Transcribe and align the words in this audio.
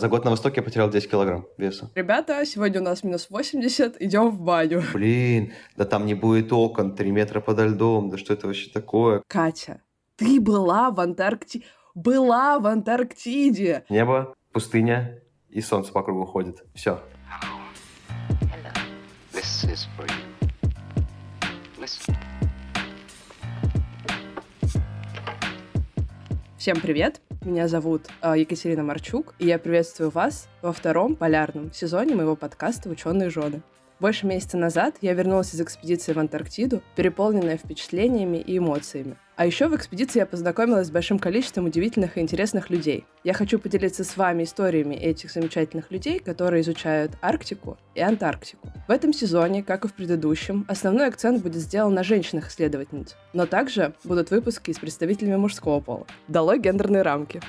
За 0.00 0.08
год 0.08 0.24
на 0.24 0.30
Востоке 0.30 0.60
я 0.60 0.62
потерял 0.62 0.88
10 0.88 1.10
килограмм 1.10 1.48
веса. 1.56 1.90
Ребята, 1.96 2.46
сегодня 2.46 2.80
у 2.80 2.84
нас 2.84 3.02
минус 3.02 3.26
80, 3.30 4.00
идем 4.00 4.30
в 4.30 4.40
баню. 4.40 4.80
Блин, 4.94 5.52
да 5.76 5.84
там 5.84 6.06
не 6.06 6.14
будет 6.14 6.52
окон, 6.52 6.94
3 6.94 7.10
метра 7.10 7.40
подо 7.40 7.66
льдом, 7.66 8.08
да 8.08 8.16
что 8.16 8.32
это 8.32 8.46
вообще 8.46 8.70
такое? 8.70 9.24
Катя, 9.26 9.82
ты 10.14 10.40
была 10.40 10.92
в 10.92 11.00
Антарктиде. 11.00 11.64
Была 11.96 12.60
в 12.60 12.68
Антарктиде. 12.68 13.86
Небо, 13.88 14.36
пустыня 14.52 15.20
и 15.48 15.60
солнце 15.60 15.92
по 15.92 16.04
кругу 16.04 16.26
ходит. 16.26 16.62
Все. 16.74 17.00
Всем 26.56 26.80
привет! 26.80 27.20
Меня 27.48 27.66
зовут 27.66 28.08
э, 28.20 28.34
Екатерина 28.36 28.82
Марчук, 28.82 29.34
и 29.38 29.46
я 29.46 29.58
приветствую 29.58 30.10
вас 30.10 30.48
во 30.60 30.70
втором 30.70 31.16
полярном 31.16 31.72
сезоне 31.72 32.14
моего 32.14 32.36
подкаста 32.36 32.90
«Ученые 32.90 33.30
жены». 33.30 33.62
Больше 34.00 34.26
месяца 34.26 34.58
назад 34.58 34.96
я 35.00 35.14
вернулась 35.14 35.54
из 35.54 35.60
экспедиции 35.62 36.12
в 36.12 36.18
Антарктиду, 36.18 36.82
переполненная 36.94 37.56
впечатлениями 37.56 38.36
и 38.36 38.58
эмоциями. 38.58 39.16
А 39.38 39.46
еще 39.46 39.68
в 39.68 39.76
экспедиции 39.76 40.18
я 40.18 40.26
познакомилась 40.26 40.88
с 40.88 40.90
большим 40.90 41.20
количеством 41.20 41.66
удивительных 41.66 42.18
и 42.18 42.20
интересных 42.20 42.70
людей. 42.70 43.04
Я 43.22 43.34
хочу 43.34 43.60
поделиться 43.60 44.02
с 44.02 44.16
вами 44.16 44.42
историями 44.42 44.96
этих 44.96 45.30
замечательных 45.30 45.92
людей, 45.92 46.18
которые 46.18 46.62
изучают 46.62 47.12
Арктику 47.22 47.78
и 47.94 48.00
Антарктику. 48.00 48.68
В 48.88 48.90
этом 48.90 49.12
сезоне, 49.12 49.62
как 49.62 49.84
и 49.84 49.88
в 49.88 49.94
предыдущем, 49.94 50.66
основной 50.66 51.06
акцент 51.06 51.40
будет 51.40 51.54
сделан 51.54 51.94
на 51.94 52.02
женщинах-исследовательниц. 52.02 53.14
Но 53.32 53.46
также 53.46 53.94
будут 54.02 54.32
выпуски 54.32 54.72
с 54.72 54.78
представителями 54.80 55.36
мужского 55.36 55.78
пола. 55.78 56.08
Долой 56.26 56.58
гендерные 56.58 57.02
рамки. 57.02 57.40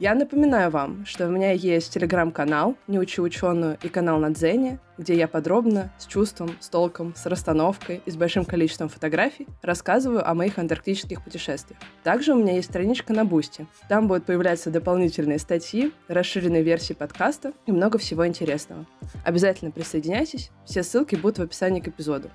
Я 0.00 0.16
напоминаю 0.16 0.72
вам, 0.72 1.06
что 1.06 1.28
у 1.28 1.30
меня 1.30 1.52
есть 1.52 1.94
телеграм-канал 1.94 2.76
«Не 2.88 2.98
учи 2.98 3.20
ученую» 3.20 3.78
и 3.80 3.88
канал 3.88 4.18
на 4.18 4.30
Дзене, 4.30 4.80
где 4.98 5.14
я 5.14 5.28
подробно, 5.28 5.92
с 5.98 6.06
чувством, 6.06 6.56
с 6.58 6.68
толком, 6.68 7.14
с 7.14 7.26
расстановкой 7.26 8.02
и 8.04 8.10
с 8.10 8.16
большим 8.16 8.44
количеством 8.44 8.88
фотографий 8.88 9.46
рассказываю 9.62 10.28
о 10.28 10.34
моих 10.34 10.58
антарктических 10.58 11.22
путешествиях. 11.22 11.78
Также 12.02 12.32
у 12.32 12.36
меня 12.36 12.54
есть 12.54 12.70
страничка 12.70 13.12
на 13.12 13.24
Boosty. 13.24 13.68
Там 13.88 14.08
будут 14.08 14.26
появляться 14.26 14.70
дополнительные 14.70 15.38
статьи, 15.38 15.92
расширенные 16.08 16.64
версии 16.64 16.94
подкаста 16.94 17.52
и 17.66 17.70
много 17.70 17.98
всего 17.98 18.26
интересного. 18.26 18.86
Обязательно 19.24 19.70
присоединяйтесь, 19.70 20.50
все 20.64 20.82
ссылки 20.82 21.14
будут 21.14 21.38
в 21.38 21.42
описании 21.42 21.80
к 21.80 21.86
эпизоду. 21.86 22.30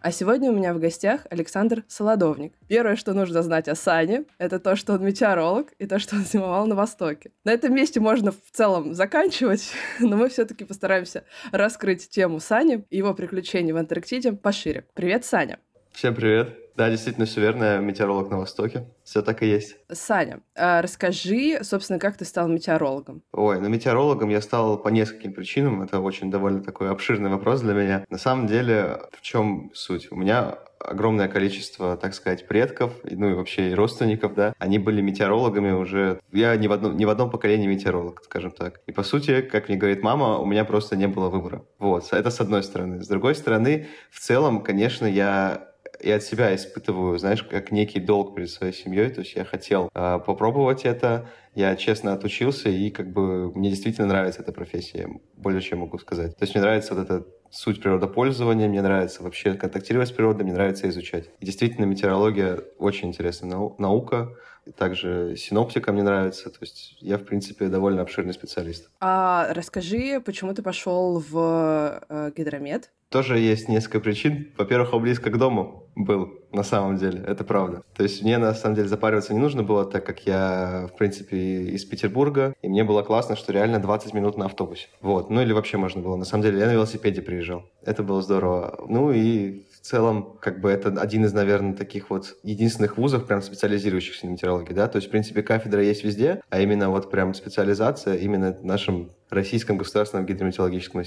А 0.00 0.12
сегодня 0.12 0.50
у 0.50 0.54
меня 0.54 0.74
в 0.74 0.78
гостях 0.78 1.26
Александр 1.28 1.82
Солодовник. 1.88 2.52
Первое, 2.68 2.94
что 2.94 3.14
нужно 3.14 3.42
знать 3.42 3.68
о 3.68 3.74
Сане, 3.74 4.24
это 4.38 4.60
то, 4.60 4.76
что 4.76 4.92
он 4.92 5.04
метеоролог 5.04 5.72
и 5.78 5.86
то, 5.86 5.98
что 5.98 6.16
он 6.16 6.24
зимовал 6.24 6.66
на 6.66 6.76
Востоке. 6.76 7.32
На 7.44 7.50
этом 7.50 7.74
месте 7.74 7.98
можно 7.98 8.30
в 8.30 8.50
целом 8.52 8.94
заканчивать, 8.94 9.72
но 9.98 10.16
мы 10.16 10.28
все-таки 10.28 10.64
постараемся 10.64 11.24
раскрыть 11.50 12.08
тему 12.10 12.38
Сани 12.38 12.84
и 12.90 12.98
его 12.98 13.12
приключений 13.12 13.72
в 13.72 13.76
Антарктиде 13.76 14.32
пошире. 14.32 14.84
Привет, 14.94 15.24
Саня! 15.24 15.58
Всем 15.90 16.14
привет! 16.14 16.67
Да, 16.78 16.88
действительно, 16.90 17.26
все 17.26 17.40
верно, 17.40 17.64
я 17.64 17.78
метеоролог 17.78 18.30
на 18.30 18.38
Востоке. 18.38 18.86
Все 19.02 19.20
так 19.20 19.42
и 19.42 19.46
есть. 19.46 19.76
Саня, 19.90 20.42
а 20.54 20.80
расскажи, 20.80 21.58
собственно, 21.62 21.98
как 21.98 22.16
ты 22.16 22.24
стал 22.24 22.46
метеорологом? 22.46 23.24
Ой, 23.32 23.60
ну 23.60 23.68
метеорологом 23.68 24.28
я 24.28 24.40
стал 24.40 24.78
по 24.78 24.88
нескольким 24.88 25.32
причинам. 25.32 25.82
Это 25.82 25.98
очень 25.98 26.30
довольно 26.30 26.62
такой 26.62 26.88
обширный 26.90 27.30
вопрос 27.30 27.62
для 27.62 27.74
меня. 27.74 28.04
На 28.08 28.18
самом 28.18 28.46
деле, 28.46 29.00
в 29.10 29.22
чем 29.22 29.72
суть? 29.74 30.12
У 30.12 30.14
меня 30.14 30.58
огромное 30.78 31.26
количество, 31.26 31.96
так 31.96 32.14
сказать, 32.14 32.46
предков, 32.46 32.92
ну 33.02 33.30
и 33.30 33.34
вообще 33.34 33.70
и 33.70 33.74
родственников, 33.74 34.34
да, 34.34 34.54
они 34.60 34.78
были 34.78 35.00
метеорологами 35.00 35.72
уже... 35.72 36.20
Я 36.30 36.54
не 36.54 36.68
в 36.68 36.72
одном, 36.72 36.96
не 36.96 37.06
в 37.06 37.10
одном 37.10 37.30
поколении 37.30 37.66
метеоролог, 37.66 38.22
скажем 38.22 38.52
так. 38.52 38.80
И 38.86 38.92
по 38.92 39.02
сути, 39.02 39.40
как 39.40 39.68
мне 39.68 39.76
говорит 39.76 40.04
мама, 40.04 40.38
у 40.38 40.46
меня 40.46 40.64
просто 40.64 40.94
не 40.94 41.08
было 41.08 41.28
выбора. 41.28 41.64
Вот, 41.80 42.06
это 42.12 42.30
с 42.30 42.40
одной 42.40 42.62
стороны. 42.62 43.02
С 43.02 43.08
другой 43.08 43.34
стороны, 43.34 43.88
в 44.12 44.20
целом, 44.20 44.62
конечно, 44.62 45.06
я 45.06 45.67
и 46.00 46.10
от 46.10 46.22
себя 46.22 46.54
испытываю, 46.54 47.18
знаешь, 47.18 47.42
как 47.42 47.70
некий 47.70 48.00
долг 48.00 48.34
перед 48.34 48.50
своей 48.50 48.72
семьей. 48.72 49.10
То 49.10 49.20
есть 49.20 49.34
я 49.34 49.44
хотел 49.44 49.90
э, 49.94 50.20
попробовать 50.24 50.84
это, 50.84 51.28
я 51.54 51.74
честно 51.76 52.12
отучился, 52.12 52.68
и 52.68 52.90
как 52.90 53.12
бы 53.12 53.52
мне 53.54 53.70
действительно 53.70 54.06
нравится 54.06 54.42
эта 54.42 54.52
профессия, 54.52 55.08
более 55.36 55.60
чем 55.60 55.80
могу 55.80 55.98
сказать. 55.98 56.36
То 56.36 56.44
есть 56.44 56.54
мне 56.54 56.62
нравится 56.62 56.94
вот 56.94 57.04
эта 57.04 57.26
суть 57.50 57.80
природопользования, 57.80 58.68
мне 58.68 58.82
нравится 58.82 59.22
вообще 59.22 59.54
контактировать 59.54 60.08
с 60.08 60.12
природой, 60.12 60.44
мне 60.44 60.52
нравится 60.52 60.88
изучать. 60.88 61.30
И 61.40 61.46
действительно, 61.46 61.86
метеорология 61.86 62.60
очень 62.78 63.08
интересная 63.08 63.50
нау- 63.50 63.74
наука, 63.78 64.34
также 64.76 65.36
синоптика 65.36 65.92
мне 65.92 66.02
нравится, 66.02 66.50
то 66.50 66.58
есть 66.60 66.96
я, 67.00 67.18
в 67.18 67.24
принципе, 67.24 67.68
довольно 67.68 68.02
обширный 68.02 68.34
специалист. 68.34 68.90
А 69.00 69.52
расскажи, 69.52 70.20
почему 70.24 70.54
ты 70.54 70.62
пошел 70.62 71.22
в 71.28 72.02
э, 72.08 72.32
гидромет? 72.36 72.90
Тоже 73.10 73.38
есть 73.38 73.68
несколько 73.70 74.00
причин. 74.00 74.52
Во-первых, 74.58 74.92
он 74.92 75.00
близко 75.00 75.30
к 75.30 75.38
дому 75.38 75.88
был, 75.94 76.28
на 76.52 76.62
самом 76.62 76.98
деле, 76.98 77.24
это 77.26 77.42
правда. 77.42 77.82
То 77.96 78.02
есть 78.02 78.22
мне, 78.22 78.36
на 78.36 78.52
самом 78.52 78.76
деле, 78.76 78.86
запариваться 78.86 79.32
не 79.32 79.40
нужно 79.40 79.62
было, 79.62 79.86
так 79.86 80.04
как 80.04 80.26
я, 80.26 80.88
в 80.92 80.96
принципе, 80.98 81.36
из 81.70 81.86
Петербурга, 81.86 82.54
и 82.60 82.68
мне 82.68 82.84
было 82.84 83.02
классно, 83.02 83.34
что 83.34 83.52
реально 83.52 83.78
20 83.78 84.12
минут 84.12 84.36
на 84.36 84.44
автобусе. 84.44 84.88
Вот, 85.00 85.30
ну 85.30 85.40
или 85.40 85.52
вообще 85.54 85.78
можно 85.78 86.02
было. 86.02 86.16
На 86.16 86.26
самом 86.26 86.42
деле, 86.42 86.58
я 86.58 86.66
на 86.66 86.72
велосипеде 86.72 87.22
приезжал. 87.22 87.64
Это 87.82 88.02
было 88.02 88.20
здорово. 88.20 88.78
Ну 88.86 89.10
и 89.10 89.64
целом, 89.88 90.38
как 90.40 90.60
бы 90.60 90.70
это 90.70 90.88
один 91.00 91.24
из, 91.24 91.32
наверное, 91.32 91.74
таких 91.74 92.10
вот 92.10 92.36
единственных 92.42 92.96
вузов, 92.98 93.26
прям 93.26 93.42
специализирующихся 93.42 94.26
на 94.26 94.30
метеорологии, 94.30 94.72
да, 94.72 94.86
то 94.88 94.96
есть, 94.96 95.08
в 95.08 95.10
принципе, 95.10 95.42
кафедра 95.42 95.82
есть 95.82 96.04
везде, 96.04 96.42
а 96.50 96.60
именно 96.60 96.90
вот 96.90 97.10
прям 97.10 97.34
специализация 97.34 98.16
именно 98.16 98.52
в 98.52 98.64
нашем 98.64 99.10
Российском 99.30 99.78
государственном 99.78 100.26
гидрометеорологическом 100.26 101.02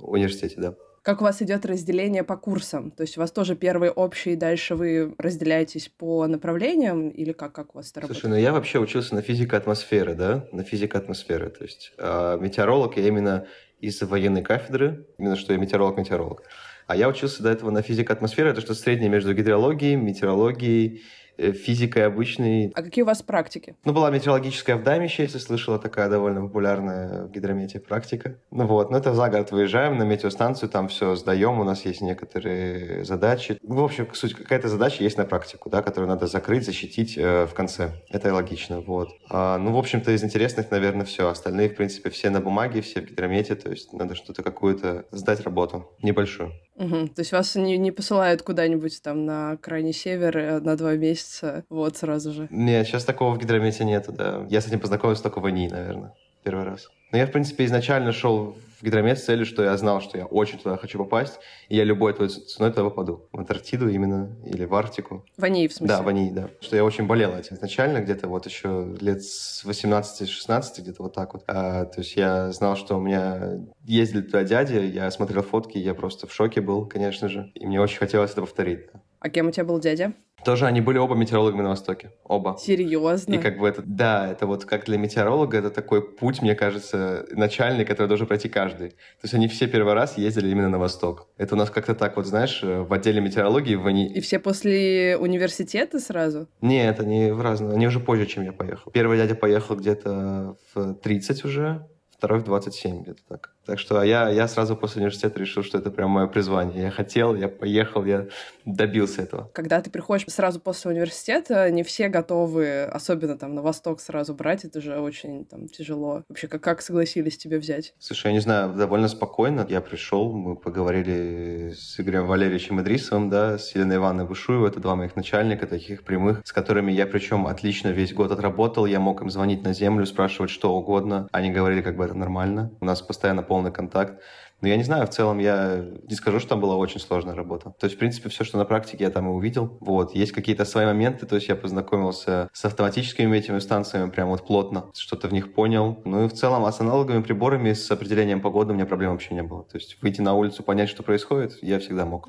университете, 0.00 0.54
да. 0.58 0.74
Как 1.02 1.22
у 1.22 1.24
вас 1.24 1.40
идет 1.40 1.64
разделение 1.64 2.22
по 2.22 2.36
курсам? 2.36 2.90
То 2.90 3.02
есть 3.02 3.16
у 3.16 3.20
вас 3.20 3.30
тоже 3.30 3.56
первый 3.56 3.88
общий, 3.88 4.36
дальше 4.36 4.74
вы 4.74 5.14
разделяетесь 5.16 5.88
по 5.88 6.26
направлениям 6.26 7.08
или 7.08 7.32
как, 7.32 7.52
как 7.52 7.74
у 7.74 7.78
вас 7.78 7.90
это 7.90 8.00
работает? 8.00 8.20
Слушай, 8.20 8.30
ну 8.32 8.38
я 8.38 8.52
вообще 8.52 8.78
учился 8.78 9.14
на 9.14 9.22
физике 9.22 9.56
атмосферы, 9.56 10.14
да, 10.14 10.46
на 10.52 10.64
физике 10.64 10.98
атмосферы. 10.98 11.48
То 11.48 11.64
есть 11.64 11.92
э, 11.96 12.38
метеоролог 12.40 12.98
я 12.98 13.06
именно 13.06 13.46
из 13.80 14.02
военной 14.02 14.42
кафедры, 14.42 15.06
именно 15.16 15.36
что 15.36 15.54
я 15.54 15.58
метеоролог-метеоролог. 15.58 16.42
А 16.88 16.96
я 16.96 17.08
учился 17.08 17.42
до 17.42 17.50
этого 17.50 17.70
на 17.70 17.82
физике 17.82 18.12
атмосферы, 18.12 18.50
это 18.50 18.60
что 18.62 18.74
среднее 18.74 19.10
между 19.10 19.34
гидрологией, 19.34 19.94
метеорологией, 19.94 21.02
Э, 21.38 21.52
физикой 21.52 22.04
обычной. 22.04 22.72
А 22.74 22.82
какие 22.82 23.02
у 23.02 23.06
вас 23.06 23.22
практики? 23.22 23.76
Ну, 23.84 23.92
была 23.92 24.10
метеорологическая 24.10 24.76
в 24.76 24.82
Дамище, 24.82 25.22
если 25.22 25.38
слышала, 25.38 25.78
такая 25.78 26.08
довольно 26.10 26.40
популярная 26.40 27.26
в 27.26 27.30
гидромете 27.30 27.78
практика. 27.78 28.40
Ну 28.50 28.66
вот, 28.66 28.90
ну 28.90 28.96
это 28.96 29.14
за 29.14 29.28
город 29.28 29.52
выезжаем 29.52 29.98
на 29.98 30.02
метеостанцию, 30.02 30.68
там 30.68 30.88
все 30.88 31.14
сдаем, 31.14 31.60
у 31.60 31.64
нас 31.64 31.84
есть 31.84 32.00
некоторые 32.00 33.04
задачи. 33.04 33.60
В 33.62 33.80
общем, 33.80 34.08
суть, 34.14 34.34
какая-то 34.34 34.66
задача 34.66 35.04
есть 35.04 35.16
на 35.16 35.26
практику, 35.26 35.70
да, 35.70 35.80
которую 35.80 36.08
надо 36.08 36.26
закрыть, 36.26 36.64
защитить 36.64 37.16
э, 37.16 37.46
в 37.46 37.54
конце. 37.54 37.92
Это 38.10 38.34
логично, 38.34 38.80
вот. 38.80 39.10
А, 39.30 39.58
ну, 39.58 39.72
в 39.72 39.78
общем-то, 39.78 40.10
из 40.10 40.24
интересных, 40.24 40.72
наверное, 40.72 41.06
все. 41.06 41.28
Остальные, 41.28 41.68
в 41.68 41.76
принципе, 41.76 42.10
все 42.10 42.30
на 42.30 42.40
бумаге, 42.40 42.80
все 42.80 43.00
в 43.00 43.04
гидромете, 43.04 43.54
то 43.54 43.70
есть 43.70 43.92
надо 43.92 44.16
что-то 44.16 44.42
какую-то 44.42 45.06
сдать 45.12 45.42
работу 45.42 45.88
небольшую. 46.02 46.52
Угу. 46.78 47.08
То 47.08 47.20
есть 47.20 47.32
вас 47.32 47.56
не, 47.56 47.76
не 47.76 47.90
посылают 47.90 48.42
куда-нибудь 48.42 49.02
там 49.02 49.26
на 49.26 49.56
крайний 49.56 49.92
север 49.92 50.38
э, 50.38 50.60
на 50.60 50.76
два 50.76 50.94
месяца, 50.94 51.64
вот 51.68 51.96
сразу 51.96 52.32
же? 52.32 52.46
Нет, 52.50 52.86
сейчас 52.86 53.04
такого 53.04 53.34
в 53.34 53.38
гидромете 53.38 53.84
нету, 53.84 54.12
да. 54.12 54.46
Я 54.48 54.60
с 54.60 54.68
этим 54.68 54.78
познакомился 54.78 55.24
только 55.24 55.40
в 55.40 55.50
ИНИ, 55.50 55.68
наверное, 55.70 56.14
первый 56.44 56.64
раз. 56.64 56.88
Но 57.10 57.18
я, 57.18 57.26
в 57.26 57.32
принципе, 57.32 57.64
изначально 57.64 58.12
шел 58.12 58.56
в 58.78 58.84
гидромет 58.84 59.18
с 59.18 59.24
целью, 59.24 59.44
что 59.44 59.62
я 59.62 59.76
знал, 59.76 60.00
что 60.00 60.18
я 60.18 60.26
очень 60.26 60.58
туда 60.58 60.76
хочу 60.76 60.98
попасть, 60.98 61.40
и 61.68 61.76
я 61.76 61.84
любой 61.84 62.14
твоей 62.14 62.30
ценой 62.30 62.70
туда 62.70 62.84
попаду. 62.84 63.28
В 63.32 63.38
Антарктиду 63.38 63.88
именно, 63.88 64.36
или 64.44 64.64
в 64.64 64.74
Арктику. 64.74 65.24
В 65.36 65.44
Ании, 65.44 65.66
в 65.66 65.72
смысле? 65.72 65.96
Да, 65.96 66.02
в 66.02 66.08
Ании, 66.08 66.30
да. 66.30 66.48
Что 66.60 66.76
я 66.76 66.84
очень 66.84 67.06
болел 67.06 67.34
этим 67.34 67.56
изначально, 67.56 67.98
где-то 67.98 68.28
вот 68.28 68.46
еще 68.46 68.96
лет 69.00 69.22
с 69.22 69.64
18-16, 69.64 70.62
где-то 70.78 71.02
вот 71.02 71.14
так 71.14 71.34
вот. 71.34 71.42
А, 71.46 71.86
то 71.86 72.00
есть 72.00 72.16
я 72.16 72.52
знал, 72.52 72.76
что 72.76 72.96
у 72.96 73.00
меня 73.00 73.58
ездили 73.84 74.22
туда 74.22 74.44
дяди, 74.44 74.76
я 74.76 75.10
смотрел 75.10 75.42
фотки, 75.42 75.78
я 75.78 75.94
просто 75.94 76.26
в 76.26 76.32
шоке 76.32 76.60
был, 76.60 76.86
конечно 76.86 77.28
же, 77.28 77.50
и 77.54 77.66
мне 77.66 77.80
очень 77.80 77.98
хотелось 77.98 78.32
это 78.32 78.42
повторить. 78.42 78.86
А 79.20 79.28
кем 79.30 79.48
у 79.48 79.50
тебя 79.50 79.64
был 79.64 79.80
дядя? 79.80 80.12
Тоже 80.44 80.66
они 80.66 80.80
были 80.80 80.98
оба 80.98 81.14
метеорологами 81.14 81.62
на 81.62 81.70
Востоке. 81.70 82.12
Оба. 82.24 82.56
Серьезно? 82.58 83.34
И 83.34 83.38
как 83.38 83.58
бы 83.58 83.68
это, 83.68 83.82
да, 83.84 84.30
это 84.30 84.46
вот 84.46 84.64
как 84.64 84.84
для 84.84 84.98
метеоролога, 84.98 85.58
это 85.58 85.70
такой 85.70 86.02
путь, 86.02 86.42
мне 86.42 86.54
кажется, 86.54 87.26
начальный, 87.32 87.84
который 87.84 88.06
должен 88.06 88.26
пройти 88.26 88.48
каждый. 88.48 88.90
То 88.90 89.24
есть 89.24 89.34
они 89.34 89.48
все 89.48 89.66
первый 89.66 89.94
раз 89.94 90.16
ездили 90.16 90.48
именно 90.48 90.68
на 90.68 90.78
Восток. 90.78 91.28
Это 91.36 91.54
у 91.54 91.58
нас 91.58 91.70
как-то 91.70 91.94
так 91.94 92.16
вот, 92.16 92.26
знаешь, 92.26 92.60
в 92.62 92.92
отделе 92.92 93.20
метеорологии 93.20 93.74
в 93.74 93.86
они... 93.86 94.06
И 94.12 94.20
все 94.20 94.38
после 94.38 95.16
университета 95.18 95.98
сразу? 95.98 96.48
Нет, 96.60 97.00
они 97.00 97.30
в 97.30 97.40
разные. 97.40 97.72
Они 97.72 97.86
уже 97.86 98.00
позже, 98.00 98.26
чем 98.26 98.44
я 98.44 98.52
поехал. 98.52 98.90
Первый 98.92 99.18
дядя 99.18 99.34
поехал 99.34 99.76
где-то 99.76 100.56
в 100.74 100.94
30 100.94 101.44
уже, 101.44 101.86
второй 102.10 102.40
в 102.40 102.44
27, 102.44 103.02
где-то 103.02 103.22
так. 103.28 103.54
Так 103.68 103.78
что 103.78 104.02
я, 104.02 104.30
я 104.30 104.48
сразу 104.48 104.76
после 104.76 105.00
университета 105.00 105.38
решил, 105.38 105.62
что 105.62 105.76
это 105.76 105.90
прям 105.90 106.08
мое 106.08 106.26
призвание. 106.26 106.84
Я 106.84 106.90
хотел, 106.90 107.34
я 107.34 107.48
поехал, 107.48 108.02
я 108.06 108.28
добился 108.64 109.20
этого. 109.20 109.50
Когда 109.52 109.82
ты 109.82 109.90
приходишь 109.90 110.24
сразу 110.28 110.58
после 110.58 110.92
университета, 110.92 111.70
не 111.70 111.82
все 111.82 112.08
готовы, 112.08 112.84
особенно 112.84 113.36
там 113.36 113.54
на 113.54 113.60
восток 113.60 114.00
сразу 114.00 114.32
брать, 114.32 114.64
это 114.64 114.80
же 114.80 114.98
очень 114.98 115.44
там 115.44 115.68
тяжело. 115.68 116.24
Вообще, 116.30 116.48
как, 116.48 116.62
как 116.62 116.80
согласились 116.80 117.36
тебе 117.36 117.58
взять? 117.58 117.92
Слушай, 117.98 118.28
я 118.28 118.32
не 118.32 118.40
знаю, 118.40 118.72
довольно 118.72 119.06
спокойно. 119.06 119.66
Я 119.68 119.82
пришел, 119.82 120.32
мы 120.32 120.56
поговорили 120.56 121.74
с 121.76 122.00
Игорем 122.00 122.26
Валерьевичем 122.26 122.80
Идрисовым, 122.80 123.28
да, 123.28 123.58
с 123.58 123.74
Еленой 123.74 123.96
Ивановной 123.96 124.24
Бушуевой, 124.24 124.70
это 124.70 124.80
два 124.80 124.96
моих 124.96 125.14
начальника, 125.14 125.66
таких 125.66 126.04
прямых, 126.04 126.40
с 126.42 126.52
которыми 126.54 126.90
я 126.90 127.06
причем 127.06 127.46
отлично 127.46 127.88
весь 127.88 128.14
год 128.14 128.32
отработал. 128.32 128.86
Я 128.86 128.98
мог 128.98 129.20
им 129.20 129.28
звонить 129.28 129.62
на 129.62 129.74
землю, 129.74 130.06
спрашивать 130.06 130.50
что 130.50 130.74
угодно. 130.74 131.28
Они 131.32 131.50
говорили, 131.50 131.82
как 131.82 131.98
бы 131.98 132.06
это 132.06 132.14
нормально. 132.14 132.72
У 132.80 132.86
нас 132.86 133.02
постоянно 133.02 133.42
полный 133.42 133.57
контакт. 133.70 134.20
Но 134.60 134.66
я 134.66 134.76
не 134.76 134.82
знаю, 134.82 135.06
в 135.06 135.10
целом 135.10 135.38
я 135.38 135.84
не 136.08 136.16
скажу, 136.16 136.40
что 136.40 136.50
там 136.50 136.60
была 136.60 136.74
очень 136.76 136.98
сложная 136.98 137.36
работа. 137.36 137.74
То 137.78 137.86
есть, 137.86 137.94
в 137.94 137.98
принципе, 137.98 138.28
все, 138.28 138.42
что 138.42 138.58
на 138.58 138.64
практике 138.64 139.04
я 139.04 139.10
там 139.10 139.26
и 139.28 139.30
увидел. 139.30 139.78
Вот. 139.80 140.16
Есть 140.16 140.32
какие-то 140.32 140.64
свои 140.64 140.84
моменты, 140.84 141.26
то 141.26 141.36
есть 141.36 141.48
я 141.48 141.54
познакомился 141.54 142.48
с 142.52 142.64
автоматическими 142.64 143.36
этими 143.36 143.60
станциями 143.60 144.10
прям 144.10 144.28
вот 144.28 144.44
плотно, 144.44 144.86
что-то 144.94 145.28
в 145.28 145.32
них 145.32 145.54
понял. 145.54 146.00
Ну 146.04 146.24
и 146.24 146.28
в 146.28 146.32
целом 146.32 146.64
а 146.64 146.72
с 146.72 146.80
аналоговыми 146.80 147.22
приборами, 147.22 147.72
с 147.72 147.88
определением 147.90 148.40
погоды 148.40 148.72
у 148.72 148.74
меня 148.74 148.86
проблем 148.86 149.12
вообще 149.12 149.34
не 149.34 149.44
было. 149.44 149.62
То 149.62 149.76
есть 149.76 150.02
выйти 150.02 150.20
на 150.22 150.34
улицу, 150.34 150.64
понять, 150.64 150.88
что 150.88 151.04
происходит, 151.04 151.58
я 151.62 151.78
всегда 151.78 152.04
мог. 152.04 152.28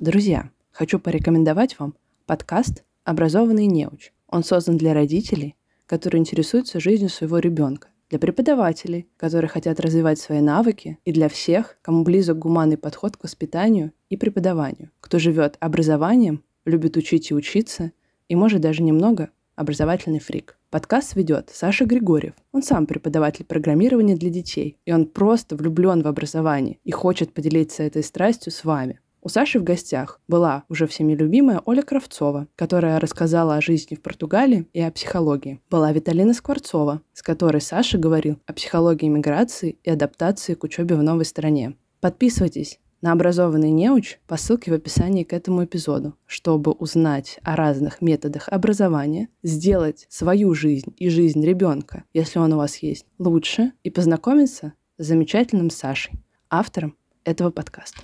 Друзья, 0.00 0.50
хочу 0.70 1.00
порекомендовать 1.00 1.80
вам 1.80 1.94
подкаст 2.26 2.84
«Образованный 3.02 3.66
неуч». 3.66 4.12
Он 4.28 4.44
создан 4.44 4.76
для 4.76 4.94
родителей, 4.94 5.56
которые 5.86 6.20
интересуются 6.20 6.78
жизнью 6.78 7.08
своего 7.08 7.38
ребенка 7.38 7.88
для 8.10 8.18
преподавателей, 8.18 9.08
которые 9.16 9.48
хотят 9.48 9.80
развивать 9.80 10.18
свои 10.18 10.40
навыки, 10.40 10.98
и 11.04 11.12
для 11.12 11.28
всех, 11.28 11.76
кому 11.82 12.04
близок 12.04 12.38
гуманный 12.38 12.76
подход 12.76 13.16
к 13.16 13.22
воспитанию 13.24 13.92
и 14.08 14.16
преподаванию, 14.16 14.90
кто 15.00 15.18
живет 15.18 15.56
образованием, 15.60 16.42
любит 16.64 16.96
учить 16.96 17.30
и 17.30 17.34
учиться, 17.34 17.92
и 18.28 18.36
может 18.36 18.60
даже 18.60 18.82
немного 18.82 19.30
образовательный 19.54 20.20
фрик. 20.20 20.58
Подкаст 20.70 21.16
ведет 21.16 21.50
Саша 21.52 21.86
Григорьев. 21.86 22.34
Он 22.52 22.62
сам 22.62 22.86
преподаватель 22.86 23.44
программирования 23.44 24.16
для 24.16 24.30
детей, 24.30 24.76
и 24.84 24.92
он 24.92 25.06
просто 25.06 25.56
влюблен 25.56 26.02
в 26.02 26.08
образование 26.08 26.78
и 26.84 26.90
хочет 26.90 27.32
поделиться 27.32 27.82
этой 27.82 28.02
страстью 28.02 28.52
с 28.52 28.64
вами. 28.64 29.00
У 29.26 29.28
Саши 29.28 29.58
в 29.58 29.64
гостях 29.64 30.20
была 30.28 30.62
уже 30.68 30.86
всеми 30.86 31.12
любимая 31.12 31.60
Оля 31.64 31.82
Кравцова, 31.82 32.46
которая 32.54 33.00
рассказала 33.00 33.56
о 33.56 33.60
жизни 33.60 33.96
в 33.96 34.00
Португалии 34.00 34.68
и 34.72 34.80
о 34.80 34.92
психологии. 34.92 35.60
Была 35.68 35.90
Виталина 35.90 36.32
Скворцова, 36.32 37.02
с 37.12 37.22
которой 37.22 37.60
Саша 37.60 37.98
говорил 37.98 38.38
о 38.46 38.52
психологии 38.52 39.08
миграции 39.08 39.78
и 39.82 39.90
адаптации 39.90 40.54
к 40.54 40.62
учебе 40.62 40.94
в 40.94 41.02
новой 41.02 41.24
стране. 41.24 41.74
Подписывайтесь 42.00 42.78
на 43.02 43.10
образованный 43.10 43.72
неуч 43.72 44.20
по 44.28 44.36
ссылке 44.36 44.70
в 44.70 44.74
описании 44.74 45.24
к 45.24 45.32
этому 45.32 45.64
эпизоду, 45.64 46.14
чтобы 46.26 46.70
узнать 46.70 47.40
о 47.42 47.56
разных 47.56 48.00
методах 48.00 48.48
образования, 48.48 49.28
сделать 49.42 50.06
свою 50.08 50.54
жизнь 50.54 50.94
и 50.98 51.08
жизнь 51.08 51.44
ребенка, 51.44 52.04
если 52.14 52.38
он 52.38 52.52
у 52.52 52.58
вас 52.58 52.76
есть, 52.76 53.06
лучше 53.18 53.72
и 53.82 53.90
познакомиться 53.90 54.74
с 54.98 55.04
замечательным 55.04 55.70
Сашей, 55.70 56.12
автором 56.48 56.94
этого 57.24 57.50
подкаста. 57.50 58.02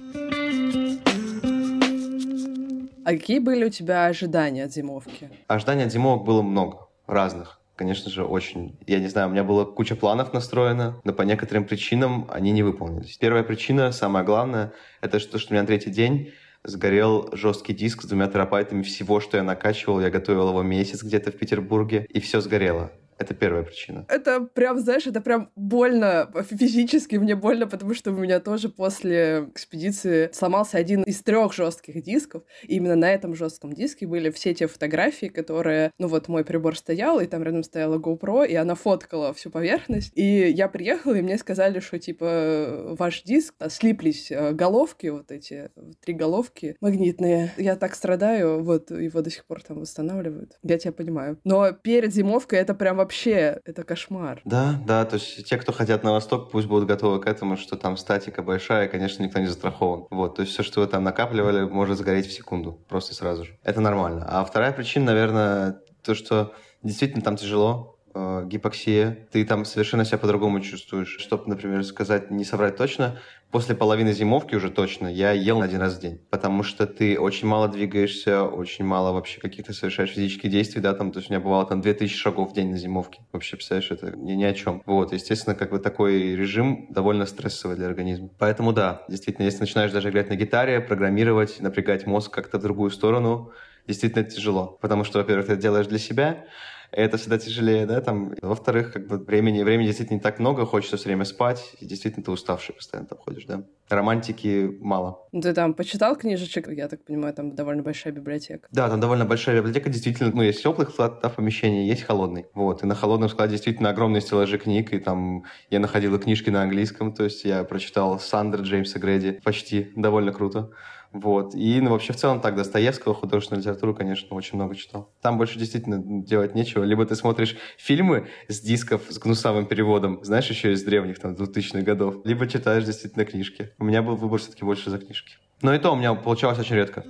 А 3.05 3.13
какие 3.13 3.41
были 3.41 3.65
у 3.65 3.71
тебя 3.71 4.07
ожидания 4.07 4.65
от 4.65 4.73
зимовки? 4.73 5.31
Ожиданий 5.49 5.85
от 5.85 5.93
зимовок 5.93 6.25
было 6.25 6.43
много, 6.43 6.89
разных. 7.07 7.61
Конечно 7.75 8.11
же, 8.11 8.25
очень. 8.25 8.79
Я 8.87 9.01
не 9.01 9.09
знаю, 9.09 9.29
у 9.29 9.31
меня 9.33 9.43
была 9.43 9.65
куча 9.65 9.97
планов 9.97 10.33
настроена, 10.33 11.01
но 11.03 11.13
по 11.13 11.23
некоторым 11.23 11.65
причинам 11.65 12.29
они 12.31 12.53
не 12.53 12.63
выполнились. 12.63 13.17
Первая 13.17 13.43
причина, 13.43 13.91
самая 13.91 14.23
главная, 14.23 14.73
это 15.01 15.19
то, 15.19 15.39
что 15.39 15.51
у 15.51 15.55
меня 15.55 15.63
на 15.63 15.67
третий 15.67 15.91
день 15.91 16.33
сгорел 16.63 17.31
жесткий 17.33 17.75
диск 17.75 18.03
с 18.03 18.07
двумя 18.07 18.29
терабайтами 18.29 18.83
всего, 18.83 19.19
что 19.19 19.37
я 19.37 19.43
накачивал. 19.43 20.01
Я 20.01 20.11
готовил 20.11 20.51
его 20.51 20.63
месяц 20.63 21.03
где-то 21.03 21.33
в 21.33 21.37
Петербурге, 21.37 22.07
и 22.09 22.21
все 22.21 22.41
сгорело. 22.41 22.93
Это 23.23 23.35
первая 23.35 23.63
причина. 23.63 24.05
Это 24.09 24.41
прям, 24.41 24.81
знаешь, 24.81 25.07
это 25.07 25.21
прям 25.21 25.51
больно 25.55 26.29
физически, 26.51 27.15
мне 27.17 27.37
больно, 27.37 27.69
потому 27.69 27.95
что 27.95 28.11
у 28.11 28.15
меня 28.15 28.41
тоже 28.41 28.69
после 28.69 29.47
экспедиции 29.55 30.29
сломался 30.33 30.77
один 30.79 31.05
из 31.05 31.23
трех 31.23 31.53
жестких 31.53 32.03
дисков. 32.03 32.43
И 32.65 32.77
именно 32.77 32.97
на 32.97 33.13
этом 33.13 33.37
жестком 33.37 33.73
диске 33.73 34.09
были 34.09 34.31
все 34.31 34.55
те 34.55 34.67
фотографии, 34.67 35.27
которые, 35.27 35.93
ну 35.99 36.09
вот 36.09 36.27
мой 36.27 36.45
прибор 36.45 36.77
стоял, 36.77 37.21
и 37.21 37.27
там 37.27 37.45
рядом 37.45 37.63
стояла 37.63 37.99
GoPro, 37.99 38.45
и 38.45 38.57
она 38.57 38.75
фоткала 38.75 39.33
всю 39.35 39.51
поверхность. 39.51 40.11
И 40.17 40.49
я 40.51 40.69
приехала, 40.69 41.15
и 41.15 41.23
мне 41.23 41.39
сказали, 41.39 41.79
что 41.79 42.01
типа 42.01 42.97
ваш 42.99 43.23
диск, 43.23 43.55
слиплись 43.69 44.33
э, 44.33 44.51
головки, 44.53 45.07
вот 45.07 45.31
эти 45.31 45.71
три 46.05 46.15
головки 46.15 46.77
магнитные. 46.81 47.53
Я 47.57 47.77
так 47.77 47.95
страдаю, 47.95 48.65
вот 48.65 48.91
его 48.91 49.23
до 49.23 49.31
сих 49.31 49.45
пор 49.45 49.63
там 49.63 49.79
восстанавливают. 49.79 50.59
Я 50.65 50.79
тебя 50.79 50.93
понимаю. 50.93 51.39
Но 51.45 51.71
перед 51.71 52.13
зимовкой 52.13 52.59
это 52.59 52.75
прям 52.75 52.97
вообще 52.97 53.12
вообще 53.13 53.61
это 53.67 53.85
кошмар. 53.85 54.41
Да, 54.47 54.81
да, 54.87 55.05
то 55.05 55.17
есть 55.17 55.45
те, 55.45 55.59
кто 55.59 55.71
хотят 55.71 56.03
на 56.03 56.13
восток, 56.13 56.51
пусть 56.51 56.67
будут 56.67 56.89
готовы 56.89 57.21
к 57.21 57.27
этому, 57.27 57.59
что 57.59 57.77
там 57.77 57.99
статика 57.99 58.43
большая, 58.43 58.89
конечно, 58.89 59.23
никто 59.23 59.39
не 59.39 59.47
застрахован. 59.47 60.07
Вот, 60.11 60.37
то 60.37 60.43
есть 60.43 60.55
все, 60.55 60.63
что 60.63 60.81
вы 60.81 60.87
там 60.87 61.05
накапливали, 61.05 61.65
может 61.65 61.99
сгореть 61.99 62.27
в 62.27 62.33
секунду, 62.33 62.73
просто 62.89 63.15
сразу 63.15 63.45
же. 63.45 63.59
Это 63.63 63.83
нормально. 63.83 64.25
А 64.27 64.43
вторая 64.47 64.73
причина, 64.73 65.07
наверное, 65.07 65.83
то, 66.03 66.15
что 66.15 66.55
действительно 66.83 67.23
там 67.23 67.37
тяжело, 67.37 67.99
э, 68.15 68.45
гипоксия, 68.47 69.29
ты 69.31 69.45
там 69.45 69.65
совершенно 69.65 70.05
себя 70.05 70.19
по-другому 70.19 70.61
чувствуешь. 70.61 71.17
Чтобы, 71.19 71.45
например, 71.49 71.85
сказать, 71.85 72.31
не 72.31 72.45
соврать 72.45 72.77
точно, 72.77 73.19
после 73.51 73.75
половины 73.75 74.13
зимовки 74.13 74.55
уже 74.55 74.71
точно 74.71 75.07
я 75.07 75.33
ел 75.33 75.61
один 75.61 75.81
раз 75.81 75.97
в 75.97 76.01
день, 76.01 76.19
потому 76.31 76.63
что 76.63 76.87
ты 76.87 77.19
очень 77.21 77.47
мало 77.47 77.69
двигаешься, 77.69 78.43
очень 78.43 78.85
мало 78.85 79.13
вообще 79.13 79.41
каких-то 79.41 79.73
совершаешь 79.73 80.11
физических 80.11 80.51
действий, 80.51 80.81
да, 80.81 80.95
там, 80.95 81.13
то 81.13 81.19
есть 81.19 81.31
у 81.31 81.33
меня 81.35 81.43
бывало 81.43 81.67
там 81.67 81.81
2000 81.81 82.17
шагов 82.17 82.51
в 82.51 82.55
день 82.55 82.71
на 82.71 82.79
зимовке. 82.79 83.21
Вообще, 83.33 83.57
представляешь, 83.57 83.91
это 83.91 84.17
ни, 84.17 84.33
ни 84.33 84.45
о 84.45 84.55
чем. 84.55 84.83
Вот, 84.87 85.13
естественно, 85.13 85.55
как 85.55 85.71
бы 85.71 85.79
такой 85.79 86.35
режим 86.35 86.87
довольно 86.91 87.27
стрессовый 87.27 87.77
для 87.77 87.87
организма. 87.87 88.31
Поэтому 88.39 88.73
да, 88.73 89.03
действительно, 89.09 89.45
если 89.45 89.61
начинаешь 89.61 89.93
даже 89.93 90.09
играть 90.09 90.31
на 90.31 90.37
гитаре, 90.37 90.81
программировать, 90.81 91.61
напрягать 91.61 92.07
мозг 92.07 92.33
как-то 92.33 92.59
в 92.59 92.63
другую 92.63 92.91
сторону, 92.91 93.53
действительно 93.87 94.25
тяжело. 94.25 94.79
Потому 94.81 95.05
что, 95.05 95.19
во-первых, 95.19 95.47
ты 95.47 95.53
это 95.53 95.63
делаешь 95.63 95.87
для 95.87 95.99
себя, 95.99 96.45
это 96.93 97.17
всегда 97.17 97.39
тяжелее, 97.39 97.87
да, 97.87 98.01
там. 98.01 98.35
Во-вторых, 98.43 98.93
как 98.93 99.07
бы 99.07 99.19
времени, 99.19 99.63
времени 99.63 99.87
действительно 99.87 100.17
не 100.17 100.23
так 100.23 100.39
много, 100.39 100.67
хочется 100.67 100.97
все 100.97 101.07
время 101.07 101.25
спать, 101.25 101.75
и 101.81 101.87
действительно 101.87 102.25
ты 102.25 102.31
уставший 102.31 102.75
постоянно 102.75 103.09
там 103.09 103.19
ходишь, 103.19 103.45
да. 103.47 103.65
Романтики 103.89 104.71
мало. 104.81 105.27
Ну, 105.33 105.41
ты 105.41 105.53
там 105.53 105.75
почитал 105.75 106.17
книжечек, 106.17 106.69
я 106.69 106.89
так 106.89 107.05
понимаю, 107.05 107.35
там 107.35 107.55
довольно 107.55 107.83
большая 107.83 108.13
библиотека. 108.13 108.69
Да, 108.71 108.89
там 108.89 109.01
довольно 109.01 109.25
большая 109.25 109.57
библиотека, 109.57 109.91
действительно, 109.91 110.31
ну, 110.35 110.43
есть 110.43 110.63
теплый 110.63 110.87
склад 110.87 111.21
да, 111.23 111.29
помещения, 111.29 111.87
есть 111.87 112.03
холодный. 112.03 112.47
Вот, 112.55 112.83
и 112.83 112.87
на 112.87 112.95
холодном 112.95 113.29
складе 113.29 113.53
действительно 113.53 113.91
огромные 113.91 114.21
стеллажи 114.21 114.59
книг, 114.59 114.93
и 114.93 114.99
там 114.99 115.45
я 115.71 115.81
находила 115.81 116.19
книжки 116.19 116.51
на 116.51 116.63
английском, 116.63 117.13
то 117.15 117.25
есть 117.25 117.45
я 117.45 117.65
прочитал 117.65 118.19
Сандер 118.21 118.61
Джеймса 118.61 118.99
Грэди, 118.99 119.41
почти, 119.43 119.93
довольно 119.97 120.33
круто. 120.33 120.71
Вот. 121.13 121.55
И 121.55 121.81
ну, 121.81 121.91
вообще 121.91 122.13
в 122.13 122.17
целом 122.17 122.41
так, 122.41 122.57
Достоевского, 122.57 123.15
художественную 123.15 123.61
литературу, 123.61 123.95
конечно, 123.95 124.35
очень 124.37 124.57
много 124.57 124.75
читал. 124.75 125.13
Там 125.21 125.39
больше 125.39 125.59
действительно 125.59 126.23
делать 126.23 126.55
нечего. 126.55 126.85
Либо 126.85 127.05
ты 127.05 127.15
смотришь 127.15 127.57
фильмы 127.77 128.29
с 128.49 128.61
дисков 128.61 129.03
с 129.09 129.19
гнусавым 129.19 129.67
переводом, 129.67 130.21
знаешь, 130.23 130.49
еще 130.49 130.73
из 130.73 130.83
древних, 130.83 131.19
там, 131.19 131.35
2000-х 131.35 131.83
годов, 131.83 132.17
либо 132.25 132.47
читаешь 132.47 132.85
действительно 132.85 133.25
книжки. 133.25 133.71
У 133.79 133.85
меня 133.85 134.03
был 134.03 134.17
выбор 134.17 134.41
все-таки 134.41 134.65
больше 134.65 134.91
за 134.91 134.99
книжки. 134.99 135.35
Но 135.61 135.75
и 135.75 135.79
то 135.79 135.93
у 135.93 135.97
меня 135.97 136.15
получалось 136.15 136.59
очень 136.59 136.77
редко. 136.77 137.05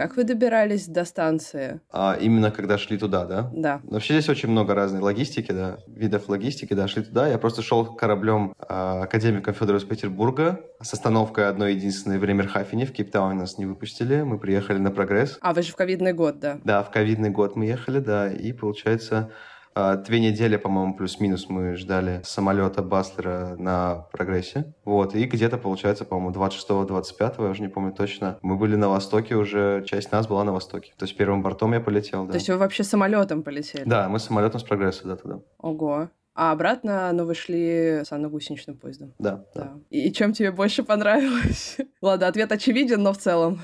Как 0.00 0.16
вы 0.16 0.24
добирались 0.24 0.86
до 0.86 1.04
станции? 1.04 1.82
А 1.92 2.16
именно 2.18 2.50
когда 2.50 2.78
шли 2.78 2.96
туда, 2.96 3.26
да? 3.26 3.50
Да. 3.52 3.80
Вообще 3.84 4.14
здесь 4.14 4.30
очень 4.30 4.48
много 4.48 4.74
разной 4.74 5.02
логистики, 5.02 5.52
да, 5.52 5.76
видов 5.88 6.26
логистики, 6.30 6.72
да, 6.72 6.88
шли 6.88 7.02
туда. 7.02 7.28
Я 7.28 7.36
просто 7.36 7.60
шел 7.60 7.84
кораблем 7.84 8.54
э, 8.58 8.64
академика 8.66 9.52
Федора 9.52 9.76
из 9.76 9.84
Петербурга 9.84 10.60
с 10.80 10.94
остановкой 10.94 11.50
одной 11.50 11.74
единственной 11.74 12.18
в 12.18 12.24
Ремерхафене. 12.24 12.86
В 12.86 12.92
Кейптауне 12.92 13.40
нас 13.40 13.58
не 13.58 13.66
выпустили. 13.66 14.22
Мы 14.22 14.38
приехали 14.38 14.78
на 14.78 14.90
прогресс. 14.90 15.36
А, 15.42 15.52
вы 15.52 15.60
же 15.60 15.70
в 15.70 15.76
ковидный 15.76 16.14
год, 16.14 16.38
да? 16.38 16.58
Да, 16.64 16.82
в 16.82 16.90
ковидный 16.90 17.28
год 17.28 17.54
мы 17.54 17.66
ехали, 17.66 17.98
да. 17.98 18.32
И, 18.32 18.54
получается, 18.54 19.30
две 19.74 20.20
недели, 20.20 20.56
по-моему, 20.56 20.94
плюс-минус 20.94 21.48
мы 21.48 21.76
ждали 21.76 22.20
самолета 22.24 22.82
Баслера 22.82 23.56
на 23.58 24.06
прогрессе. 24.12 24.74
Вот, 24.84 25.14
и 25.14 25.24
где-то, 25.24 25.58
получается, 25.58 26.04
по-моему, 26.04 26.32
26-25, 26.32 27.34
я 27.44 27.50
уже 27.50 27.62
не 27.62 27.68
помню 27.68 27.92
точно, 27.92 28.38
мы 28.42 28.56
были 28.56 28.76
на 28.76 28.88
Востоке 28.88 29.36
уже, 29.36 29.84
часть 29.86 30.12
нас 30.12 30.26
была 30.26 30.44
на 30.44 30.52
Востоке. 30.52 30.92
То 30.98 31.04
есть 31.04 31.16
первым 31.16 31.42
бортом 31.42 31.72
я 31.72 31.80
полетел, 31.80 32.26
да. 32.26 32.32
То 32.32 32.38
есть 32.38 32.48
вы 32.48 32.56
вообще 32.56 32.84
самолетом 32.84 33.42
полетели? 33.42 33.84
Да, 33.84 34.08
мы 34.08 34.18
самолетом 34.18 34.60
с 34.60 34.64
прогресса, 34.64 35.06
да, 35.06 35.16
туда. 35.16 35.40
Ого. 35.58 36.08
А 36.34 36.52
обратно, 36.52 37.10
ну, 37.12 37.26
вы 37.26 37.34
шли 37.34 38.02
санно-гусеничным 38.04 38.76
поездом. 38.76 39.12
Да, 39.18 39.44
да. 39.54 39.62
да. 39.62 39.72
И, 39.90 40.08
и 40.08 40.12
чем 40.12 40.32
тебе 40.32 40.52
больше 40.52 40.82
понравилось? 40.82 41.76
Ладно, 42.00 42.28
ответ 42.28 42.52
очевиден, 42.52 43.02
но 43.02 43.12
в 43.12 43.18
целом. 43.18 43.60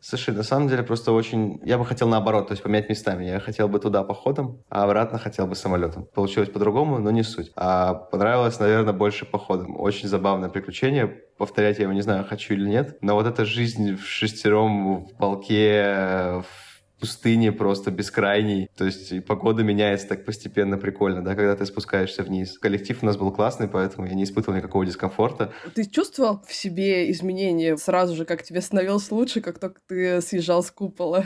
Слушай, 0.00 0.34
на 0.34 0.44
самом 0.44 0.68
деле 0.68 0.82
просто 0.82 1.12
очень... 1.12 1.60
Я 1.64 1.76
бы 1.76 1.84
хотел 1.84 2.08
наоборот, 2.08 2.48
то 2.48 2.52
есть 2.52 2.62
поменять 2.62 2.88
местами. 2.88 3.24
Я 3.24 3.40
хотел 3.40 3.68
бы 3.68 3.80
туда 3.80 4.04
походом, 4.04 4.62
а 4.68 4.84
обратно 4.84 5.18
хотел 5.18 5.46
бы 5.46 5.56
самолетом. 5.56 6.06
Получилось 6.14 6.50
по-другому, 6.50 6.98
но 6.98 7.10
не 7.10 7.24
суть. 7.24 7.50
А 7.56 7.94
понравилось, 7.94 8.60
наверное, 8.60 8.92
больше 8.92 9.24
походом. 9.26 9.78
Очень 9.78 10.08
забавное 10.08 10.48
приключение. 10.48 11.06
Повторять 11.36 11.78
я 11.78 11.84
его 11.84 11.92
не 11.92 12.02
знаю, 12.02 12.24
хочу 12.24 12.54
или 12.54 12.68
нет. 12.68 12.98
Но 13.00 13.14
вот 13.14 13.26
эта 13.26 13.44
жизнь 13.44 13.96
в 13.96 14.06
шестером, 14.06 15.06
в 15.06 15.16
полке, 15.16 16.42
в 16.42 16.67
пустыне 16.98 17.52
просто 17.52 17.90
бескрайней. 17.90 18.68
То 18.76 18.84
есть 18.84 19.12
и 19.12 19.20
погода 19.20 19.62
меняется 19.62 20.08
так 20.08 20.24
постепенно 20.24 20.78
прикольно, 20.78 21.22
да, 21.22 21.34
когда 21.34 21.54
ты 21.56 21.66
спускаешься 21.66 22.22
вниз. 22.22 22.58
Коллектив 22.58 22.98
у 23.02 23.06
нас 23.06 23.16
был 23.16 23.30
классный, 23.30 23.68
поэтому 23.68 24.06
я 24.06 24.14
не 24.14 24.24
испытывал 24.24 24.56
никакого 24.56 24.84
дискомфорта. 24.84 25.52
Ты 25.74 25.84
чувствовал 25.84 26.42
в 26.46 26.54
себе 26.54 27.10
изменения 27.10 27.76
сразу 27.76 28.14
же, 28.14 28.24
как 28.24 28.42
тебе 28.42 28.60
становилось 28.60 29.10
лучше, 29.10 29.40
как 29.40 29.58
только 29.58 29.80
ты 29.86 30.20
съезжал 30.20 30.62
с 30.62 30.70
купола? 30.70 31.24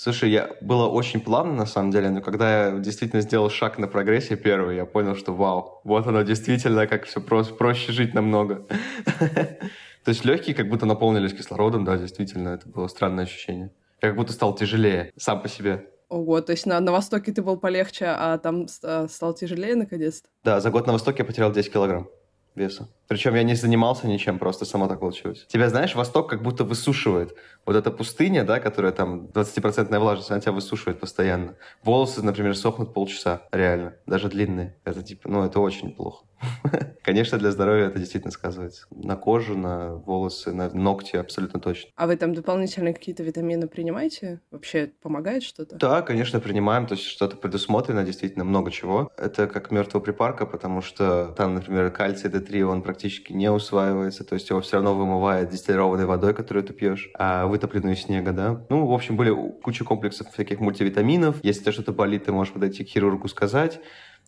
Слушай, 0.00 0.30
я 0.30 0.50
было 0.60 0.86
очень 0.86 1.20
плавно, 1.20 1.54
на 1.54 1.66
самом 1.66 1.90
деле, 1.90 2.10
но 2.10 2.20
когда 2.20 2.68
я 2.68 2.78
действительно 2.78 3.20
сделал 3.20 3.50
шаг 3.50 3.78
на 3.78 3.88
прогрессе 3.88 4.36
первый, 4.36 4.76
я 4.76 4.86
понял, 4.86 5.16
что 5.16 5.34
вау, 5.34 5.80
вот 5.82 6.06
оно 6.06 6.22
действительно, 6.22 6.86
как 6.86 7.04
все 7.06 7.20
просто, 7.20 7.54
проще 7.54 7.90
жить 7.90 8.14
намного. 8.14 8.64
То 10.04 10.10
есть 10.10 10.24
легкие 10.24 10.54
как 10.54 10.68
будто 10.68 10.86
наполнились 10.86 11.34
кислородом, 11.34 11.84
да, 11.84 11.96
действительно, 11.96 12.50
это 12.50 12.68
было 12.68 12.86
странное 12.86 13.24
ощущение. 13.24 13.72
Как 14.00 14.14
будто 14.16 14.32
стал 14.32 14.54
тяжелее 14.54 15.12
сам 15.16 15.42
по 15.42 15.48
себе. 15.48 15.88
Ого, 16.08 16.40
то 16.40 16.52
есть 16.52 16.64
на, 16.66 16.80
на 16.80 16.92
Востоке 16.92 17.32
ты 17.32 17.42
был 17.42 17.58
полегче, 17.58 18.06
а 18.06 18.38
там 18.38 18.66
а, 18.82 19.08
стал 19.08 19.34
тяжелее 19.34 19.74
наконец-то? 19.74 20.28
Да, 20.42 20.60
за 20.60 20.70
год 20.70 20.86
на 20.86 20.92
Востоке 20.92 21.18
я 21.18 21.24
потерял 21.24 21.52
10 21.52 21.72
килограмм 21.72 22.08
веса. 22.54 22.88
Причем 23.08 23.34
я 23.34 23.42
не 23.42 23.54
занимался 23.54 24.06
ничем, 24.06 24.38
просто 24.38 24.66
само 24.66 24.86
так 24.86 25.00
получилось. 25.00 25.46
Тебя, 25.48 25.70
знаешь, 25.70 25.94
Восток 25.94 26.28
как 26.28 26.42
будто 26.42 26.64
высушивает. 26.64 27.34
Вот 27.64 27.74
эта 27.74 27.90
пустыня, 27.90 28.44
да, 28.44 28.60
которая 28.60 28.92
там 28.92 29.26
20% 29.26 29.98
влажность, 29.98 30.30
она 30.30 30.40
тебя 30.40 30.52
высушивает 30.52 31.00
постоянно. 31.00 31.56
Волосы, 31.82 32.22
например, 32.22 32.54
сохнут 32.54 32.92
полчаса, 32.92 33.42
реально, 33.50 33.94
даже 34.06 34.28
длинные. 34.28 34.76
Это 34.84 35.02
типа, 35.02 35.28
ну, 35.28 35.42
это 35.42 35.58
очень 35.60 35.94
плохо. 35.94 36.24
Конечно, 37.02 37.38
для 37.38 37.50
здоровья 37.50 37.86
это 37.86 37.98
действительно 37.98 38.30
сказывается. 38.30 38.86
На 38.90 39.16
кожу, 39.16 39.56
на 39.56 39.94
волосы, 39.94 40.52
на 40.52 40.70
ногти 40.70 41.16
абсолютно 41.16 41.60
точно. 41.60 41.90
А 41.96 42.06
вы 42.06 42.16
там 42.16 42.34
дополнительные 42.34 42.94
какие-то 42.94 43.22
витамины 43.22 43.66
принимаете? 43.66 44.40
Вообще 44.50 44.92
помогает 45.02 45.42
что-то? 45.42 45.76
Да, 45.76 46.02
конечно, 46.02 46.40
принимаем. 46.40 46.86
То 46.86 46.94
есть 46.94 47.06
что-то 47.06 47.36
предусмотрено, 47.36 48.04
действительно 48.04 48.44
много 48.44 48.70
чего. 48.70 49.10
Это 49.16 49.46
как 49.46 49.70
мертвого 49.70 50.02
припарка, 50.02 50.46
потому 50.46 50.82
что 50.82 51.34
там, 51.36 51.54
например, 51.54 51.90
кальций 51.90 52.30
D3, 52.30 52.62
он 52.62 52.82
практически 52.82 52.97
не 53.30 53.50
усваивается. 53.50 54.24
То 54.24 54.34
есть 54.34 54.48
его 54.50 54.60
все 54.60 54.76
равно 54.76 54.94
вымывает 54.94 55.48
дистиллированной 55.50 56.06
водой, 56.06 56.34
которую 56.34 56.64
ты 56.64 56.72
пьешь, 56.72 57.10
а 57.18 57.46
вытопленную 57.46 57.96
снега, 57.96 58.32
да. 58.32 58.66
Ну, 58.68 58.86
в 58.86 58.92
общем, 58.92 59.16
были 59.16 59.34
куча 59.62 59.84
комплексов 59.84 60.32
всяких 60.32 60.60
мультивитаминов. 60.60 61.36
Если 61.42 61.62
тебе 61.62 61.72
что-то 61.72 61.92
болит, 61.92 62.24
ты 62.24 62.32
можешь 62.32 62.52
подойти 62.52 62.84
к 62.84 62.88
хирургу 62.88 63.28
сказать. 63.28 63.80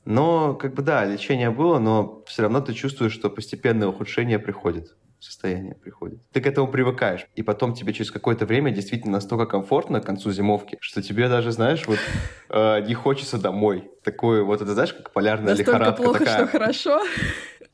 Но, 0.05 0.55
как 0.55 0.75
бы, 0.75 0.83
да, 0.83 1.05
лечение 1.05 1.51
было, 1.51 1.79
но 1.79 2.23
все 2.27 2.43
равно 2.43 2.61
ты 2.61 2.73
чувствуешь, 2.73 3.13
что 3.13 3.29
постепенное 3.29 3.89
ухудшение 3.89 4.39
приходит 4.39 4.97
состояние 5.21 5.75
приходит. 5.75 6.21
Ты 6.33 6.41
к 6.41 6.47
этому 6.47 6.69
привыкаешь. 6.69 7.27
И 7.35 7.43
потом 7.43 7.75
тебе 7.75 7.93
через 7.93 8.11
какое-то 8.11 8.47
время 8.47 8.71
действительно 8.71 9.13
настолько 9.13 9.47
комфортно 9.47 10.01
к 10.01 10.07
концу 10.07 10.31
зимовки, 10.33 10.79
что 10.81 11.03
тебе 11.03 11.29
даже, 11.29 11.53
знаешь, 11.53 11.87
вот 11.87 11.99
э, 12.51 12.81
не 12.87 12.95
хочется 12.95 13.39
домой. 13.39 13.91
Такое 14.03 14.43
вот, 14.43 14.63
это 14.63 14.75
знаешь, 14.75 14.93
как 14.93 15.13
полярная 15.13 15.51
Настолько 15.51 15.73
лихорадка 15.73 16.03
плохо, 16.03 16.19
такая. 16.21 16.37
что 16.37 16.47
хорошо. 16.47 17.01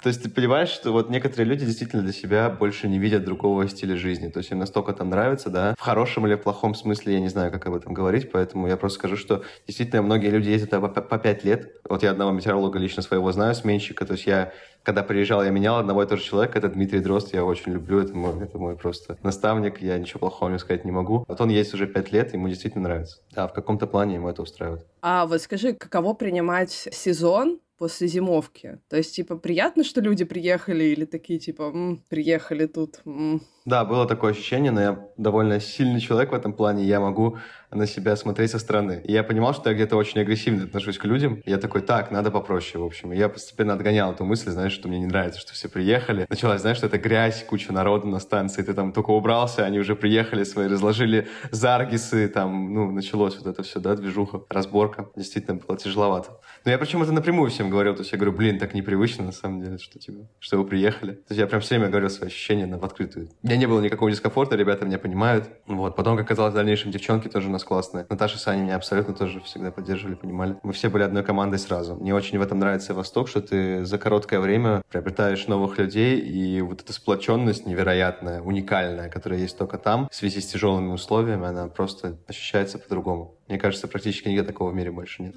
То 0.03 0.09
есть 0.09 0.23
ты 0.23 0.29
понимаешь, 0.29 0.69
что 0.69 0.93
вот 0.93 1.09
некоторые 1.09 1.49
люди 1.49 1.65
действительно 1.65 2.03
для 2.03 2.13
себя 2.13 2.51
больше 2.51 2.87
не 2.87 2.99
видят 2.99 3.25
другого 3.25 3.67
стиля 3.67 3.97
жизни. 3.97 4.29
То 4.29 4.39
есть 4.39 4.51
им 4.51 4.59
настолько 4.59 4.93
там 4.93 5.09
нравится, 5.09 5.49
да, 5.49 5.75
в 5.77 5.81
хорошем 5.81 6.27
или 6.27 6.35
в 6.35 6.43
плохом 6.43 6.75
смысле, 6.75 7.15
я 7.15 7.21
не 7.21 7.29
знаю, 7.29 7.51
как 7.51 7.67
об 7.67 7.75
этом 7.75 7.95
говорить, 7.95 8.31
поэтому 8.31 8.69
я 8.69 8.77
просто 8.77 8.99
скажу, 8.99 9.17
что 9.17 9.43
действительно 9.67 10.03
многие 10.03 10.29
люди 10.29 10.51
ездят 10.51 10.71
по, 10.71 11.19
5 11.19 11.45
лет. 11.45 11.81
Вот 11.89 12.03
я 12.03 12.11
одного 12.11 12.31
метеоролога 12.31 12.79
лично 12.79 13.03
своего 13.03 13.33
знаю, 13.33 13.55
сменщика, 13.55 14.05
то 14.05 14.13
есть 14.13 14.27
я 14.27 14.53
когда 14.87 15.03
приезжал, 15.03 15.43
я 15.43 15.51
менял 15.51 15.79
одного 15.79 16.05
и 16.05 16.07
того 16.07 16.17
же 16.17 16.23
человека, 16.23 16.59
это 16.59 16.69
Дмитрий 16.69 17.01
Дрозд, 17.01 17.35
я 17.35 17.45
очень 17.45 17.73
люблю, 17.73 17.99
это 17.99 18.15
мой, 18.17 18.41
это 18.41 18.57
мой 18.57 18.77
просто 18.77 19.19
наставник, 19.25 19.83
я 19.83 19.99
ничего 19.99 20.21
плохого 20.21 20.49
не 20.49 20.61
сказать 20.61 20.85
не 20.85 20.93
могу. 20.93 21.25
Вот 21.27 21.41
он 21.41 21.49
есть 21.49 21.75
уже 21.75 21.89
пять 21.89 22.13
лет, 22.13 22.33
ему 22.35 22.49
действительно 22.49 22.85
нравится. 22.85 23.19
Да, 23.33 23.49
в 23.49 23.53
каком-то 23.53 23.89
плане 23.89 24.15
ему 24.15 24.29
это 24.29 24.43
устраивает. 24.43 24.87
А 25.03 25.27
вот 25.27 25.43
скажи, 25.43 25.73
каково 25.73 26.15
принимать 26.15 26.71
сезон 26.71 27.59
после 27.79 28.07
зимовки. 28.07 28.79
То 28.89 28.97
есть, 28.97 29.15
типа, 29.15 29.37
приятно, 29.37 29.85
что 29.85 30.01
люди 30.01 30.25
приехали, 30.25 30.85
или 30.85 31.05
такие, 31.05 31.39
типа, 31.39 31.63
М, 31.75 32.03
приехали 32.09 32.67
тут. 32.67 33.01
М. 33.05 33.43
Да, 33.65 33.85
было 33.85 34.07
такое 34.07 34.31
ощущение, 34.31 34.71
но 34.71 34.81
я 34.81 35.09
довольно 35.17 35.61
сильный 35.61 36.01
человек 36.01 36.31
в 36.31 36.35
этом 36.35 36.53
плане, 36.53 36.85
я 36.85 37.01
могу 37.01 37.39
на 37.71 37.87
себя 37.87 38.17
смотреть 38.17 38.51
со 38.51 38.59
стороны. 38.59 39.01
И 39.05 39.13
я 39.13 39.25
понимал, 39.25 39.55
что 39.55 39.71
я 39.71 39.75
где-то 39.75 39.97
очень 39.97 40.21
агрессивно 40.21 40.65
отношусь 40.65 40.99
к 40.99 41.05
людям. 41.05 41.41
И 41.45 41.51
я 41.51 41.59
такой, 41.59 41.83
так, 41.83 42.11
надо 42.11 42.31
попроще, 42.31 42.83
в 42.83 42.87
общем. 42.87 43.13
И 43.13 43.17
я 43.17 43.29
постепенно 43.29 43.75
отгонял 43.75 44.13
эту 44.13 44.25
мысль, 44.25 44.51
знаешь, 44.51 44.73
что 44.73 44.89
мне 44.89 44.99
не 44.99 45.07
нравится, 45.07 45.41
что 45.41 45.53
все 45.53 45.69
приехали. 45.69 46.27
Началось, 46.29 46.61
знаешь, 46.61 46.79
что 46.79 46.87
это 46.87 46.99
грязь, 46.99 47.45
куча 47.45 47.73
народу 47.73 48.07
на 48.09 48.21
станции, 48.21 48.63
ты 48.63 48.75
там 48.75 48.93
только 48.93 49.11
убрался, 49.11 49.65
они 49.65 49.79
уже 49.79 49.97
приехали 49.97 50.45
свои, 50.45 50.69
разложили 50.69 51.29
заргисы, 51.51 52.29
там, 52.29 52.75
ну, 52.75 52.91
началось 52.91 53.37
вот 53.39 53.47
это 53.47 53.63
все, 53.63 53.81
да, 53.81 53.95
движуха, 53.95 54.43
разборка. 54.49 55.09
Действительно 55.17 55.57
было 55.57 55.77
тяжеловато. 55.79 56.41
Но 56.65 56.71
я 56.71 56.79
причем 56.79 57.03
это 57.03 57.13
напрямую 57.13 57.51
всем 57.51 57.71
говорил, 57.71 57.95
то 57.95 58.01
есть 58.01 58.13
я 58.13 58.19
говорю, 58.19 58.37
блин, 58.37 58.59
так 58.59 58.75
непривычно 58.75 59.25
на 59.25 59.33
самом 59.33 59.63
деле, 59.63 59.79
что 59.79 59.99
типа, 59.99 60.29
что 60.39 60.59
вы 60.59 60.65
приехали. 60.65 61.13
То 61.13 61.31
есть 61.31 61.41
я 61.41 61.47
прям 61.47 61.61
все 61.61 61.77
время 61.77 61.91
говорил 61.91 62.11
свои 62.11 62.29
ощущения 62.29 62.67
на, 62.67 62.79
в 62.79 62.85
открытую. 62.85 63.29
У 63.43 63.47
меня 63.47 63.57
не 63.57 63.67
было 63.67 63.81
никакого 63.81 64.11
дискомфорта, 64.11 64.57
ребята 64.57 64.85
меня 64.85 64.99
понимают. 64.99 65.49
Вот, 65.67 65.97
потом, 65.97 66.17
как 66.17 66.27
оказалось, 66.27 66.53
в 66.53 66.57
дальнейшем 66.57 66.91
девчонки 66.91 67.29
тоже 67.29 67.49
нас 67.57 67.65
классные. 67.65 68.07
Наташа 68.09 68.37
и 68.37 68.39
Саня 68.39 68.63
меня 68.63 68.77
абсолютно 68.77 69.15
тоже 69.15 69.41
всегда 69.41 69.71
поддерживали, 69.71 70.15
понимали. 70.15 70.57
Мы 70.63 70.73
все 70.73 70.89
были 70.89 71.03
одной 71.03 71.23
командой 71.25 71.59
сразу. 71.59 71.97
Мне 71.97 72.15
очень 72.15 72.39
в 72.39 72.43
этом 72.43 72.59
нравится 72.59 72.95
Восток, 72.95 73.29
что 73.29 73.41
ты 73.41 73.85
за 73.85 73.99
короткое 73.99 74.41
время 74.41 74.83
приобретаешь 74.91 75.47
новых 75.47 75.79
людей, 75.79 76.19
и 76.21 76.61
вот 76.61 76.83
эта 76.83 76.93
сплоченность 76.93 77.67
невероятная, 77.67 78.41
уникальная, 78.43 79.09
которая 79.09 79.41
есть 79.41 79.59
только 79.59 79.79
там, 79.79 80.09
в 80.11 80.15
связи 80.15 80.41
с 80.41 80.47
тяжелыми 80.47 80.93
условиями, 80.93 81.47
она 81.47 81.69
просто 81.69 82.19
ощущается 82.27 82.79
по-другому. 82.79 83.37
Мне 83.49 83.59
кажется, 83.59 83.89
практически 83.89 84.29
нигде 84.29 84.43
такого 84.43 84.71
в 84.71 84.75
мире 84.75 84.91
больше 84.91 85.23
нет. 85.23 85.35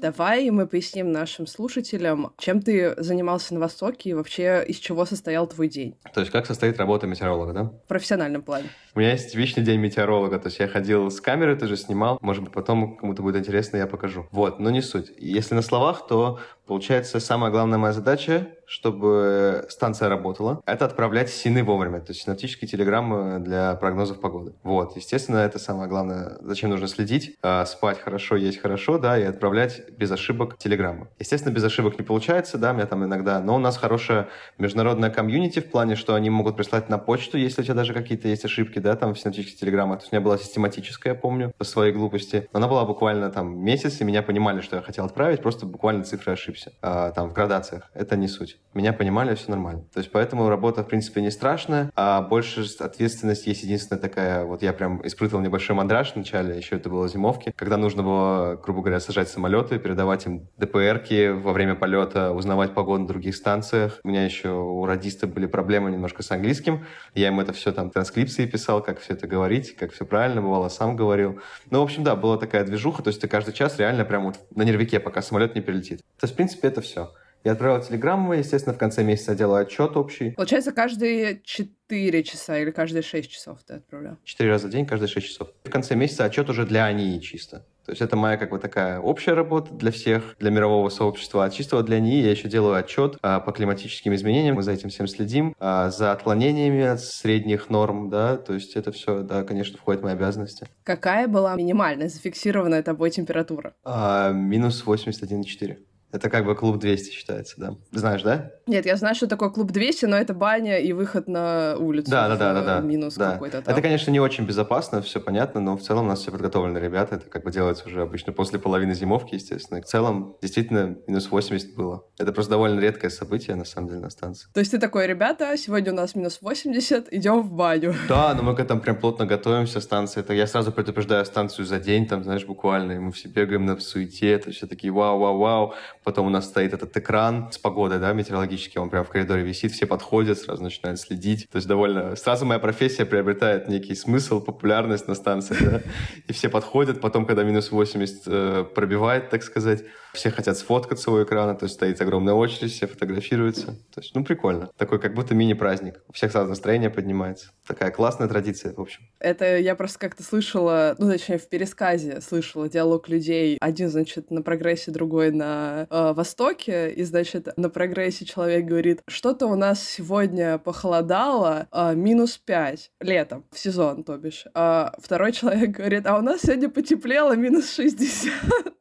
Давай 0.00 0.48
мы 0.50 0.68
поясним 0.68 1.10
нашим 1.10 1.48
слушателям, 1.48 2.32
чем 2.38 2.62
ты 2.62 2.94
занимался 3.02 3.54
на 3.54 3.58
Востоке 3.58 4.10
и 4.10 4.14
вообще 4.14 4.64
из 4.64 4.76
чего 4.76 5.04
состоял 5.04 5.48
твой 5.48 5.68
день. 5.68 5.96
То 6.14 6.20
есть 6.20 6.30
как 6.30 6.46
состоит 6.46 6.78
работа 6.78 7.08
метеоролога, 7.08 7.52
да? 7.52 7.64
В 7.64 7.88
профессиональном 7.88 8.42
плане. 8.42 8.68
У 8.94 9.00
меня 9.00 9.10
есть 9.10 9.34
вечный 9.34 9.64
день 9.64 9.80
метеоролога, 9.80 10.38
то 10.38 10.46
есть 10.46 10.60
я 10.60 10.68
ходил 10.68 11.10
с 11.10 11.20
камеры, 11.20 11.56
ты 11.56 11.66
же 11.66 11.76
снимал, 11.76 12.18
может 12.20 12.44
быть, 12.44 12.52
потом 12.52 12.96
кому-то 12.96 13.22
будет 13.22 13.38
интересно, 13.38 13.76
я 13.76 13.88
покажу. 13.88 14.28
Вот, 14.30 14.60
но 14.60 14.70
не 14.70 14.82
суть. 14.82 15.10
Если 15.18 15.56
на 15.56 15.62
словах, 15.62 16.06
то 16.06 16.38
получается 16.64 17.18
самая 17.18 17.50
главная 17.50 17.78
моя 17.78 17.92
задача 17.92 18.46
чтобы 18.68 19.66
станция 19.70 20.08
работала, 20.08 20.60
это 20.66 20.84
отправлять 20.84 21.30
сины 21.30 21.64
вовремя, 21.64 22.00
то 22.00 22.10
есть 22.10 22.22
синаптические 22.22 22.68
телеграммы 22.68 23.38
для 23.40 23.74
прогнозов 23.76 24.20
погоды. 24.20 24.52
Вот, 24.62 24.94
естественно, 24.96 25.38
это 25.38 25.58
самое 25.58 25.88
главное, 25.88 26.36
зачем 26.42 26.68
нужно 26.70 26.86
следить, 26.86 27.36
а, 27.42 27.64
спать 27.64 27.98
хорошо, 27.98 28.36
есть 28.36 28.60
хорошо, 28.60 28.98
да, 28.98 29.18
и 29.18 29.22
отправлять 29.22 29.88
без 29.90 30.10
ошибок 30.10 30.58
телеграммы. 30.58 31.08
Естественно, 31.18 31.52
без 31.52 31.64
ошибок 31.64 31.98
не 31.98 32.04
получается, 32.04 32.58
да, 32.58 32.72
у 32.72 32.74
меня 32.74 32.86
там 32.86 33.04
иногда, 33.04 33.40
но 33.40 33.56
у 33.56 33.58
нас 33.58 33.78
хорошая 33.78 34.28
международная 34.58 35.10
комьюнити 35.10 35.60
в 35.60 35.70
плане, 35.70 35.96
что 35.96 36.14
они 36.14 36.28
могут 36.28 36.56
прислать 36.56 36.90
на 36.90 36.98
почту, 36.98 37.38
если 37.38 37.62
у 37.62 37.64
тебя 37.64 37.74
даже 37.74 37.94
какие-то 37.94 38.28
есть 38.28 38.44
ошибки, 38.44 38.78
да, 38.78 38.96
там 38.96 39.14
в 39.14 39.18
синаптических 39.18 39.58
телеграммах. 39.58 40.00
То 40.00 40.02
есть 40.04 40.12
у 40.12 40.16
меня 40.16 40.24
была 40.24 40.36
систематическая, 40.36 41.14
помню, 41.14 41.52
по 41.56 41.64
своей 41.64 41.92
глупости. 41.92 42.48
Она 42.52 42.68
была 42.68 42.84
буквально 42.84 43.30
там 43.30 43.58
месяц, 43.58 44.00
и 44.00 44.04
меня 44.04 44.22
понимали, 44.22 44.60
что 44.60 44.76
я 44.76 44.82
хотел 44.82 45.06
отправить, 45.06 45.40
просто 45.40 45.64
буквально 45.64 46.04
цифры 46.04 46.34
ошибся, 46.34 46.72
а, 46.82 47.12
там 47.12 47.30
в 47.30 47.32
градациях. 47.32 47.90
Это 47.94 48.16
не 48.16 48.28
суть 48.28 48.57
меня 48.74 48.92
понимали, 48.92 49.34
все 49.34 49.50
нормально. 49.50 49.84
То 49.92 49.98
есть 49.98 50.12
поэтому 50.12 50.48
работа, 50.48 50.84
в 50.84 50.86
принципе, 50.86 51.20
не 51.20 51.30
страшная, 51.30 51.90
а 51.96 52.22
больше 52.22 52.64
ответственность 52.78 53.46
есть 53.46 53.62
единственная 53.62 54.00
такая, 54.00 54.44
вот 54.44 54.62
я 54.62 54.72
прям 54.72 55.04
испытывал 55.06 55.42
небольшой 55.42 55.74
мандраж 55.74 56.14
вначале, 56.14 56.56
еще 56.56 56.76
это 56.76 56.88
было 56.88 57.08
зимовки, 57.08 57.52
когда 57.56 57.76
нужно 57.76 58.02
было, 58.02 58.60
грубо 58.62 58.82
говоря, 58.82 59.00
сажать 59.00 59.28
самолеты, 59.28 59.78
передавать 59.78 60.26
им 60.26 60.48
ДПРки 60.58 61.30
во 61.30 61.52
время 61.52 61.74
полета, 61.74 62.32
узнавать 62.32 62.74
погоду 62.74 63.02
на 63.02 63.08
других 63.08 63.34
станциях. 63.34 64.00
У 64.04 64.08
меня 64.08 64.24
еще 64.24 64.50
у 64.50 64.84
радиста 64.86 65.26
были 65.26 65.46
проблемы 65.46 65.90
немножко 65.90 66.22
с 66.22 66.30
английским, 66.30 66.86
я 67.14 67.28
им 67.28 67.40
это 67.40 67.52
все 67.52 67.72
там 67.72 67.90
транскрипции 67.90 68.46
писал, 68.46 68.82
как 68.82 69.00
все 69.00 69.14
это 69.14 69.26
говорить, 69.26 69.74
как 69.76 69.92
все 69.92 70.04
правильно 70.04 70.40
бывало, 70.40 70.68
сам 70.68 70.94
говорил. 70.94 71.40
Ну, 71.70 71.80
в 71.80 71.82
общем, 71.82 72.04
да, 72.04 72.14
была 72.14 72.36
такая 72.36 72.64
движуха, 72.64 73.02
то 73.02 73.08
есть 73.08 73.20
ты 73.20 73.28
каждый 73.28 73.54
час 73.54 73.78
реально 73.78 74.04
прям 74.04 74.26
вот 74.26 74.38
на 74.54 74.62
нервике, 74.62 75.00
пока 75.00 75.22
самолет 75.22 75.54
не 75.54 75.62
прилетит. 75.62 75.98
То 76.20 76.24
есть, 76.24 76.34
в 76.34 76.36
принципе, 76.36 76.68
это 76.68 76.80
все. 76.80 77.10
Я 77.44 77.52
отправил 77.52 77.82
телеграмму, 77.82 78.32
естественно, 78.34 78.74
в 78.74 78.78
конце 78.78 79.02
месяца 79.04 79.34
делаю 79.34 79.62
отчет 79.62 79.96
общий. 79.96 80.32
Получается, 80.32 80.72
каждые 80.72 81.40
четыре 81.44 82.22
часа 82.22 82.58
или 82.58 82.70
каждые 82.70 83.02
шесть 83.02 83.30
часов 83.30 83.60
ты 83.66 83.74
отправлял? 83.74 84.16
Четыре 84.24 84.50
раза 84.50 84.68
в 84.68 84.70
день, 84.70 84.86
каждые 84.86 85.08
шесть 85.08 85.28
часов. 85.28 85.48
В 85.64 85.70
конце 85.70 85.94
месяца 85.94 86.24
отчет 86.24 86.50
уже 86.50 86.66
для 86.66 86.84
АНИИ 86.86 87.20
чисто. 87.20 87.64
То 87.88 87.92
есть 87.92 88.02
это 88.02 88.16
моя 88.16 88.36
как 88.36 88.50
бы 88.50 88.58
такая 88.58 89.00
общая 89.00 89.32
работа 89.32 89.72
для 89.72 89.90
всех, 89.90 90.36
для 90.38 90.50
мирового 90.50 90.90
сообщества. 90.90 91.46
А 91.46 91.48
чисто 91.48 91.82
для 91.82 92.00
НИИ 92.00 92.22
я 92.22 92.32
еще 92.32 92.46
делаю 92.46 92.74
отчет 92.74 93.16
а, 93.22 93.40
по 93.40 93.50
климатическим 93.50 94.14
изменениям. 94.14 94.56
Мы 94.56 94.62
за 94.62 94.72
этим 94.72 94.90
всем 94.90 95.06
следим. 95.06 95.54
А, 95.58 95.88
за 95.88 96.12
отклонениями 96.12 96.82
от 96.82 97.00
средних 97.00 97.70
норм, 97.70 98.10
да. 98.10 98.36
То 98.36 98.52
есть 98.52 98.76
это 98.76 98.92
все, 98.92 99.22
да, 99.22 99.42
конечно, 99.42 99.78
входит 99.78 100.02
в 100.02 100.04
мои 100.04 100.12
обязанности. 100.12 100.66
Какая 100.84 101.28
была 101.28 101.54
минимальная 101.54 102.10
зафиксированная 102.10 102.82
тобой 102.82 103.08
температура? 103.08 103.72
А, 103.84 104.32
минус 104.32 104.84
81,4. 104.84 105.78
Это 106.10 106.30
как 106.30 106.46
бы 106.46 106.54
клуб 106.54 106.78
200 106.78 107.12
считается, 107.12 107.54
да. 107.58 107.74
Знаешь, 107.92 108.22
да? 108.22 108.52
Нет, 108.66 108.86
я 108.86 108.96
знаю, 108.96 109.14
что 109.14 109.26
такое 109.26 109.50
клуб 109.50 109.70
200, 109.72 110.06
но 110.06 110.16
это 110.16 110.32
баня 110.32 110.78
и 110.78 110.92
выход 110.92 111.28
на 111.28 111.76
улицу. 111.78 112.10
Да, 112.10 112.28
да, 112.28 112.36
да, 112.36 112.54
да, 112.54 112.62
да. 112.62 112.80
Минус 112.80 113.14
да. 113.14 113.32
какой-то 113.32 113.60
там. 113.60 113.72
Это, 113.72 113.82
конечно, 113.82 114.10
не 114.10 114.20
очень 114.20 114.44
безопасно, 114.44 115.02
все 115.02 115.20
понятно, 115.20 115.60
но 115.60 115.76
в 115.76 115.82
целом 115.82 116.06
у 116.06 116.08
нас 116.08 116.20
все 116.20 116.30
подготовлены 116.30 116.78
ребята. 116.78 117.16
Это 117.16 117.28
как 117.28 117.44
бы 117.44 117.50
делается 117.50 117.86
уже 117.86 118.00
обычно 118.00 118.32
после 118.32 118.58
половины 118.58 118.94
зимовки, 118.94 119.34
естественно. 119.34 119.82
В 119.82 119.84
целом, 119.84 120.36
действительно, 120.40 120.96
минус 121.06 121.30
80 121.30 121.74
было. 121.74 122.04
Это 122.18 122.32
просто 122.32 122.52
довольно 122.52 122.80
редкое 122.80 123.10
событие, 123.10 123.54
на 123.56 123.64
самом 123.64 123.88
деле, 123.88 124.00
на 124.00 124.10
станции. 124.10 124.48
То 124.54 124.60
есть 124.60 124.70
ты 124.70 124.78
такой, 124.78 125.06
ребята, 125.06 125.54
сегодня 125.58 125.92
у 125.92 125.96
нас 125.96 126.14
минус 126.14 126.38
80, 126.40 127.12
идем 127.12 127.42
в 127.42 127.52
баню. 127.52 127.94
Да, 128.08 128.34
но 128.34 128.42
мы 128.42 128.56
к 128.56 128.60
этому 128.60 128.80
прям 128.80 128.96
плотно 128.96 129.26
готовимся, 129.26 129.80
станция. 129.80 130.22
Это 130.22 130.32
я 130.32 130.46
сразу 130.46 130.72
предупреждаю 130.72 131.26
станцию 131.26 131.66
за 131.66 131.78
день, 131.78 132.06
там, 132.06 132.24
знаешь, 132.24 132.46
буквально, 132.46 132.92
и 132.92 132.98
мы 132.98 133.12
все 133.12 133.28
бегаем 133.28 133.66
на 133.66 133.78
суете, 133.78 134.30
это 134.32 134.50
все 134.50 134.66
такие 134.66 134.92
вау-вау-вау. 134.92 135.74
Потом 136.08 136.26
у 136.26 136.30
нас 136.30 136.46
стоит 136.46 136.72
этот 136.72 136.96
экран 136.96 137.52
с 137.52 137.58
погодой, 137.58 137.98
да, 137.98 138.14
метеорологический, 138.14 138.80
он 138.80 138.88
прям 138.88 139.04
в 139.04 139.10
коридоре 139.10 139.42
висит, 139.42 139.72
все 139.72 139.84
подходят, 139.84 140.38
сразу 140.38 140.62
начинают 140.62 140.98
следить. 140.98 141.46
То 141.50 141.56
есть 141.56 141.68
довольно... 141.68 142.16
Сразу 142.16 142.46
моя 142.46 142.58
профессия 142.58 143.04
приобретает 143.04 143.68
некий 143.68 143.94
смысл, 143.94 144.40
популярность 144.40 145.06
на 145.06 145.14
станции, 145.14 145.56
да, 145.60 145.82
и 146.26 146.32
все 146.32 146.48
подходят. 146.48 147.02
Потом, 147.02 147.26
когда 147.26 147.42
минус 147.42 147.70
80 147.70 148.22
э, 148.24 148.64
пробивает, 148.74 149.28
так 149.28 149.42
сказать, 149.42 149.84
все 150.14 150.30
хотят 150.30 150.56
сфоткаться 150.56 151.10
у 151.10 151.22
экрана, 151.22 151.54
то 151.54 151.64
есть 151.64 151.74
стоит 151.74 152.00
огромная 152.00 152.34
очередь, 152.34 152.72
все 152.72 152.86
фотографируются. 152.86 153.66
То 153.94 154.00
есть, 154.00 154.14
ну, 154.14 154.24
прикольно. 154.24 154.70
Такой 154.76 154.98
как 154.98 155.14
будто 155.14 155.34
мини-праздник. 155.34 156.00
У 156.08 156.12
всех 156.12 156.32
сразу 156.32 156.48
настроение 156.48 156.88
поднимается. 156.88 157.50
Такая 157.66 157.90
классная 157.90 158.28
традиция, 158.28 158.72
в 158.72 158.80
общем. 158.80 159.02
Это 159.20 159.58
я 159.58 159.74
просто 159.74 159.98
как-то 159.98 160.22
слышала, 160.22 160.96
ну, 160.98 161.10
точнее, 161.10 161.38
в 161.38 161.48
пересказе 161.48 162.20
слышала 162.20 162.68
диалог 162.68 163.08
людей. 163.08 163.58
Один, 163.60 163.90
значит, 163.90 164.30
на 164.30 164.42
прогрессе, 164.42 164.90
другой 164.90 165.30
на 165.30 165.86
э, 165.98 166.12
востоке. 166.14 166.90
И, 166.90 167.02
значит, 167.04 167.48
на 167.56 167.70
прогрессе 167.70 168.24
человек 168.24 168.64
говорит, 168.64 169.00
что-то 169.06 169.46
у 169.46 169.56
нас 169.56 169.82
сегодня 169.82 170.58
похолодало, 170.58 171.68
э, 171.72 171.94
минус 171.94 172.38
5 172.38 172.90
летом, 173.00 173.44
в 173.50 173.58
сезон, 173.58 174.04
то 174.04 174.16
бишь. 174.16 174.44
А 174.54 174.94
второй 174.98 175.32
человек 175.32 175.70
говорит, 175.70 176.06
а 176.06 176.18
у 176.18 176.22
нас 176.22 176.42
сегодня 176.42 176.68
потеплело, 176.68 177.36
минус 177.36 177.74
60. 177.74 178.32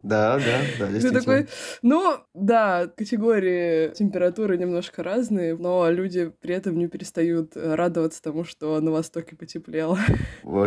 Да, 0.03 0.37
да, 0.37 0.59
да, 0.79 0.87
действительно 0.87 1.19
такой, 1.19 1.47
ну, 1.81 2.17
да, 2.33 2.87
категории 2.87 3.89
температуры 3.93 4.57
немножко 4.57 5.03
разные, 5.03 5.57
но 5.57 5.89
люди 5.89 6.31
при 6.39 6.55
этом 6.55 6.77
не 6.77 6.87
перестают 6.87 7.57
радоваться 7.57 8.21
тому, 8.21 8.45
что 8.45 8.79
на 8.79 8.91
Востоке 8.91 9.35
потеплело. 9.35 9.99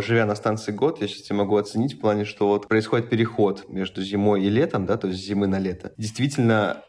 Живя 0.01 0.25
на 0.25 0.35
станции 0.35 0.71
год, 0.71 1.01
я 1.01 1.07
сейчас 1.07 1.23
тебе 1.23 1.37
могу 1.37 1.55
оценить 1.55 1.95
в 1.95 1.99
плане, 1.99 2.25
что 2.25 2.47
вот 2.47 2.67
происходит 2.67 3.09
переход 3.09 3.67
между 3.67 4.03
зимой 4.03 4.43
и 4.43 4.49
летом, 4.49 4.85
да, 4.85 4.97
то 4.97 5.07
есть 5.07 5.25
зимы 5.25 5.47
на 5.47 5.59
лето. 5.59 5.91
Действительно, 5.97 6.30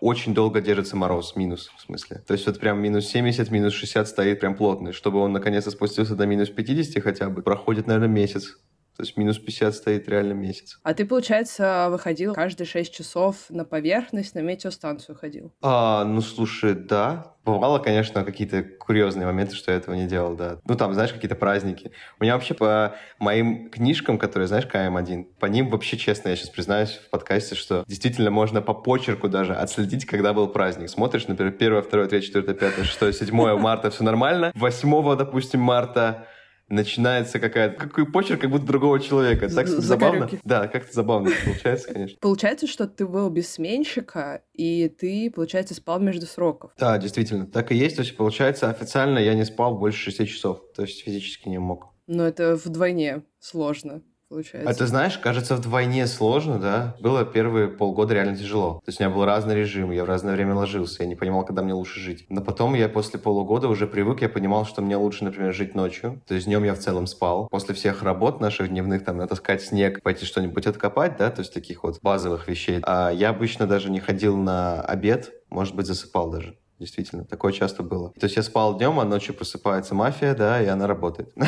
очень 0.00 0.34
долго 0.34 0.60
держится 0.60 0.96
мороз, 0.96 1.36
минус 1.36 1.70
в 1.76 1.80
смысле. 1.82 2.22
То 2.26 2.34
есть 2.34 2.46
вот 2.46 2.58
прям 2.58 2.80
минус 2.80 3.06
70, 3.06 3.50
минус 3.50 3.72
60 3.72 4.08
стоит 4.08 4.40
прям 4.40 4.54
плотный. 4.54 4.92
Чтобы 4.92 5.20
он 5.20 5.32
наконец-то 5.32 5.70
спустился 5.70 6.14
до 6.14 6.26
минус 6.26 6.50
50 6.50 7.02
хотя 7.02 7.30
бы, 7.30 7.42
проходит, 7.42 7.86
наверное, 7.86 8.08
месяц. 8.08 8.58
То 8.96 9.02
есть 9.02 9.16
минус 9.16 9.38
50 9.38 9.74
стоит 9.74 10.08
реально 10.08 10.34
месяц. 10.34 10.78
А 10.82 10.92
ты, 10.92 11.06
получается, 11.06 11.88
выходил 11.90 12.34
каждые 12.34 12.66
6 12.66 12.92
часов 12.92 13.36
на 13.48 13.64
поверхность, 13.64 14.34
на 14.34 14.40
метеостанцию 14.40 15.16
ходил? 15.16 15.52
А, 15.62 16.04
ну, 16.04 16.20
слушай, 16.20 16.74
да. 16.74 17.34
Бывало, 17.44 17.80
конечно, 17.80 18.22
какие-то 18.22 18.62
курьезные 18.62 19.26
моменты, 19.26 19.56
что 19.56 19.72
я 19.72 19.78
этого 19.78 19.94
не 19.94 20.06
делал, 20.06 20.36
да. 20.36 20.58
Ну, 20.64 20.76
там, 20.76 20.94
знаешь, 20.94 21.12
какие-то 21.12 21.34
праздники. 21.34 21.90
У 22.20 22.22
меня 22.22 22.34
вообще 22.34 22.54
по 22.54 22.94
моим 23.18 23.68
книжкам, 23.70 24.18
которые, 24.18 24.46
знаешь, 24.46 24.66
КМ1, 24.66 25.24
по 25.40 25.46
ним 25.46 25.70
вообще, 25.70 25.96
честно, 25.96 26.28
я 26.28 26.36
сейчас 26.36 26.50
признаюсь 26.50 26.90
в 26.90 27.10
подкасте, 27.10 27.56
что 27.56 27.84
действительно 27.88 28.30
можно 28.30 28.62
по 28.62 28.74
почерку 28.74 29.28
даже 29.28 29.54
отследить, 29.54 30.04
когда 30.04 30.32
был 30.32 30.48
праздник. 30.48 30.88
Смотришь, 30.88 31.26
например, 31.26 31.54
1, 31.54 31.82
2, 31.90 32.06
3, 32.06 32.22
4, 32.22 32.54
5, 32.54 32.84
6, 32.84 33.18
7 33.18 33.58
марта 33.58 33.90
все 33.90 34.04
нормально, 34.04 34.52
8, 34.54 35.16
допустим, 35.16 35.60
марта 35.60 36.28
начинается 36.68 37.38
какая-то... 37.38 37.76
Какой 37.76 38.06
почерк, 38.06 38.40
как 38.40 38.50
будто 38.50 38.66
другого 38.66 39.00
человека. 39.00 39.48
Так 39.48 39.68
забавно. 39.68 40.28
Да, 40.44 40.68
как-то 40.68 40.92
забавно 40.92 41.30
получается, 41.44 41.92
конечно. 41.92 42.18
Получается, 42.20 42.66
что 42.66 42.86
ты 42.86 43.06
был 43.06 43.28
без 43.30 43.52
сменщика, 43.52 44.42
и 44.52 44.88
ты, 44.88 45.30
получается, 45.30 45.74
спал 45.74 46.00
между 46.00 46.26
сроков. 46.26 46.72
Да, 46.78 46.98
действительно, 46.98 47.46
так 47.46 47.72
и 47.72 47.76
есть. 47.76 47.96
То 47.96 48.02
есть, 48.02 48.16
получается, 48.16 48.70
официально 48.70 49.18
я 49.18 49.34
не 49.34 49.44
спал 49.44 49.78
больше 49.78 50.10
6 50.10 50.28
часов. 50.28 50.60
То 50.74 50.82
есть, 50.82 51.02
физически 51.02 51.48
не 51.48 51.58
мог. 51.58 51.92
Но 52.06 52.26
это 52.26 52.56
вдвойне 52.56 53.22
сложно 53.38 54.02
получается. 54.32 54.70
Это, 54.70 54.86
знаешь, 54.86 55.18
кажется, 55.18 55.56
вдвойне 55.56 56.06
сложно, 56.06 56.58
да? 56.58 56.96
Было 57.00 57.24
первые 57.24 57.68
полгода 57.68 58.14
реально 58.14 58.36
тяжело. 58.36 58.80
То 58.84 58.88
есть 58.88 59.00
у 59.00 59.04
меня 59.04 59.14
был 59.14 59.24
разный 59.24 59.54
режим, 59.54 59.90
я 59.90 60.04
в 60.04 60.08
разное 60.08 60.34
время 60.34 60.54
ложился, 60.54 61.02
я 61.02 61.08
не 61.08 61.14
понимал, 61.14 61.44
когда 61.44 61.62
мне 61.62 61.74
лучше 61.74 62.00
жить. 62.00 62.26
Но 62.28 62.40
потом 62.40 62.74
я 62.74 62.88
после 62.88 63.20
полугода 63.20 63.68
уже 63.68 63.86
привык, 63.86 64.22
я 64.22 64.28
понимал, 64.28 64.64
что 64.64 64.82
мне 64.82 64.96
лучше, 64.96 65.24
например, 65.24 65.52
жить 65.54 65.74
ночью. 65.74 66.20
То 66.26 66.34
есть 66.34 66.46
днем 66.46 66.64
я 66.64 66.74
в 66.74 66.78
целом 66.78 67.06
спал. 67.06 67.48
После 67.48 67.74
всех 67.74 68.02
работ 68.02 68.40
наших 68.40 68.68
дневных, 68.68 69.04
там, 69.04 69.18
натаскать 69.18 69.62
снег, 69.62 70.02
пойти 70.02 70.24
что-нибудь 70.24 70.66
откопать, 70.66 71.16
да, 71.18 71.30
то 71.30 71.40
есть 71.40 71.52
таких 71.52 71.84
вот 71.84 72.00
базовых 72.02 72.48
вещей. 72.48 72.80
А 72.84 73.10
я 73.10 73.30
обычно 73.30 73.66
даже 73.66 73.90
не 73.90 74.00
ходил 74.00 74.36
на 74.36 74.80
обед, 74.80 75.32
может 75.50 75.76
быть, 75.76 75.86
засыпал 75.86 76.30
даже. 76.30 76.56
Действительно, 76.82 77.24
такое 77.24 77.52
часто 77.52 77.84
было. 77.84 78.12
То 78.18 78.24
есть 78.24 78.34
я 78.34 78.42
спал 78.42 78.76
днем, 78.76 78.98
а 78.98 79.04
ночью 79.04 79.34
просыпается 79.34 79.94
мафия, 79.94 80.34
да, 80.34 80.60
и 80.60 80.66
она 80.66 80.88
работает. 80.88 81.32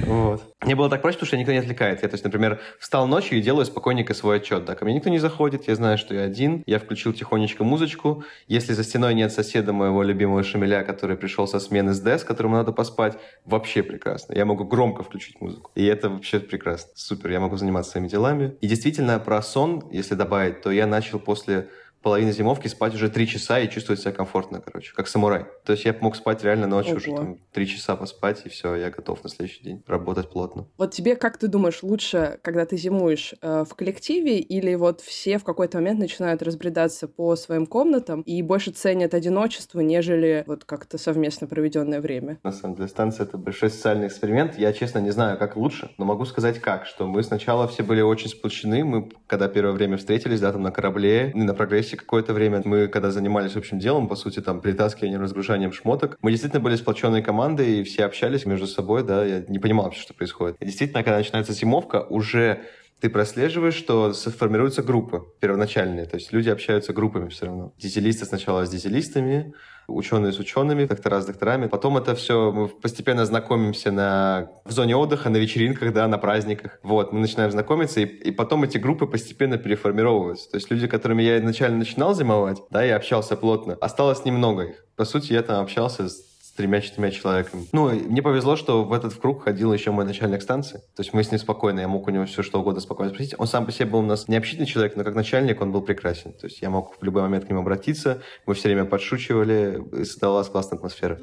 Вот. 0.00 0.42
Мне 0.62 0.74
было 0.74 0.90
так 0.90 1.00
проще, 1.02 1.16
потому 1.16 1.28
что 1.28 1.36
никто 1.36 1.52
не 1.52 1.58
отвлекает. 1.58 2.02
Я, 2.02 2.08
то 2.08 2.14
есть, 2.14 2.24
например, 2.24 2.60
встал 2.78 3.06
ночью 3.06 3.38
и 3.38 3.42
делаю 3.42 3.64
спокойненько 3.64 4.12
свой 4.14 4.36
отчет. 4.36 4.64
Да, 4.64 4.74
ко 4.74 4.84
мне 4.84 4.94
никто 4.94 5.08
не 5.08 5.18
заходит, 5.18 5.68
я 5.68 5.74
знаю, 5.74 5.98
что 5.98 6.14
я 6.14 6.22
один. 6.22 6.62
Я 6.66 6.78
включил 6.78 7.12
тихонечко 7.12 7.64
музычку. 7.64 8.24
Если 8.48 8.72
за 8.72 8.84
стеной 8.84 9.14
нет 9.14 9.32
соседа 9.32 9.72
моего 9.72 10.02
любимого 10.02 10.42
Шамиля, 10.42 10.84
который 10.84 11.16
пришел 11.16 11.46
со 11.46 11.60
смены 11.60 11.92
с 11.94 12.00
ДЭС, 12.00 12.24
которому 12.24 12.56
надо 12.56 12.72
поспать, 12.72 13.18
вообще 13.44 13.82
прекрасно. 13.82 14.34
Я 14.34 14.44
могу 14.44 14.64
громко 14.64 15.02
включить 15.02 15.40
музыку. 15.40 15.70
И 15.74 15.84
это 15.84 16.10
вообще 16.10 16.40
прекрасно. 16.40 16.90
Супер, 16.94 17.30
я 17.30 17.40
могу 17.40 17.56
заниматься 17.56 17.92
своими 17.92 18.08
делами. 18.08 18.56
И 18.60 18.66
действительно, 18.68 19.18
про 19.18 19.42
сон, 19.42 19.88
если 19.90 20.14
добавить, 20.14 20.60
то 20.62 20.70
я 20.70 20.86
начал 20.86 21.18
после 21.18 21.68
половины 22.02 22.32
зимовки 22.32 22.68
спать 22.68 22.94
уже 22.94 23.08
три 23.08 23.26
часа 23.26 23.60
и 23.60 23.68
чувствовать 23.68 24.00
себя 24.00 24.12
комфортно, 24.12 24.60
короче, 24.60 24.92
как 24.94 25.08
самурай. 25.08 25.46
То 25.64 25.72
есть 25.72 25.84
я 25.84 25.96
мог 26.00 26.16
спать 26.16 26.42
реально 26.44 26.66
ночью 26.66 26.92
Ого. 26.92 26.98
уже 26.98 27.14
там 27.14 27.38
три 27.52 27.66
часа 27.66 27.96
поспать, 27.96 28.42
и 28.44 28.48
все, 28.48 28.74
я 28.74 28.90
готов 28.90 29.22
на 29.24 29.30
следующий 29.30 29.62
день 29.62 29.82
работать 29.86 30.30
плотно. 30.30 30.66
Вот 30.76 30.92
тебе, 30.92 31.16
как 31.16 31.38
ты 31.38 31.48
думаешь, 31.48 31.82
лучше, 31.82 32.38
когда 32.42 32.66
ты 32.66 32.76
зимуешь 32.76 33.34
э, 33.40 33.64
в 33.68 33.74
коллективе, 33.74 34.38
или 34.38 34.74
вот 34.74 35.00
все 35.00 35.38
в 35.38 35.44
какой-то 35.44 35.78
момент 35.78 35.98
начинают 36.00 36.42
разбредаться 36.42 37.08
по 37.08 37.36
своим 37.36 37.66
комнатам 37.66 38.22
и 38.22 38.42
больше 38.42 38.70
ценят 38.70 39.14
одиночество, 39.14 39.80
нежели 39.80 40.44
вот 40.46 40.64
как-то 40.64 40.98
совместно 40.98 41.46
проведенное 41.46 42.00
время? 42.00 42.38
На 42.42 42.52
самом 42.52 42.76
деле, 42.76 42.88
станция— 42.88 43.26
это 43.26 43.38
большой 43.38 43.70
социальный 43.70 44.06
эксперимент. 44.06 44.58
Я, 44.58 44.72
честно, 44.72 44.98
не 44.98 45.10
знаю, 45.10 45.38
как 45.38 45.56
лучше, 45.56 45.90
но 45.98 46.04
могу 46.04 46.24
сказать 46.24 46.60
как, 46.60 46.86
что 46.86 47.06
мы 47.06 47.22
сначала 47.22 47.66
все 47.68 47.82
были 47.82 48.00
очень 48.00 48.28
сплочены, 48.28 48.84
мы, 48.84 49.10
когда 49.26 49.48
первое 49.48 49.72
время 49.72 49.96
встретились, 49.96 50.40
да, 50.40 50.52
там 50.52 50.62
на 50.62 50.70
корабле, 50.70 51.32
на 51.34 51.54
прогрессе 51.54 51.87
процессе 51.88 51.96
какое-то 51.96 52.32
время 52.32 52.62
мы, 52.64 52.88
когда 52.88 53.10
занимались 53.10 53.56
общим 53.56 53.78
делом, 53.78 54.08
по 54.08 54.16
сути, 54.16 54.40
там, 54.40 54.60
притаскиванием, 54.60 55.20
разгружанием 55.20 55.72
шмоток, 55.72 56.18
мы 56.22 56.30
действительно 56.30 56.62
были 56.62 56.76
сплоченной 56.76 57.22
командой, 57.22 57.80
и 57.80 57.84
все 57.84 58.04
общались 58.04 58.46
между 58.46 58.66
собой, 58.66 59.02
да, 59.02 59.24
я 59.24 59.44
не 59.48 59.58
понимал 59.58 59.84
вообще, 59.84 60.02
что 60.02 60.14
происходит. 60.14 60.56
И 60.60 60.64
действительно, 60.64 61.02
когда 61.02 61.18
начинается 61.18 61.52
зимовка, 61.52 62.06
уже 62.10 62.60
ты 63.00 63.08
прослеживаешь, 63.08 63.76
что 63.76 64.12
формируются 64.12 64.82
группы 64.82 65.22
первоначальные, 65.40 66.06
то 66.06 66.16
есть 66.16 66.32
люди 66.32 66.50
общаются 66.50 66.92
группами 66.92 67.28
все 67.28 67.46
равно. 67.46 67.72
Дизелисты 67.78 68.24
сначала 68.24 68.64
с 68.64 68.70
дизелистами, 68.70 69.52
ученые 69.88 70.32
с 70.32 70.38
учеными, 70.38 70.84
доктора 70.84 71.20
с 71.20 71.26
докторами. 71.26 71.66
Потом 71.66 71.96
это 71.96 72.14
все 72.14 72.52
мы 72.52 72.68
постепенно 72.68 73.24
знакомимся 73.24 73.90
на, 73.90 74.50
в 74.64 74.70
зоне 74.72 74.96
отдыха, 74.96 75.30
на 75.30 75.38
вечеринках, 75.38 75.92
да, 75.92 76.06
на 76.06 76.18
праздниках. 76.18 76.78
Вот, 76.82 77.12
мы 77.12 77.20
начинаем 77.20 77.50
знакомиться, 77.50 78.00
и, 78.00 78.04
и 78.04 78.30
потом 78.30 78.64
эти 78.64 78.78
группы 78.78 79.06
постепенно 79.06 79.58
переформировываются. 79.58 80.50
То 80.50 80.56
есть 80.56 80.70
люди, 80.70 80.86
которыми 80.86 81.22
я 81.22 81.38
изначально 81.38 81.78
начинал 81.78 82.14
зимовать, 82.14 82.58
да, 82.70 82.82
я 82.84 82.96
общался 82.96 83.36
плотно, 83.36 83.76
осталось 83.80 84.24
немного 84.24 84.62
их. 84.64 84.84
По 84.96 85.04
сути, 85.04 85.32
я 85.32 85.42
там 85.42 85.62
общался 85.62 86.08
с 86.08 86.28
тремя-четырьмя 86.58 87.12
человеками. 87.12 87.66
Ну, 87.72 87.88
мне 87.88 88.20
повезло, 88.20 88.56
что 88.56 88.84
в 88.84 88.92
этот 88.92 89.14
круг 89.14 89.44
ходил 89.44 89.72
еще 89.72 89.92
мой 89.92 90.04
начальник 90.04 90.42
станции. 90.42 90.78
То 90.96 91.02
есть 91.02 91.14
мы 91.14 91.22
с 91.22 91.30
ним 91.30 91.38
спокойно, 91.38 91.80
я 91.80 91.88
мог 91.88 92.06
у 92.08 92.10
него 92.10 92.26
все 92.26 92.42
что 92.42 92.60
угодно 92.60 92.80
спокойно 92.80 93.12
спросить. 93.12 93.34
Он 93.38 93.46
сам 93.46 93.64
по 93.64 93.72
себе 93.72 93.86
был 93.86 94.00
у 94.00 94.02
нас 94.02 94.26
не 94.26 94.36
общительный 94.36 94.66
человек, 94.66 94.96
но 94.96 95.04
как 95.04 95.14
начальник 95.14 95.60
он 95.60 95.70
был 95.70 95.82
прекрасен. 95.82 96.32
То 96.32 96.46
есть 96.46 96.60
я 96.60 96.68
мог 96.68 96.98
в 97.00 97.02
любой 97.04 97.22
момент 97.22 97.44
к 97.44 97.48
нему 97.48 97.60
обратиться, 97.60 98.20
мы 98.44 98.54
все 98.54 98.68
время 98.68 98.84
подшучивали, 98.84 99.82
и 99.92 100.04
создавалась 100.04 100.48
классная 100.48 100.76
атмосфера. 100.76 101.18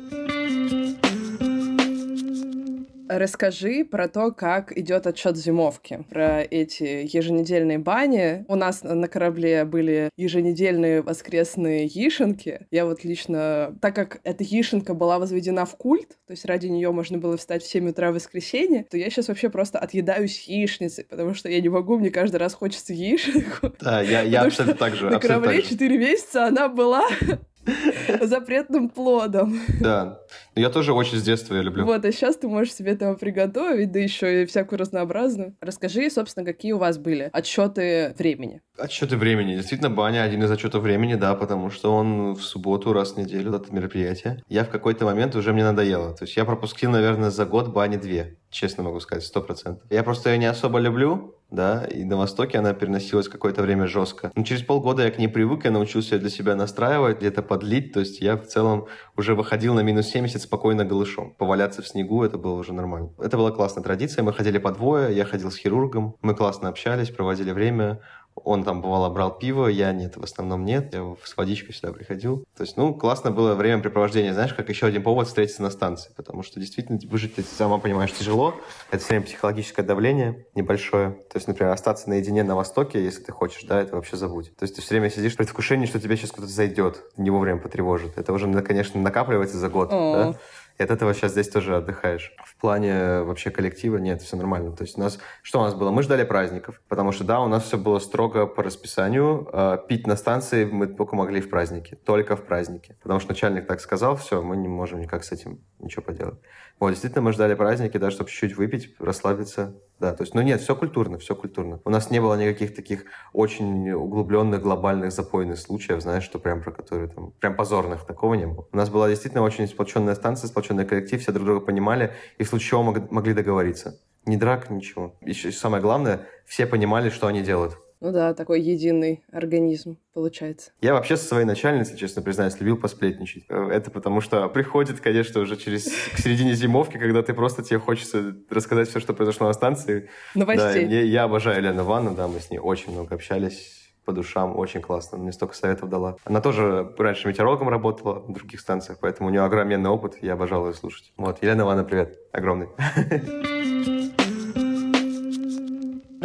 Расскажи 3.08 3.86
про 3.86 4.08
то, 4.08 4.32
как 4.32 4.76
идет 4.78 5.08
отчет 5.08 5.38
зимовки, 5.38 6.06
про 6.10 6.41
эти 6.41 6.84
еженедельные 7.15 7.78
бани. 7.78 8.46
У 8.48 8.56
нас 8.56 8.84
на 8.84 9.08
корабле 9.08 9.65
были 9.65 10.10
еженедельные 10.18 11.02
воскресные 11.02 11.86
яишенки. 11.86 12.68
Я 12.72 12.86
вот 12.86 13.04
лично, 13.04 13.78
так 13.82 13.96
как 13.96 14.22
эта 14.24 14.44
яишенка 14.44 14.94
была 14.94 15.20
возведена 15.20 15.65
в 15.65 15.76
культ, 15.76 16.10
то 16.28 16.32
есть 16.32 16.46
ради 16.46 16.68
нее 16.68 16.91
можно 16.91 17.18
было 17.18 17.38
встать 17.38 17.63
в 17.63 17.68
7 17.68 17.89
утра 17.89 18.12
в 18.12 18.15
воскресенье, 18.15 18.86
то 18.89 18.98
я 18.98 19.10
сейчас 19.10 19.28
вообще 19.28 19.50
просто 19.50 19.80
отъедаюсь 19.80 20.48
яичницей, 20.48 21.04
потому 21.04 21.34
что 21.34 21.50
я 21.50 21.62
не 21.62 21.70
могу, 21.70 21.98
мне 21.98 22.10
каждый 22.10 22.38
раз 22.38 22.54
хочется 22.54 22.94
яишенку. 22.94 23.74
Да, 23.80 24.02
я, 24.02 24.22
я 24.22 24.41
абсолютно 24.41 24.78
так 24.78 24.96
же. 24.96 25.10
На 25.10 25.20
корабле 25.20 25.62
4 25.62 25.98
месяца 25.98 26.48
она 26.48 26.70
была 26.70 27.04
запретным 28.21 28.89
плодом. 28.89 29.60
Да. 29.80 30.19
Я 30.56 30.69
тоже 30.69 30.93
очень 30.93 31.17
с 31.17 31.23
детства 31.23 31.56
я 31.56 31.62
люблю. 31.62 31.86
Вот, 31.86 32.06
а 32.06 32.12
сейчас 32.12 32.38
ты 32.38 32.47
можешь 32.47 32.73
себе 32.73 32.91
этого 32.91 33.15
приготовить, 33.15 33.91
да 33.91 33.99
еще 33.99 34.43
и 34.43 34.45
всякую 34.45 34.80
разнообразную. 34.80 35.56
Расскажи, 35.62 36.10
собственно, 36.10 36.45
какие 36.45 36.73
у 36.73 36.78
вас 36.78 36.97
были 36.97 37.30
отчеты 37.34 38.13
времени. 38.17 38.62
Отчеты 38.78 39.17
времени. 39.17 39.56
Действительно, 39.56 39.89
баня 39.89 40.23
один 40.23 40.43
из 40.43 40.51
отчетов 40.51 40.84
времени, 40.84 41.15
да, 41.15 41.34
потому 41.36 41.69
что 41.69 41.93
он 41.93 42.34
в 42.34 42.41
субботу 42.41 42.93
раз 42.93 43.13
в 43.13 43.17
неделю, 43.17 43.54
это 43.54 43.73
мероприятие. 43.73 44.43
Я 44.47 44.63
в 44.63 44.69
какой-то 44.69 45.06
момент 45.06 45.36
уже 45.36 45.54
мне 45.54 45.63
надоело. 45.63 46.13
То 46.13 46.25
есть 46.25 46.36
я 46.38 46.45
пропустил, 46.45 46.91
наверное, 46.91 47.30
за 47.30 47.45
год 47.45 47.69
бани 47.69 47.97
две 47.97 48.38
честно 48.56 48.84
могу 48.84 48.99
сказать, 48.99 49.23
сто 49.23 49.41
процентов. 49.41 49.86
Я 49.89 50.04
просто 50.04 50.30
ее 50.30 50.38
не 50.38 50.45
особо 50.45 50.80
люблю, 50.80 51.35
да, 51.52 51.86
и 51.86 52.04
на 52.04 52.18
Востоке 52.18 52.58
она 52.58 52.74
переносилась 52.74 53.30
какое-то 53.30 53.62
время 53.62 53.88
жестко. 53.88 54.32
Но 54.36 54.44
через 54.44 54.64
полгода 54.64 55.04
я 55.04 55.12
к 55.12 55.18
ней 55.18 55.28
привык, 55.28 55.66
я 55.66 55.72
научился 55.72 56.18
для 56.20 56.30
себя 56.30 56.56
настраивать, 56.56 57.20
где-то 57.20 57.42
подлить, 57.42 57.94
то 57.94 58.00
есть 58.00 58.22
я 58.22 58.36
в 58.36 58.46
целом 58.46 58.88
уже 59.16 59.36
выходил 59.36 59.74
на 59.74 59.82
минус 59.82 60.08
70 60.08 60.42
спокойно 60.42 60.86
голышом. 60.86 61.34
Поваляться 61.38 61.82
в 61.82 61.88
снегу, 61.88 62.24
это 62.24 62.38
было 62.38 62.54
уже 62.54 62.74
нормально. 62.74 63.12
Это 63.20 63.38
была 63.38 63.52
классная 63.52 63.84
традиция, 63.84 64.24
мы 64.24 64.34
ходили 64.34 64.58
по 64.58 64.72
двое, 64.72 65.16
я 65.16 65.26
ходил 65.26 65.52
с 65.52 65.58
хирургом, 65.58 66.16
мы 66.22 66.36
классно 66.36 66.70
общались, 66.70 67.10
проводили 67.10 67.52
время, 67.52 68.02
он 68.36 68.63
там, 68.63 68.82
бывало, 68.82 69.10
брал 69.10 69.38
пиво, 69.38 69.67
я 69.67 69.91
нет, 69.93 70.17
в 70.17 70.24
основном 70.24 70.65
нет. 70.65 70.93
Я 70.93 71.15
с 71.24 71.38
водичкой 71.38 71.74
сюда 71.74 71.93
приходил. 71.93 72.45
То 72.56 72.63
есть, 72.63 72.76
ну, 72.78 72.93
классно 72.93 73.32
было 73.32 73.56
времяпрепровождение, 73.56 74.34
знаешь, 74.34 74.54
как 74.54 74.69
еще 74.69 74.88
один 74.88 75.04
повод 75.04 75.28
встретиться 75.28 75.62
на 75.62 75.69
станции. 75.69 76.12
Потому 76.15 76.43
что 76.43 76.60
действительно 76.60 77.00
выжить, 77.10 77.36
ты 77.36 77.43
сама 77.43 77.78
понимаешь, 77.78 78.12
тяжело. 78.12 78.56
Это 78.91 79.00
все 79.00 79.10
время 79.10 79.26
психологическое 79.26 79.84
давление 79.84 80.45
небольшое. 80.54 81.12
То 81.32 81.38
есть, 81.38 81.48
например, 81.48 81.71
остаться 81.71 82.10
наедине 82.10 82.43
на 82.43 82.56
Востоке, 82.56 83.04
если 83.04 83.24
ты 83.24 83.32
хочешь, 83.32 83.63
да, 83.63 83.82
это 83.82 83.95
вообще 83.95 84.17
забудь. 84.17 84.56
То 84.56 84.63
есть, 84.63 84.76
ты 84.76 84.82
все 84.82 84.95
время 84.95 85.10
сидишь 85.10 85.34
в 85.34 85.38
предвкушении, 85.38 85.86
что 85.86 86.00
тебе 86.00 86.17
сейчас 86.17 86.32
кто-то 86.32 86.48
зайдет, 86.48 87.04
не 87.17 87.30
вовремя 87.30 87.60
потревожит. 87.60 88.17
Это 88.17 88.34
уже, 88.34 88.52
конечно, 88.62 89.00
накапливается 89.00 89.58
за 89.58 89.69
год. 89.69 89.89
Да? 89.89 90.36
И 90.78 90.84
от 90.84 90.92
этого 90.92 91.14
сейчас 91.14 91.32
здесь 91.32 91.48
тоже 91.48 91.78
отдыхаешь. 91.78 92.34
В 92.44 92.56
плане 92.58 93.22
вообще 93.22 93.50
коллектива 93.50 93.98
нет, 93.98 94.22
все 94.22 94.36
нормально. 94.36 94.76
То 94.76 94.84
есть 94.84 94.98
у 94.98 95.02
нас, 95.02 95.20
что 95.42 95.60
у 95.60 95.64
нас 95.64 95.74
было? 95.74 95.92
Мы 95.92 96.04
ждали 96.04 96.24
праздников, 96.24 96.82
потому 96.90 97.14
что, 97.14 97.24
да, 97.24 97.40
у 97.40 97.48
нас 97.48 97.64
все 97.64 97.78
было 97.78 98.00
строго 98.00 98.46
по 98.46 98.62
расписанию. 98.62 99.48
А, 99.54 99.78
пить 99.78 100.06
на 100.06 100.18
станции 100.18 100.66
мы 100.66 100.88
только 100.88 101.16
могли 101.16 101.40
в 101.40 101.50
праздники, 101.50 101.96
только 101.96 102.36
в 102.36 102.46
праздники. 102.46 102.98
Потому 103.02 103.20
что 103.20 103.30
начальник 103.30 103.68
так 103.68 103.80
сказал, 103.80 104.18
все, 104.18 104.42
мы 104.42 104.58
не 104.58 104.68
можем 104.68 105.00
никак 105.00 105.24
с 105.24 105.32
этим 105.32 105.62
ничего 105.80 106.02
поделать. 106.02 106.40
Вот, 106.80 106.90
действительно, 106.90 107.22
мы 107.22 107.32
ждали 107.32 107.54
праздники, 107.54 107.98
да, 107.98 108.12
чтобы 108.12 108.30
чуть-чуть 108.30 108.58
выпить, 108.58 108.96
расслабиться. 109.00 109.76
Да, 110.00 110.14
то 110.14 110.24
есть, 110.24 110.34
ну 110.34 110.42
нет, 110.42 110.60
все 110.60 110.76
культурно, 110.76 111.18
все 111.18 111.36
культурно. 111.36 111.80
У 111.86 111.90
нас 111.90 112.12
не 112.12 112.20
было 112.20 112.36
никаких 112.36 112.76
таких 112.76 113.06
очень 113.32 113.92
углубленных, 113.92 114.62
глобальных 114.62 115.14
запойных 115.14 115.58
случаев, 115.58 116.02
знаешь, 116.02 116.24
что 116.24 116.38
прям 116.38 116.62
про 116.62 116.72
которые 116.72 117.08
там, 117.08 117.32
прям 117.40 117.56
позорных, 117.56 118.06
такого 118.06 118.34
не 118.34 118.46
было. 118.46 118.68
У 118.74 118.78
нас 118.78 118.90
была 118.90 119.08
действительно 119.08 119.44
очень 119.44 119.68
сплоченная 119.68 120.16
станция, 120.16 120.50
сплоченный 120.50 120.86
коллектив, 120.86 121.22
все 121.22 121.32
друг 121.32 121.46
друга 121.46 121.66
понимали 121.66 122.14
и 122.38 122.44
в 122.44 122.50
случае 122.50 122.70
чего 122.70 122.84
могли 122.84 123.34
договориться. 123.34 124.00
Ни 124.26 124.36
драк, 124.36 124.70
ничего. 124.70 125.16
И 125.22 125.34
самое 125.34 125.82
главное, 125.82 126.28
все 126.46 126.66
понимали, 126.66 127.10
что 127.10 127.28
они 127.28 127.42
делают. 127.42 127.78
Ну 128.02 128.12
да, 128.12 128.34
такой 128.34 128.62
единый 128.62 129.24
организм 129.32 129.98
получается. 130.14 130.72
Я 130.82 130.94
вообще 130.94 131.18
со 131.18 131.26
своей 131.26 131.46
начальницей, 131.46 131.98
честно 131.98 132.22
признаюсь, 132.22 132.60
любил 132.60 132.78
посплетничать. 132.78 133.46
Э, 133.50 133.70
это 133.72 133.92
потому 133.92 134.22
что 134.22 134.48
приходит, 134.50 135.00
конечно, 135.00 135.42
уже 135.42 135.56
через 135.58 135.86
к 135.86 136.20
середине 136.20 136.54
зимовки, 136.54 136.98
когда 136.98 137.24
ты 137.24 137.34
просто 137.34 137.64
тебе 137.64 137.80
хочется 137.80 138.36
рассказать 138.50 138.90
все, 138.90 139.00
что 139.00 139.14
произошло 139.14 139.48
на 139.48 139.54
станции. 139.54 140.10
Новостей. 140.36 140.86
Да, 140.86 140.96
я 140.96 141.24
обожаю 141.24 141.58
Елену 141.58 141.84
Ванну, 141.84 142.14
да, 142.16 142.28
мы 142.28 142.40
с 142.40 142.50
ней 142.50 142.60
очень 142.60 142.92
много 142.92 143.16
общались 143.16 143.82
по 144.06 144.14
душам, 144.14 144.58
очень 144.58 144.82
классно. 144.82 145.18
Мне 145.18 145.32
столько 145.32 145.56
советов 145.56 145.90
дала. 145.90 146.18
Она 146.26 146.40
тоже 146.40 146.94
раньше 146.98 147.28
метеорологом 147.28 147.70
работала 147.70 148.24
на 148.28 148.34
других 148.34 148.60
станциях, 148.60 149.00
поэтому 149.02 149.30
у 149.30 149.32
нее 149.32 149.42
огроменный 149.42 149.90
опыт, 149.90 150.18
я 150.22 150.34
обожал 150.34 150.68
ее 150.68 150.74
слушать. 150.74 151.12
Вот, 151.18 151.42
Елена 151.42 151.62
Ивановна, 151.62 151.84
привет, 151.90 152.20
огромный. 152.32 152.68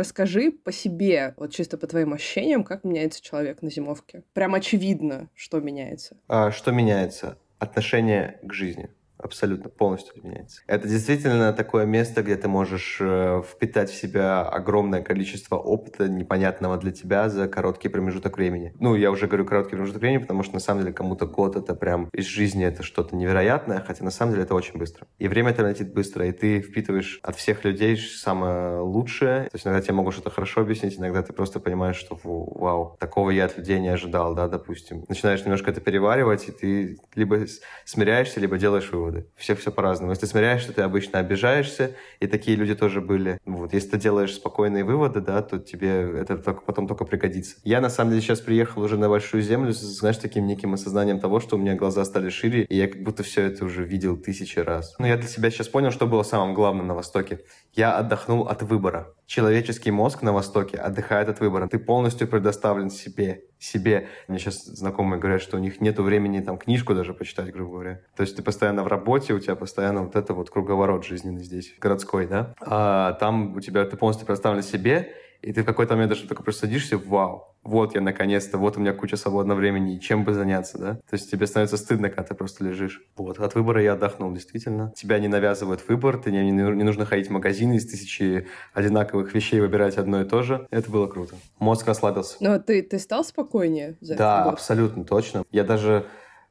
Расскажи 0.00 0.50
по 0.50 0.72
себе, 0.72 1.34
вот 1.36 1.52
чисто 1.52 1.76
по 1.76 1.86
твоим 1.86 2.14
ощущениям, 2.14 2.64
как 2.64 2.84
меняется 2.84 3.22
человек 3.22 3.60
на 3.60 3.70
зимовке. 3.70 4.22
Прям 4.32 4.54
очевидно, 4.54 5.28
что 5.34 5.60
меняется. 5.60 6.16
А, 6.26 6.50
что 6.52 6.72
меняется? 6.72 7.36
Отношение 7.58 8.38
к 8.42 8.50
жизни 8.54 8.88
абсолютно 9.22 9.68
полностью 9.68 10.14
меняется. 10.22 10.62
Это 10.66 10.88
действительно 10.88 11.52
такое 11.52 11.86
место, 11.86 12.22
где 12.22 12.36
ты 12.36 12.48
можешь 12.48 12.98
э, 13.00 13.42
впитать 13.46 13.90
в 13.90 13.94
себя 13.94 14.42
огромное 14.42 15.02
количество 15.02 15.56
опыта, 15.56 16.08
непонятного 16.08 16.76
для 16.78 16.92
тебя 16.92 17.28
за 17.28 17.48
короткий 17.48 17.88
промежуток 17.88 18.36
времени. 18.36 18.74
Ну, 18.80 18.94
я 18.94 19.10
уже 19.10 19.26
говорю 19.26 19.44
короткий 19.44 19.76
промежуток 19.76 20.02
времени, 20.02 20.18
потому 20.18 20.42
что 20.42 20.54
на 20.54 20.60
самом 20.60 20.82
деле 20.82 20.92
кому-то 20.92 21.26
год 21.26 21.56
это 21.56 21.74
прям 21.74 22.08
из 22.12 22.26
жизни 22.26 22.64
это 22.64 22.82
что-то 22.82 23.14
невероятное, 23.16 23.84
хотя 23.86 24.04
на 24.04 24.10
самом 24.10 24.32
деле 24.32 24.44
это 24.44 24.54
очень 24.54 24.78
быстро. 24.78 25.06
И 25.18 25.28
время 25.28 25.50
это 25.50 25.66
летит 25.68 25.92
быстро, 25.92 26.26
и 26.26 26.32
ты 26.32 26.60
впитываешь 26.60 27.20
от 27.22 27.36
всех 27.36 27.64
людей 27.64 27.96
самое 27.96 28.80
лучшее. 28.80 29.44
То 29.44 29.54
есть 29.54 29.66
иногда 29.66 29.82
тебе 29.82 29.94
могут 29.94 30.14
что-то 30.14 30.30
хорошо 30.30 30.62
объяснить, 30.62 30.98
иногда 30.98 31.22
ты 31.22 31.32
просто 31.32 31.60
понимаешь, 31.60 31.96
что 31.96 32.18
вау, 32.24 32.96
такого 32.98 33.30
я 33.30 33.44
от 33.44 33.56
людей 33.58 33.80
не 33.80 33.88
ожидал, 33.88 34.34
да, 34.34 34.48
допустим. 34.48 35.04
Начинаешь 35.08 35.42
немножко 35.42 35.70
это 35.70 35.80
переваривать, 35.80 36.48
и 36.48 36.52
ты 36.52 36.98
либо 37.14 37.46
смиряешься, 37.84 38.40
либо 38.40 38.58
делаешь 38.58 38.90
вывод 38.90 39.09
выводы. 39.10 39.26
Все 39.36 39.54
все 39.54 39.70
по-разному. 39.70 40.12
Если 40.12 40.26
ты 40.26 40.32
смиряешься, 40.32 40.72
ты 40.72 40.82
обычно 40.82 41.18
обижаешься, 41.18 41.92
и 42.20 42.26
такие 42.26 42.56
люди 42.56 42.74
тоже 42.74 43.00
были. 43.00 43.38
Вот. 43.44 43.72
Если 43.72 43.90
ты 43.90 43.98
делаешь 43.98 44.34
спокойные 44.34 44.84
выводы, 44.84 45.20
да, 45.20 45.42
то 45.42 45.58
тебе 45.58 46.20
это 46.20 46.38
только, 46.38 46.62
потом 46.62 46.86
только 46.86 47.04
пригодится. 47.04 47.56
Я, 47.64 47.80
на 47.80 47.90
самом 47.90 48.10
деле, 48.10 48.22
сейчас 48.22 48.40
приехал 48.40 48.82
уже 48.82 48.96
на 48.96 49.08
Большую 49.08 49.42
Землю, 49.42 49.72
знаешь, 49.72 50.16
таким 50.16 50.46
неким 50.46 50.74
осознанием 50.74 51.20
того, 51.20 51.40
что 51.40 51.56
у 51.56 51.58
меня 51.58 51.74
глаза 51.74 52.04
стали 52.04 52.30
шире, 52.30 52.64
и 52.64 52.76
я 52.76 52.88
как 52.88 53.02
будто 53.02 53.22
все 53.22 53.42
это 53.42 53.64
уже 53.64 53.84
видел 53.84 54.16
тысячи 54.16 54.58
раз. 54.58 54.94
Но 54.98 55.06
я 55.06 55.16
для 55.16 55.28
себя 55.28 55.50
сейчас 55.50 55.68
понял, 55.68 55.90
что 55.90 56.06
было 56.06 56.22
самым 56.22 56.54
главным 56.54 56.86
на 56.86 56.94
Востоке. 56.94 57.40
Я 57.74 57.96
отдохнул 57.96 58.48
от 58.48 58.62
выбора. 58.62 59.14
Человеческий 59.30 59.92
мозг 59.92 60.22
на 60.22 60.32
Востоке 60.32 60.76
отдыхает 60.76 61.28
от 61.28 61.38
выбора. 61.38 61.68
Ты 61.68 61.78
полностью 61.78 62.26
предоставлен 62.26 62.90
себе. 62.90 63.44
себе. 63.60 64.08
Мне 64.26 64.40
сейчас 64.40 64.64
знакомые 64.64 65.20
говорят, 65.20 65.40
что 65.40 65.56
у 65.56 65.60
них 65.60 65.80
нет 65.80 66.00
времени 66.00 66.40
там 66.40 66.58
книжку 66.58 66.96
даже 66.96 67.14
почитать, 67.14 67.52
грубо 67.52 67.70
говоря. 67.70 68.00
То 68.16 68.22
есть 68.22 68.34
ты 68.34 68.42
постоянно 68.42 68.82
в 68.82 68.88
работе, 68.88 69.32
у 69.32 69.38
тебя 69.38 69.54
постоянно 69.54 70.02
вот 70.02 70.16
это 70.16 70.34
вот 70.34 70.50
круговорот 70.50 71.04
жизненный 71.04 71.44
здесь, 71.44 71.72
городской, 71.78 72.26
да? 72.26 72.56
А 72.60 73.12
там 73.20 73.54
у 73.54 73.60
тебя 73.60 73.84
ты 73.84 73.96
полностью 73.96 74.26
предоставлен 74.26 74.64
себе, 74.64 75.14
и 75.42 75.52
ты 75.52 75.62
в 75.62 75.66
какой-то 75.66 75.94
момент 75.94 76.10
даже 76.10 76.26
только 76.26 76.42
просто 76.42 76.62
садишься, 76.62 76.98
вау, 76.98 77.56
вот 77.62 77.94
я 77.94 78.00
наконец-то, 78.00 78.58
вот 78.58 78.76
у 78.76 78.80
меня 78.80 78.92
куча 78.92 79.16
свободного 79.16 79.58
времени, 79.58 79.98
чем 79.98 80.24
бы 80.24 80.32
заняться, 80.32 80.78
да? 80.78 80.94
То 80.94 81.14
есть 81.14 81.30
тебе 81.30 81.46
становится 81.46 81.76
стыдно, 81.76 82.08
когда 82.08 82.22
ты 82.22 82.34
просто 82.34 82.64
лежишь. 82.64 83.02
Вот, 83.16 83.38
от 83.38 83.54
выбора 83.54 83.82
я 83.82 83.92
отдохнул, 83.92 84.32
действительно. 84.32 84.92
Тебя 84.96 85.18
не 85.18 85.28
навязывают 85.28 85.86
выбор, 85.86 86.18
ты 86.18 86.32
не, 86.32 86.50
не, 86.50 86.84
нужно 86.84 87.04
ходить 87.04 87.28
в 87.28 87.30
магазины 87.30 87.74
из 87.74 87.86
тысячи 87.86 88.46
одинаковых 88.72 89.34
вещей 89.34 89.60
выбирать 89.60 89.98
одно 89.98 90.22
и 90.22 90.24
то 90.24 90.42
же. 90.42 90.66
Это 90.70 90.90
было 90.90 91.06
круто. 91.06 91.34
Мозг 91.58 91.86
расслабился. 91.86 92.36
Но 92.40 92.58
ты, 92.58 92.82
ты 92.82 92.98
стал 92.98 93.24
спокойнее 93.24 93.96
за 94.00 94.16
Да, 94.16 94.44
абсолютно, 94.44 95.04
точно. 95.04 95.44
Я 95.50 95.64
даже 95.64 96.06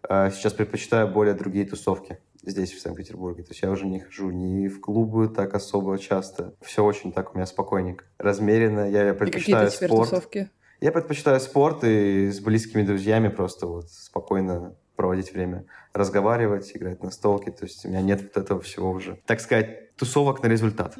э, 0.07 0.31
сейчас 0.31 0.53
предпочитаю 0.53 1.07
более 1.07 1.33
другие 1.33 1.65
тусовки 1.65 2.19
здесь, 2.43 2.73
в 2.73 2.79
Санкт-Петербурге. 2.79 3.43
То 3.43 3.51
есть 3.51 3.61
я 3.61 3.71
уже 3.71 3.85
не 3.85 3.99
хожу 3.99 4.31
ни 4.31 4.67
в 4.67 4.79
клубы 4.79 5.27
так 5.27 5.53
особо 5.53 5.97
часто. 5.97 6.53
Все 6.61 6.83
очень 6.83 7.11
так 7.11 7.33
у 7.33 7.37
меня 7.37 7.45
спокойненько. 7.45 8.05
Размеренно. 8.17 8.89
Я 8.89 9.13
предпочитаю 9.13 9.67
и 9.67 9.71
какие 9.71 9.87
спорт. 9.87 10.09
Тусовки? 10.09 10.49
Я 10.81 10.91
предпочитаю 10.91 11.39
спорт 11.39 11.83
и 11.83 12.29
с 12.31 12.39
близкими 12.39 12.83
друзьями 12.83 13.27
просто 13.27 13.67
вот 13.67 13.89
спокойно 13.89 14.75
проводить 14.95 15.33
время, 15.33 15.65
разговаривать, 15.93 16.71
играть 16.73 17.03
на 17.03 17.11
столке. 17.11 17.51
То 17.51 17.65
есть 17.65 17.85
у 17.85 17.89
меня 17.89 18.01
нет 18.01 18.21
вот 18.21 18.43
этого 18.43 18.61
всего 18.61 18.91
уже. 18.91 19.19
Так 19.25 19.39
сказать, 19.39 19.95
тусовок 19.95 20.41
на 20.43 20.47
результат. 20.47 20.95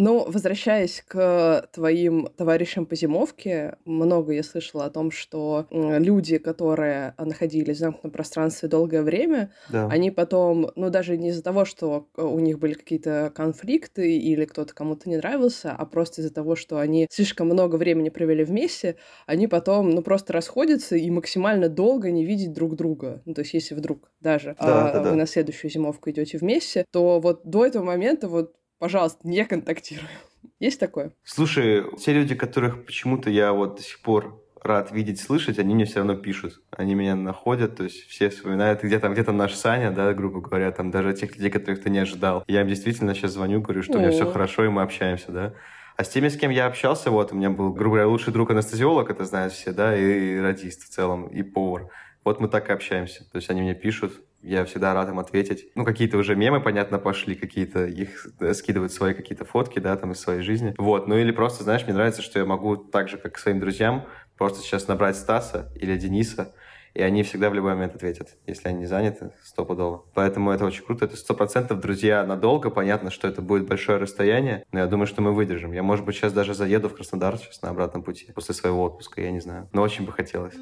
Ну, 0.00 0.24
возвращаясь 0.30 1.02
к 1.08 1.68
твоим 1.72 2.28
товарищам 2.36 2.86
по 2.86 2.94
зимовке, 2.94 3.78
много 3.84 4.32
я 4.32 4.44
слышала 4.44 4.84
о 4.84 4.90
том, 4.90 5.10
что 5.10 5.66
люди, 5.70 6.38
которые 6.38 7.14
находились 7.18 7.78
в 7.78 7.80
замкнутом 7.80 8.12
пространстве 8.12 8.68
долгое 8.68 9.02
время, 9.02 9.50
да. 9.68 9.88
они 9.88 10.12
потом, 10.12 10.70
ну, 10.76 10.88
даже 10.90 11.16
не 11.16 11.30
из-за 11.30 11.42
того, 11.42 11.64
что 11.64 12.06
у 12.16 12.38
них 12.38 12.60
были 12.60 12.74
какие-то 12.74 13.32
конфликты 13.34 14.16
или 14.16 14.44
кто-то 14.44 14.72
кому-то 14.72 15.08
не 15.10 15.16
нравился, 15.16 15.72
а 15.76 15.84
просто 15.84 16.20
из-за 16.20 16.32
того, 16.32 16.54
что 16.54 16.78
они 16.78 17.08
слишком 17.10 17.48
много 17.48 17.74
времени 17.74 18.08
провели 18.08 18.44
вместе, 18.44 18.94
они 19.26 19.48
потом, 19.48 19.90
ну, 19.90 20.02
просто 20.02 20.32
расходятся 20.32 20.94
и 20.94 21.10
максимально 21.10 21.68
долго 21.68 22.12
не 22.12 22.24
видеть 22.24 22.52
друг 22.52 22.76
друга. 22.76 23.20
Ну, 23.24 23.34
то 23.34 23.40
есть, 23.40 23.52
если 23.52 23.74
вдруг 23.74 24.12
даже 24.20 24.54
да, 24.60 24.90
а, 24.90 24.92
да, 24.92 25.02
да. 25.02 25.10
вы 25.10 25.16
на 25.16 25.26
следующую 25.26 25.72
зимовку 25.72 26.08
идете 26.10 26.38
вместе, 26.38 26.84
то 26.92 27.18
вот 27.18 27.40
до 27.44 27.66
этого 27.66 27.82
момента 27.82 28.28
вот 28.28 28.54
пожалуйста, 28.78 29.26
не 29.26 29.44
контактируем. 29.44 30.08
Есть 30.60 30.80
такое? 30.80 31.12
Слушай, 31.24 31.84
те 31.98 32.12
люди, 32.12 32.34
которых 32.34 32.84
почему-то 32.84 33.30
я 33.30 33.52
вот 33.52 33.76
до 33.76 33.82
сих 33.82 34.00
пор 34.00 34.42
рад 34.62 34.92
видеть, 34.92 35.20
слышать, 35.20 35.58
они 35.58 35.74
мне 35.74 35.84
все 35.84 35.98
равно 35.98 36.14
пишут. 36.14 36.60
Они 36.70 36.94
меня 36.94 37.14
находят, 37.14 37.76
то 37.76 37.84
есть 37.84 38.08
все 38.08 38.28
вспоминают, 38.28 38.82
где 38.82 38.98
там, 38.98 39.12
где 39.12 39.24
там 39.24 39.36
наш 39.36 39.54
Саня, 39.54 39.90
да, 39.90 40.12
грубо 40.14 40.40
говоря, 40.40 40.70
там 40.72 40.90
даже 40.90 41.14
тех 41.14 41.34
людей, 41.36 41.50
которых 41.50 41.82
ты 41.82 41.90
не 41.90 41.98
ожидал. 41.98 42.44
Я 42.46 42.62
им 42.62 42.68
действительно 42.68 43.14
сейчас 43.14 43.32
звоню, 43.32 43.60
говорю, 43.60 43.82
что 43.82 43.94
О. 43.94 43.96
у 43.96 44.00
меня 44.00 44.10
все 44.10 44.30
хорошо, 44.30 44.64
и 44.64 44.68
мы 44.68 44.82
общаемся, 44.82 45.32
да. 45.32 45.54
А 45.96 46.04
с 46.04 46.08
теми, 46.08 46.28
с 46.28 46.36
кем 46.36 46.50
я 46.50 46.66
общался, 46.66 47.10
вот, 47.10 47.32
у 47.32 47.36
меня 47.36 47.50
был, 47.50 47.72
грубо 47.72 47.96
говоря, 47.96 48.08
лучший 48.08 48.32
друг 48.32 48.50
анестезиолог, 48.50 49.10
это 49.10 49.24
знают 49.24 49.52
все, 49.52 49.72
да, 49.72 49.96
и 49.96 50.38
радист 50.38 50.84
в 50.84 50.88
целом, 50.88 51.26
и 51.26 51.42
повар. 51.42 51.88
Вот 52.24 52.40
мы 52.40 52.48
так 52.48 52.68
и 52.68 52.72
общаемся. 52.72 53.28
То 53.30 53.36
есть 53.36 53.50
они 53.50 53.62
мне 53.62 53.74
пишут, 53.74 54.12
я 54.42 54.64
всегда 54.64 54.94
рад 54.94 55.08
им 55.08 55.18
ответить. 55.18 55.70
Ну, 55.74 55.84
какие-то 55.84 56.18
уже 56.18 56.36
мемы, 56.36 56.60
понятно, 56.60 56.98
пошли, 56.98 57.34
какие-то 57.34 57.86
их 57.86 58.26
скидывают 58.54 58.92
свои 58.92 59.14
какие-то 59.14 59.44
фотки, 59.44 59.78
да, 59.78 59.96
там 59.96 60.12
из 60.12 60.20
своей 60.20 60.42
жизни. 60.42 60.74
Вот, 60.78 61.08
ну 61.08 61.16
или 61.16 61.32
просто, 61.32 61.64
знаешь, 61.64 61.84
мне 61.84 61.94
нравится, 61.94 62.22
что 62.22 62.38
я 62.38 62.44
могу 62.44 62.76
так 62.76 63.08
же, 63.08 63.16
как 63.16 63.34
к 63.34 63.38
своим 63.38 63.60
друзьям, 63.60 64.06
просто 64.36 64.60
сейчас 64.60 64.88
набрать 64.88 65.16
Стаса 65.16 65.72
или 65.74 65.96
Дениса, 65.96 66.54
и 66.94 67.02
они 67.02 67.22
всегда 67.22 67.50
в 67.50 67.54
любой 67.54 67.74
момент 67.74 67.94
ответят, 67.94 68.36
если 68.46 68.68
они 68.68 68.78
не 68.80 68.86
заняты, 68.86 69.30
стопудово. 69.44 70.04
Поэтому 70.14 70.50
это 70.50 70.64
очень 70.64 70.84
круто. 70.84 71.04
Это 71.04 71.16
сто 71.16 71.34
процентов 71.34 71.80
друзья 71.80 72.24
надолго. 72.24 72.70
Понятно, 72.70 73.10
что 73.10 73.28
это 73.28 73.40
будет 73.40 73.68
большое 73.68 73.98
расстояние, 73.98 74.64
но 74.72 74.80
я 74.80 74.86
думаю, 74.86 75.06
что 75.06 75.22
мы 75.22 75.32
выдержим. 75.32 75.72
Я, 75.72 75.82
может 75.82 76.04
быть, 76.04 76.16
сейчас 76.16 76.32
даже 76.32 76.54
заеду 76.54 76.88
в 76.88 76.94
Краснодар 76.94 77.36
сейчас 77.36 77.62
на 77.62 77.70
обратном 77.70 78.02
пути 78.02 78.32
после 78.34 78.54
своего 78.54 78.82
отпуска, 78.82 79.20
я 79.20 79.30
не 79.30 79.40
знаю. 79.40 79.68
Но 79.72 79.82
очень 79.82 80.06
бы 80.06 80.12
хотелось. 80.12 80.54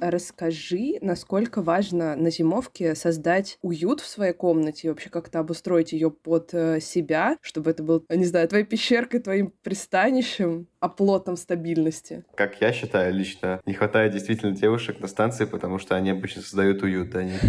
Расскажи, 0.00 0.98
насколько 1.00 1.62
важно 1.62 2.14
на 2.16 2.30
зимовке 2.30 2.94
создать 2.94 3.58
уют 3.62 4.00
в 4.00 4.06
своей 4.06 4.32
комнате 4.32 4.86
и 4.86 4.90
вообще 4.90 5.10
как-то 5.10 5.40
обустроить 5.40 5.92
ее 5.92 6.10
под 6.10 6.54
э, 6.54 6.80
себя, 6.80 7.36
чтобы 7.40 7.70
это 7.70 7.82
был, 7.82 8.04
не 8.08 8.24
знаю, 8.24 8.48
твоей 8.48 8.64
пещеркой, 8.64 9.20
твоим 9.20 9.52
пристанищем, 9.62 10.68
оплотом 10.80 11.36
стабильности. 11.36 12.24
Как 12.34 12.60
я 12.60 12.72
считаю 12.72 13.12
лично, 13.12 13.60
не 13.66 13.74
хватает 13.74 14.12
действительно 14.12 14.54
девушек 14.54 15.00
на 15.00 15.08
станции, 15.08 15.44
потому 15.44 15.78
что 15.78 15.96
они 15.96 16.10
обычно 16.10 16.42
создают 16.42 16.82
уют, 16.82 17.10
да, 17.10 17.24
нет? 17.24 17.40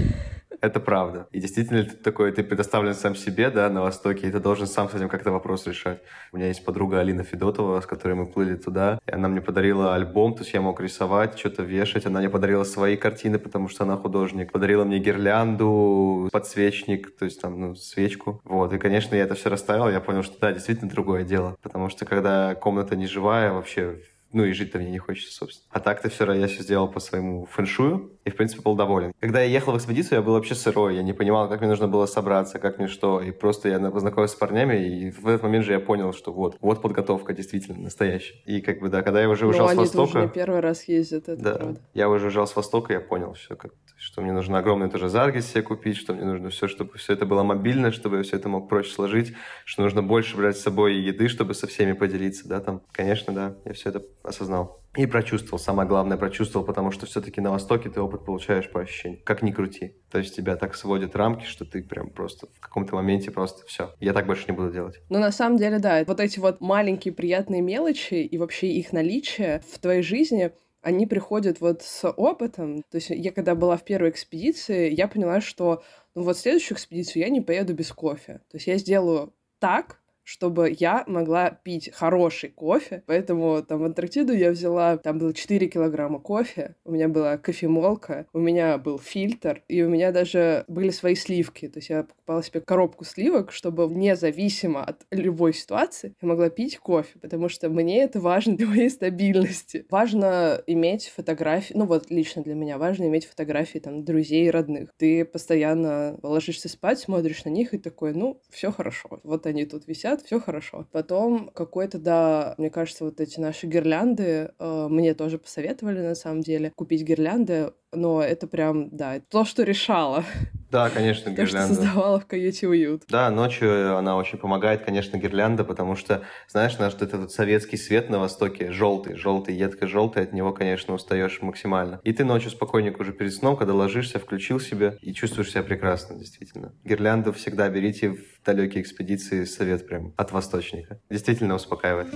Это 0.61 0.79
правда. 0.79 1.27
И 1.31 1.39
действительно, 1.39 1.83
ты 1.83 1.95
такой, 1.95 2.31
ты 2.31 2.43
предоставлен 2.43 2.93
сам 2.93 3.15
себе, 3.15 3.49
да, 3.49 3.69
на 3.69 3.81
Востоке, 3.81 4.27
и 4.27 4.31
ты 4.31 4.39
должен 4.39 4.67
сам 4.67 4.89
с 4.89 4.93
этим 4.93 5.09
как-то 5.09 5.31
вопрос 5.31 5.67
решать. 5.67 6.01
У 6.31 6.37
меня 6.37 6.47
есть 6.47 6.65
подруга 6.65 6.99
Алина 6.99 7.23
Федотова, 7.23 7.79
с 7.79 7.85
которой 7.85 8.15
мы 8.15 8.25
плыли 8.25 8.55
туда, 8.55 8.99
и 9.07 9.11
она 9.11 9.27
мне 9.29 9.41
подарила 9.41 9.95
альбом, 9.95 10.33
то 10.33 10.41
есть 10.41 10.53
я 10.53 10.61
мог 10.61 10.81
рисовать, 10.81 11.39
что-то 11.39 11.63
вешать. 11.63 12.05
Она 12.05 12.19
мне 12.19 12.29
подарила 12.29 12.63
свои 12.63 12.97
картины, 12.97 13.39
потому 13.39 13.69
что 13.69 13.83
она 13.83 13.95
художник. 13.95 14.51
Подарила 14.51 14.83
мне 14.83 14.99
гирлянду, 14.99 16.29
подсвечник, 16.31 17.17
то 17.17 17.25
есть 17.25 17.41
там, 17.41 17.59
ну, 17.59 17.75
свечку. 17.75 18.41
Вот, 18.43 18.73
и, 18.73 18.77
конечно, 18.77 19.15
я 19.15 19.23
это 19.23 19.35
все 19.35 19.49
расставил, 19.49 19.89
я 19.89 20.01
понял, 20.01 20.23
что 20.23 20.39
да, 20.39 20.51
действительно 20.51 20.89
другое 20.89 21.23
дело. 21.23 21.55
Потому 21.61 21.89
что 21.89 22.05
когда 22.05 22.55
комната 22.55 22.95
не 22.95 23.07
живая, 23.07 23.53
вообще 23.53 23.99
ну 24.31 24.45
и 24.45 24.53
жить-то 24.53 24.77
мне 24.77 24.91
не 24.91 24.99
хочется, 24.99 25.33
собственно. 25.33 25.67
А 25.71 25.79
так-то 25.79 26.09
вчера 26.09 26.35
я 26.35 26.47
все 26.47 26.61
сделал 26.61 26.87
по 26.87 26.99
своему 26.99 27.45
фэншую 27.45 28.11
и, 28.29 28.31
в 28.31 28.35
принципе, 28.35 28.61
был 28.61 28.75
доволен. 28.75 29.13
Когда 29.19 29.41
я 29.41 29.47
ехал 29.47 29.73
в 29.73 29.77
экспедицию, 29.77 30.19
я 30.19 30.21
был 30.21 30.33
вообще 30.33 30.55
сырой, 30.55 30.95
я 30.95 31.03
не 31.03 31.13
понимал, 31.13 31.49
как 31.49 31.59
мне 31.59 31.69
нужно 31.69 31.87
было 31.87 32.05
собраться, 32.05 32.59
как 32.59 32.77
мне 32.77 32.87
что, 32.87 33.21
и 33.21 33.31
просто 33.31 33.69
я 33.69 33.79
познакомился 33.91 34.35
с 34.35 34.37
парнями, 34.37 34.75
и 34.75 35.11
в 35.11 35.27
этот 35.27 35.43
момент 35.43 35.65
же 35.65 35.73
я 35.73 35.79
понял, 35.79 36.13
что 36.13 36.31
вот, 36.31 36.57
вот 36.61 36.81
подготовка 36.81 37.33
действительно 37.33 37.79
настоящая. 37.79 38.35
И 38.45 38.61
как 38.61 38.79
бы, 38.79 38.89
да, 38.89 39.01
когда 39.01 39.21
я 39.21 39.29
уже 39.29 39.47
уезжал 39.47 39.69
с 39.69 39.75
Востока... 39.75 40.19
они 40.19 40.29
первый 40.29 40.59
раз 40.59 40.87
ездят, 40.87 41.27
это 41.27 41.41
да, 41.41 41.55
правда. 41.55 41.81
я 41.93 42.09
уже 42.09 42.25
уезжал 42.25 42.47
с 42.47 42.55
Востока, 42.55 42.93
я 42.93 42.99
понял 42.99 43.33
все, 43.33 43.55
как, 43.55 43.73
что 43.97 44.21
мне 44.21 44.31
нужно 44.31 44.59
огромный 44.59 44.89
тоже 44.89 45.09
заргис 45.09 45.47
себе 45.47 45.63
купить, 45.63 45.97
что 45.97 46.13
мне 46.13 46.23
нужно 46.23 46.49
все, 46.49 46.67
чтобы 46.67 46.97
все 46.97 47.13
это 47.13 47.25
было 47.25 47.43
мобильно, 47.43 47.91
чтобы 47.91 48.17
я 48.17 48.23
все 48.23 48.37
это 48.37 48.47
мог 48.47 48.69
проще 48.69 48.91
сложить, 48.91 49.33
что 49.65 49.81
нужно 49.81 50.03
больше 50.03 50.37
брать 50.37 50.57
с 50.57 50.61
собой 50.61 50.95
еды, 50.95 51.27
чтобы 51.27 51.53
со 51.53 51.67
всеми 51.67 51.93
поделиться, 51.93 52.47
да, 52.47 52.59
там. 52.59 52.81
Конечно, 52.91 53.33
да, 53.33 53.55
я 53.65 53.73
все 53.73 53.89
это 53.89 54.03
осознал. 54.23 54.78
И 54.97 55.05
прочувствовал, 55.05 55.59
самое 55.59 55.87
главное, 55.87 56.17
прочувствовал, 56.17 56.65
потому 56.65 56.91
что 56.91 57.05
все-таки 57.05 57.41
на 57.41 57.51
Востоке 57.51 57.89
ты 57.89 58.01
опыт 58.01 58.25
получаешь 58.25 58.69
по 58.71 58.81
ощущениям, 58.81 59.21
как 59.23 59.41
ни 59.43 59.51
крути. 59.51 59.95
То 60.09 60.17
есть 60.17 60.35
тебя 60.35 60.55
так 60.55 60.75
сводят 60.75 61.15
рамки, 61.15 61.45
что 61.45 61.63
ты 61.63 61.83
прям 61.83 62.09
просто 62.09 62.47
в 62.47 62.59
каком-то 62.59 62.95
моменте 62.95 63.29
просто 63.31 63.65
все. 63.67 63.93
Я 63.99 64.13
так 64.13 64.25
больше 64.25 64.45
не 64.47 64.53
буду 64.53 64.71
делать. 64.71 64.99
Ну, 65.09 65.19
на 65.19 65.31
самом 65.31 65.57
деле, 65.57 65.79
да, 65.79 66.03
вот 66.05 66.19
эти 66.19 66.39
вот 66.39 66.59
маленькие 66.59 67.13
приятные 67.13 67.61
мелочи 67.61 68.15
и 68.15 68.37
вообще 68.37 68.67
их 68.67 68.91
наличие 68.91 69.61
в 69.71 69.79
твоей 69.79 70.01
жизни— 70.01 70.51
они 70.81 71.05
приходят 71.05 71.59
вот 71.59 71.81
с 71.81 72.09
опытом. 72.09 72.83
То 72.89 72.95
есть 72.95 73.09
я 73.09 73.31
когда 73.31 73.55
была 73.55 73.77
в 73.77 73.83
первой 73.83 74.09
экспедиции, 74.09 74.93
я 74.93 75.07
поняла, 75.07 75.41
что 75.41 75.83
ну 76.15 76.23
вот 76.23 76.37
следующую 76.37 76.77
экспедицию 76.77 77.23
я 77.23 77.29
не 77.29 77.41
поеду 77.41 77.73
без 77.73 77.91
кофе. 77.91 78.41
То 78.49 78.57
есть 78.57 78.67
я 78.67 78.77
сделаю 78.77 79.33
так, 79.59 79.99
чтобы 80.29 80.75
я 80.77 81.03
могла 81.07 81.49
пить 81.49 81.89
хороший 81.91 82.49
кофе. 82.49 83.01
Поэтому 83.07 83.63
там 83.63 83.79
в 83.79 83.83
Антарктиду 83.83 84.33
я 84.33 84.51
взяла, 84.51 84.97
там 84.97 85.17
было 85.17 85.33
4 85.33 85.67
килограмма 85.67 86.19
кофе, 86.19 86.75
у 86.85 86.91
меня 86.91 87.07
была 87.07 87.37
кофемолка, 87.37 88.27
у 88.31 88.39
меня 88.39 88.77
был 88.77 88.99
фильтр, 88.99 89.63
и 89.67 89.81
у 89.81 89.89
меня 89.89 90.11
даже 90.11 90.65
были 90.67 90.91
свои 90.91 91.15
сливки. 91.15 91.67
То 91.67 91.79
есть 91.79 91.89
я 91.89 92.03
покупала 92.03 92.43
себе 92.43 92.61
коробку 92.61 93.05
сливок, 93.05 93.51
чтобы 93.51 93.87
независимо 93.87 94.83
от 94.83 95.01
любой 95.09 95.53
ситуации 95.53 96.13
я 96.21 96.27
могла 96.27 96.49
пить 96.49 96.77
кофе, 96.77 97.17
потому 97.19 97.49
что 97.49 97.69
мне 97.69 98.03
это 98.03 98.19
важно 98.19 98.55
для 98.55 98.67
моей 98.67 98.89
стабильности. 98.89 99.85
Важно 99.89 100.61
иметь 100.67 101.07
фотографии, 101.07 101.73
ну 101.73 101.85
вот 101.85 102.11
лично 102.11 102.43
для 102.43 102.53
меня 102.53 102.77
важно 102.77 103.05
иметь 103.05 103.25
фотографии 103.25 103.79
там 103.79 104.03
друзей 104.03 104.45
и 104.45 104.51
родных. 104.51 104.91
Ты 104.97 105.25
постоянно 105.25 106.19
ложишься 106.21 106.69
спать, 106.69 106.99
смотришь 106.99 107.45
на 107.45 107.49
них 107.49 107.73
и 107.73 107.79
такой, 107.79 108.13
ну, 108.13 108.41
все 108.49 108.71
хорошо. 108.71 109.19
Вот 109.23 109.47
они 109.47 109.65
тут 109.65 109.87
висят, 109.87 110.18
лет, 110.19 110.25
все 110.25 110.39
хорошо. 110.39 110.85
Потом 110.91 111.49
какой-то, 111.49 111.97
да, 111.97 112.55
мне 112.57 112.69
кажется, 112.69 113.05
вот 113.05 113.19
эти 113.19 113.39
наши 113.39 113.67
гирлянды 113.67 114.51
э, 114.57 114.87
мне 114.89 115.13
тоже 115.13 115.37
посоветовали 115.37 115.99
на 116.01 116.15
самом 116.15 116.41
деле 116.41 116.71
купить 116.75 117.03
гирлянды, 117.03 117.73
но 117.91 118.21
это 118.21 118.47
прям, 118.47 118.89
да, 118.89 119.19
то, 119.29 119.45
что 119.45 119.63
решало. 119.63 120.23
Да, 120.71 120.89
конечно, 120.89 121.29
гирлянда. 121.29 121.67
То, 121.67 121.73
что 121.73 121.83
создавала 121.83 122.19
в 122.19 122.25
каюте 122.27 122.67
уют. 122.67 123.03
Да, 123.07 123.29
ночью 123.31 123.97
она 123.97 124.17
очень 124.17 124.37
помогает, 124.37 124.83
конечно, 124.83 125.17
гирлянда, 125.17 125.63
потому 125.63 125.95
что, 125.95 126.23
знаешь, 126.47 126.77
наш 126.77 126.93
этот 126.93 127.13
вот 127.13 127.31
советский 127.31 127.77
свет 127.77 128.09
на 128.09 128.19
Востоке, 128.19 128.71
желтый, 128.71 129.15
желтый, 129.15 129.55
едко-желтый, 129.55 130.23
от 130.23 130.33
него, 130.33 130.51
конечно, 130.53 130.93
устаешь 130.93 131.41
максимально. 131.41 131.99
И 132.03 132.13
ты 132.13 132.23
ночью 132.23 132.51
спокойненько 132.51 133.01
уже 133.01 133.13
перед 133.13 133.33
сном, 133.33 133.57
когда 133.57 133.73
ложишься, 133.73 134.19
включил 134.19 134.59
себе 134.59 134.97
и 135.01 135.13
чувствуешь 135.13 135.51
себя 135.51 135.63
прекрасно, 135.63 136.17
действительно. 136.17 136.73
Гирлянду 136.83 137.33
всегда 137.33 137.67
берите 137.69 138.09
в 138.11 138.19
далекие 138.45 138.83
экспедиции, 138.83 139.45
совет 139.45 139.87
прям 139.87 140.13
от 140.17 140.31
восточника. 140.31 140.99
Действительно 141.09 141.55
успокаивает. 141.55 142.09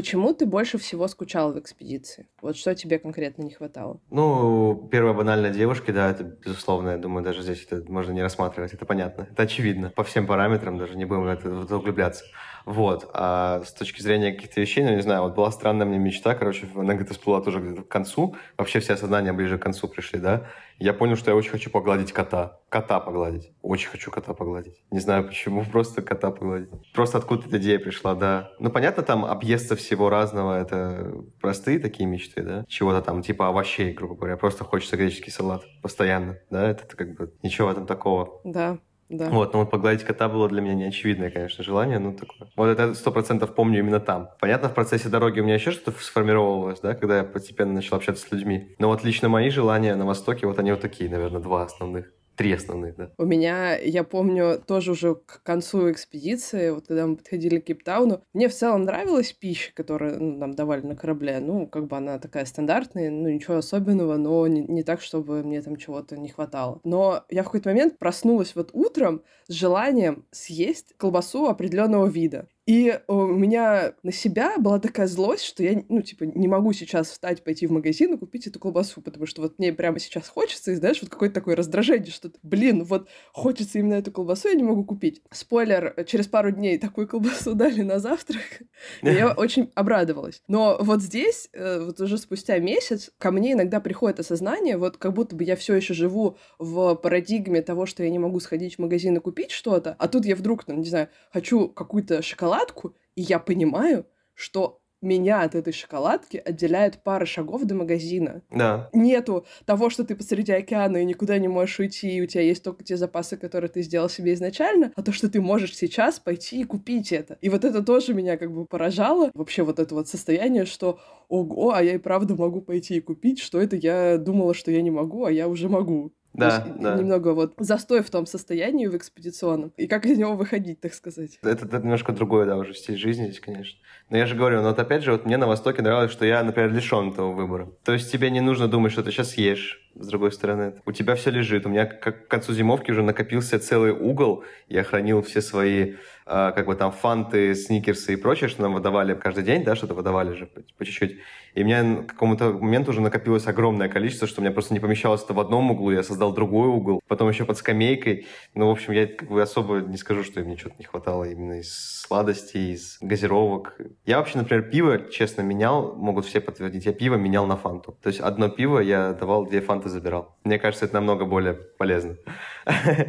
Почему 0.00 0.32
ты 0.32 0.46
больше 0.46 0.78
всего 0.78 1.08
скучал 1.08 1.52
в 1.52 1.58
экспедиции? 1.58 2.26
Вот 2.40 2.56
что 2.56 2.74
тебе 2.74 2.98
конкретно 2.98 3.42
не 3.42 3.50
хватало? 3.50 4.00
Ну, 4.08 4.88
первая 4.90 5.12
банальная 5.12 5.52
девушки, 5.52 5.90
да, 5.90 6.10
это 6.10 6.24
безусловно, 6.24 6.92
я 6.92 6.96
думаю, 6.96 7.22
даже 7.22 7.42
здесь 7.42 7.66
это 7.68 7.92
можно 7.92 8.12
не 8.12 8.22
рассматривать, 8.22 8.72
это 8.72 8.86
понятно. 8.86 9.28
Это 9.30 9.42
очевидно. 9.42 9.90
По 9.90 10.02
всем 10.02 10.26
параметрам, 10.26 10.78
даже 10.78 10.96
не 10.96 11.04
будем 11.04 11.24
в 11.24 11.26
это 11.26 11.76
углубляться. 11.76 12.24
Вот. 12.64 13.10
А 13.12 13.62
с 13.62 13.74
точки 13.74 14.00
зрения 14.00 14.32
каких-то 14.32 14.62
вещей, 14.62 14.82
ну, 14.84 14.94
не 14.94 15.02
знаю, 15.02 15.20
вот 15.22 15.34
была 15.34 15.50
странная 15.50 15.86
мне 15.86 15.98
мечта, 15.98 16.34
короче, 16.34 16.66
она 16.74 16.94
где-то 16.94 17.12
всплыла 17.12 17.42
тоже 17.42 17.60
где-то 17.60 17.82
к 17.82 17.88
концу. 17.88 18.36
Вообще 18.56 18.80
все 18.80 18.94
осознания 18.94 19.34
ближе 19.34 19.58
к 19.58 19.62
концу 19.62 19.86
пришли, 19.86 20.18
да. 20.18 20.46
Я 20.80 20.94
понял, 20.94 21.14
что 21.14 21.30
я 21.30 21.36
очень 21.36 21.50
хочу 21.50 21.70
погладить 21.70 22.10
кота. 22.10 22.58
Кота 22.70 23.00
погладить. 23.00 23.52
Очень 23.60 23.90
хочу 23.90 24.10
кота 24.10 24.32
погладить. 24.32 24.82
Не 24.90 24.98
знаю 24.98 25.26
почему, 25.26 25.62
просто 25.70 26.00
кота 26.00 26.30
погладить. 26.30 26.70
Просто 26.94 27.18
откуда 27.18 27.46
эта 27.46 27.58
идея 27.58 27.78
пришла, 27.78 28.14
да. 28.14 28.50
Ну, 28.58 28.70
понятно, 28.70 29.02
там 29.02 29.26
объесться 29.26 29.76
всего 29.76 30.08
разного, 30.08 30.58
это 30.58 31.12
простые 31.38 31.78
такие 31.80 32.08
мечты, 32.08 32.42
да. 32.42 32.64
Чего-то 32.66 33.02
там 33.02 33.22
типа 33.22 33.48
овощей, 33.48 33.92
грубо 33.92 34.14
говоря. 34.14 34.38
Просто 34.38 34.64
хочется 34.64 34.96
греческий 34.96 35.30
салат 35.30 35.62
постоянно, 35.82 36.38
да. 36.48 36.70
Это 36.70 36.96
как 36.96 37.14
бы 37.14 37.30
ничего 37.42 37.68
в 37.68 37.72
этом 37.72 37.86
такого. 37.86 38.40
Да. 38.44 38.78
Да. 39.10 39.28
Вот, 39.28 39.52
но 39.52 39.60
вот 39.60 39.70
погладить 39.70 40.04
кота 40.04 40.28
было 40.28 40.48
для 40.48 40.60
меня 40.60 40.74
неочевидное, 40.74 41.32
конечно, 41.32 41.64
желание, 41.64 41.98
ну 41.98 42.16
такое. 42.16 42.48
Вот 42.56 42.68
это 42.68 42.94
сто 42.94 43.10
процентов 43.10 43.56
помню 43.56 43.80
именно 43.80 43.98
там. 43.98 44.30
Понятно, 44.38 44.68
в 44.68 44.74
процессе 44.74 45.08
дороги 45.08 45.40
у 45.40 45.44
меня 45.44 45.54
еще 45.54 45.72
что-то 45.72 45.98
сформировалось, 46.00 46.78
да, 46.78 46.94
когда 46.94 47.18
я 47.18 47.24
постепенно 47.24 47.72
начал 47.72 47.96
общаться 47.96 48.24
с 48.24 48.30
людьми. 48.30 48.76
Но 48.78 48.86
вот 48.86 49.02
лично 49.02 49.28
мои 49.28 49.50
желания 49.50 49.96
на 49.96 50.06
Востоке, 50.06 50.46
вот 50.46 50.60
они 50.60 50.70
вот 50.70 50.80
такие, 50.80 51.10
наверное, 51.10 51.40
два 51.40 51.64
основных 51.64 52.12
три 52.40 52.52
основных, 52.52 52.96
да. 52.96 53.10
У 53.18 53.26
меня, 53.26 53.76
я 53.76 54.02
помню, 54.02 54.58
тоже 54.66 54.92
уже 54.92 55.14
к 55.14 55.42
концу 55.42 55.92
экспедиции, 55.92 56.70
вот 56.70 56.86
когда 56.86 57.06
мы 57.06 57.16
подходили 57.16 57.58
к 57.58 57.66
Кейптауну, 57.66 58.22
мне 58.32 58.48
в 58.48 58.54
целом 58.54 58.84
нравилась 58.84 59.34
пища, 59.34 59.72
которую 59.74 60.18
ну, 60.18 60.38
нам 60.38 60.54
давали 60.54 60.80
на 60.80 60.96
корабле. 60.96 61.38
Ну, 61.40 61.66
как 61.66 61.86
бы 61.86 61.98
она 61.98 62.18
такая 62.18 62.46
стандартная, 62.46 63.10
ну, 63.10 63.28
ничего 63.28 63.56
особенного, 63.56 64.16
но 64.16 64.46
не, 64.46 64.62
не 64.62 64.82
так, 64.82 65.02
чтобы 65.02 65.42
мне 65.42 65.60
там 65.60 65.76
чего-то 65.76 66.16
не 66.16 66.30
хватало. 66.30 66.80
Но 66.82 67.24
я 67.28 67.42
в 67.42 67.44
какой-то 67.44 67.68
момент 67.68 67.98
проснулась 67.98 68.56
вот 68.56 68.70
утром 68.72 69.20
с 69.46 69.52
желанием 69.52 70.24
съесть 70.30 70.94
колбасу 70.96 71.44
определенного 71.44 72.06
вида. 72.06 72.48
И 72.70 73.00
у 73.08 73.26
меня 73.26 73.94
на 74.04 74.12
себя 74.12 74.56
была 74.56 74.78
такая 74.78 75.08
злость, 75.08 75.42
что 75.42 75.60
я, 75.64 75.82
ну, 75.88 76.02
типа, 76.02 76.22
не 76.22 76.46
могу 76.46 76.72
сейчас 76.72 77.10
встать, 77.10 77.42
пойти 77.42 77.66
в 77.66 77.72
магазин 77.72 78.14
и 78.14 78.16
купить 78.16 78.46
эту 78.46 78.60
колбасу, 78.60 79.00
потому 79.00 79.26
что 79.26 79.42
вот 79.42 79.58
мне 79.58 79.72
прямо 79.72 79.98
сейчас 79.98 80.28
хочется, 80.28 80.70
и 80.70 80.76
знаешь, 80.76 81.02
вот 81.02 81.10
какое-то 81.10 81.34
такое 81.34 81.56
раздражение, 81.56 82.12
что, 82.12 82.30
блин, 82.44 82.84
вот 82.84 83.08
хочется 83.32 83.80
именно 83.80 83.94
эту 83.94 84.12
колбасу, 84.12 84.46
я 84.46 84.54
не 84.54 84.62
могу 84.62 84.84
купить. 84.84 85.20
Спойлер, 85.32 85.96
через 86.06 86.28
пару 86.28 86.52
дней 86.52 86.78
такую 86.78 87.08
колбасу 87.08 87.54
дали 87.56 87.82
на 87.82 87.98
завтрак, 87.98 88.62
и 89.02 89.08
я 89.08 89.32
очень 89.36 89.72
обрадовалась. 89.74 90.40
Но 90.46 90.78
вот 90.80 91.02
здесь, 91.02 91.48
э, 91.52 91.84
вот 91.84 92.00
уже 92.00 92.18
спустя 92.18 92.56
месяц, 92.60 93.10
ко 93.18 93.32
мне 93.32 93.54
иногда 93.54 93.80
приходит 93.80 94.20
осознание, 94.20 94.76
вот 94.76 94.96
как 94.96 95.12
будто 95.12 95.34
бы 95.34 95.42
я 95.42 95.56
все 95.56 95.74
еще 95.74 95.92
живу 95.92 96.36
в 96.60 96.94
парадигме 96.94 97.62
того, 97.62 97.86
что 97.86 98.04
я 98.04 98.10
не 98.10 98.20
могу 98.20 98.38
сходить 98.38 98.76
в 98.76 98.78
магазин 98.78 99.16
и 99.16 99.20
купить 99.20 99.50
что-то, 99.50 99.96
а 99.98 100.06
тут 100.06 100.24
я 100.24 100.36
вдруг, 100.36 100.62
там, 100.62 100.82
не 100.82 100.88
знаю, 100.88 101.08
хочу 101.32 101.66
какую-то 101.66 102.22
шоколад 102.22 102.59
шоколадку, 102.60 102.96
и 103.14 103.22
я 103.22 103.38
понимаю, 103.38 104.06
что 104.34 104.78
меня 105.02 105.40
от 105.40 105.54
этой 105.54 105.72
шоколадки 105.72 106.36
отделяет 106.36 107.02
пара 107.02 107.24
шагов 107.24 107.64
до 107.64 107.74
магазина. 107.74 108.42
Да. 108.50 108.90
Нету 108.92 109.46
того, 109.64 109.88
что 109.88 110.04
ты 110.04 110.14
посреди 110.14 110.52
океана 110.52 110.98
и 110.98 111.06
никуда 111.06 111.38
не 111.38 111.48
можешь 111.48 111.78
уйти, 111.78 112.10
и 112.10 112.20
у 112.20 112.26
тебя 112.26 112.42
есть 112.42 112.62
только 112.62 112.84
те 112.84 112.98
запасы, 112.98 113.38
которые 113.38 113.70
ты 113.70 113.80
сделал 113.80 114.10
себе 114.10 114.34
изначально, 114.34 114.92
а 114.94 115.02
то, 115.02 115.12
что 115.12 115.30
ты 115.30 115.40
можешь 115.40 115.74
сейчас 115.74 116.20
пойти 116.20 116.60
и 116.60 116.64
купить 116.64 117.12
это. 117.12 117.38
И 117.40 117.48
вот 117.48 117.64
это 117.64 117.82
тоже 117.82 118.12
меня 118.12 118.36
как 118.36 118.52
бы 118.52 118.66
поражало. 118.66 119.30
Вообще 119.32 119.62
вот 119.62 119.78
это 119.78 119.94
вот 119.94 120.06
состояние, 120.06 120.66
что 120.66 121.00
ого, 121.28 121.72
а 121.72 121.82
я 121.82 121.94
и 121.94 121.98
правда 121.98 122.36
могу 122.36 122.60
пойти 122.60 122.96
и 122.96 123.00
купить, 123.00 123.38
что 123.38 123.58
это 123.58 123.76
я 123.76 124.18
думала, 124.18 124.52
что 124.52 124.70
я 124.70 124.82
не 124.82 124.90
могу, 124.90 125.24
а 125.24 125.32
я 125.32 125.48
уже 125.48 125.70
могу. 125.70 126.12
Да, 126.32 126.64
есть, 126.64 126.80
да. 126.80 126.96
Немного 126.96 127.34
вот 127.34 127.54
застой 127.58 128.02
в 128.02 128.10
том 128.10 128.26
состоянии 128.26 128.86
в 128.86 128.96
экспедиционном. 128.96 129.72
И 129.76 129.86
как 129.86 130.06
из 130.06 130.16
него 130.18 130.36
выходить, 130.36 130.80
так 130.80 130.94
сказать. 130.94 131.38
Это, 131.42 131.66
это 131.66 131.78
немножко 131.78 132.12
другое, 132.12 132.46
да, 132.46 132.56
уже 132.56 132.74
стиль 132.74 132.96
жизни 132.96 133.26
здесь, 133.26 133.40
конечно. 133.40 133.78
Но 134.10 134.18
я 134.18 134.26
же 134.26 134.34
говорю, 134.34 134.60
но 134.60 134.68
вот 134.68 134.78
опять 134.78 135.04
же, 135.04 135.12
вот 135.12 135.24
мне 135.24 135.36
на 135.36 135.46
Востоке 135.46 135.82
нравилось, 135.82 136.10
что 136.10 136.26
я, 136.26 136.42
например, 136.42 136.72
лишен 136.72 137.10
этого 137.10 137.32
выбора. 137.32 137.68
То 137.84 137.92
есть 137.92 138.10
тебе 138.10 138.30
не 138.30 138.40
нужно 138.40 138.66
думать, 138.66 138.90
что 138.90 139.04
ты 139.04 139.12
сейчас 139.12 139.38
ешь, 139.38 139.80
с 139.94 140.06
другой 140.08 140.32
стороны. 140.32 140.74
У 140.84 140.90
тебя 140.90 141.14
все 141.14 141.30
лежит. 141.30 141.64
У 141.64 141.68
меня 141.68 141.86
как 141.86 142.26
к 142.26 142.28
концу 142.28 142.52
зимовки 142.52 142.90
уже 142.90 143.02
накопился 143.02 143.60
целый 143.60 143.92
угол. 143.92 144.44
Я 144.68 144.82
хранил 144.82 145.22
все 145.22 145.40
свои 145.40 145.94
а, 146.32 146.52
как 146.52 146.66
бы 146.66 146.76
там 146.76 146.92
фанты, 146.92 147.56
сникерсы 147.56 148.12
и 148.12 148.16
прочее, 148.16 148.48
что 148.48 148.62
нам 148.62 148.74
выдавали 148.74 149.14
каждый 149.14 149.42
день, 149.42 149.64
да, 149.64 149.74
что-то 149.74 149.94
выдавали 149.94 150.32
же 150.36 150.46
по, 150.46 150.60
по 150.78 150.84
чуть-чуть. 150.84 151.18
И 151.54 151.62
у 151.62 151.66
меня 151.66 152.04
к 152.04 152.10
какому-то 152.10 152.52
моменту 152.52 152.92
уже 152.92 153.00
накопилось 153.00 153.48
огромное 153.48 153.88
количество, 153.88 154.28
что 154.28 154.40
у 154.40 154.44
меня 154.44 154.52
просто 154.52 154.72
не 154.72 154.78
помещалось 154.78 155.24
это 155.24 155.34
в 155.34 155.40
одном 155.40 155.72
углу, 155.72 155.90
я 155.90 156.04
создал 156.04 156.32
другой 156.32 156.68
угол, 156.68 157.02
потом 157.08 157.28
еще 157.28 157.44
под 157.44 157.58
скамейкой. 157.58 158.28
Ну, 158.54 158.68
в 158.68 158.70
общем, 158.70 158.92
я 158.92 159.08
как 159.08 159.28
бы 159.28 159.42
особо 159.42 159.80
не 159.80 159.96
скажу, 159.96 160.22
что 160.22 160.40
мне 160.42 160.56
что-то 160.56 160.76
не 160.78 160.84
хватало 160.84 161.24
именно 161.24 161.58
из 161.58 162.02
сладостей, 162.02 162.74
из 162.74 162.98
газировок. 163.00 163.76
Я 164.06 164.18
вообще, 164.18 164.38
например, 164.38 164.70
пиво, 164.70 165.10
честно, 165.10 165.42
менял, 165.42 165.94
могут 165.94 166.24
все 166.24 166.40
подтвердить, 166.40 166.86
я 166.86 166.92
пиво 166.92 167.16
менял 167.16 167.46
на 167.46 167.56
фанту. 167.56 167.96
То 168.02 168.08
есть 168.08 168.20
одно 168.20 168.48
пиво 168.48 168.78
я 168.80 169.12
давал, 169.12 169.46
две 169.46 169.60
фанты 169.60 169.88
забирал. 169.88 170.36
Мне 170.44 170.58
кажется, 170.58 170.86
это 170.86 170.94
намного 170.94 171.26
более 171.26 171.54
полезно. 171.54 172.16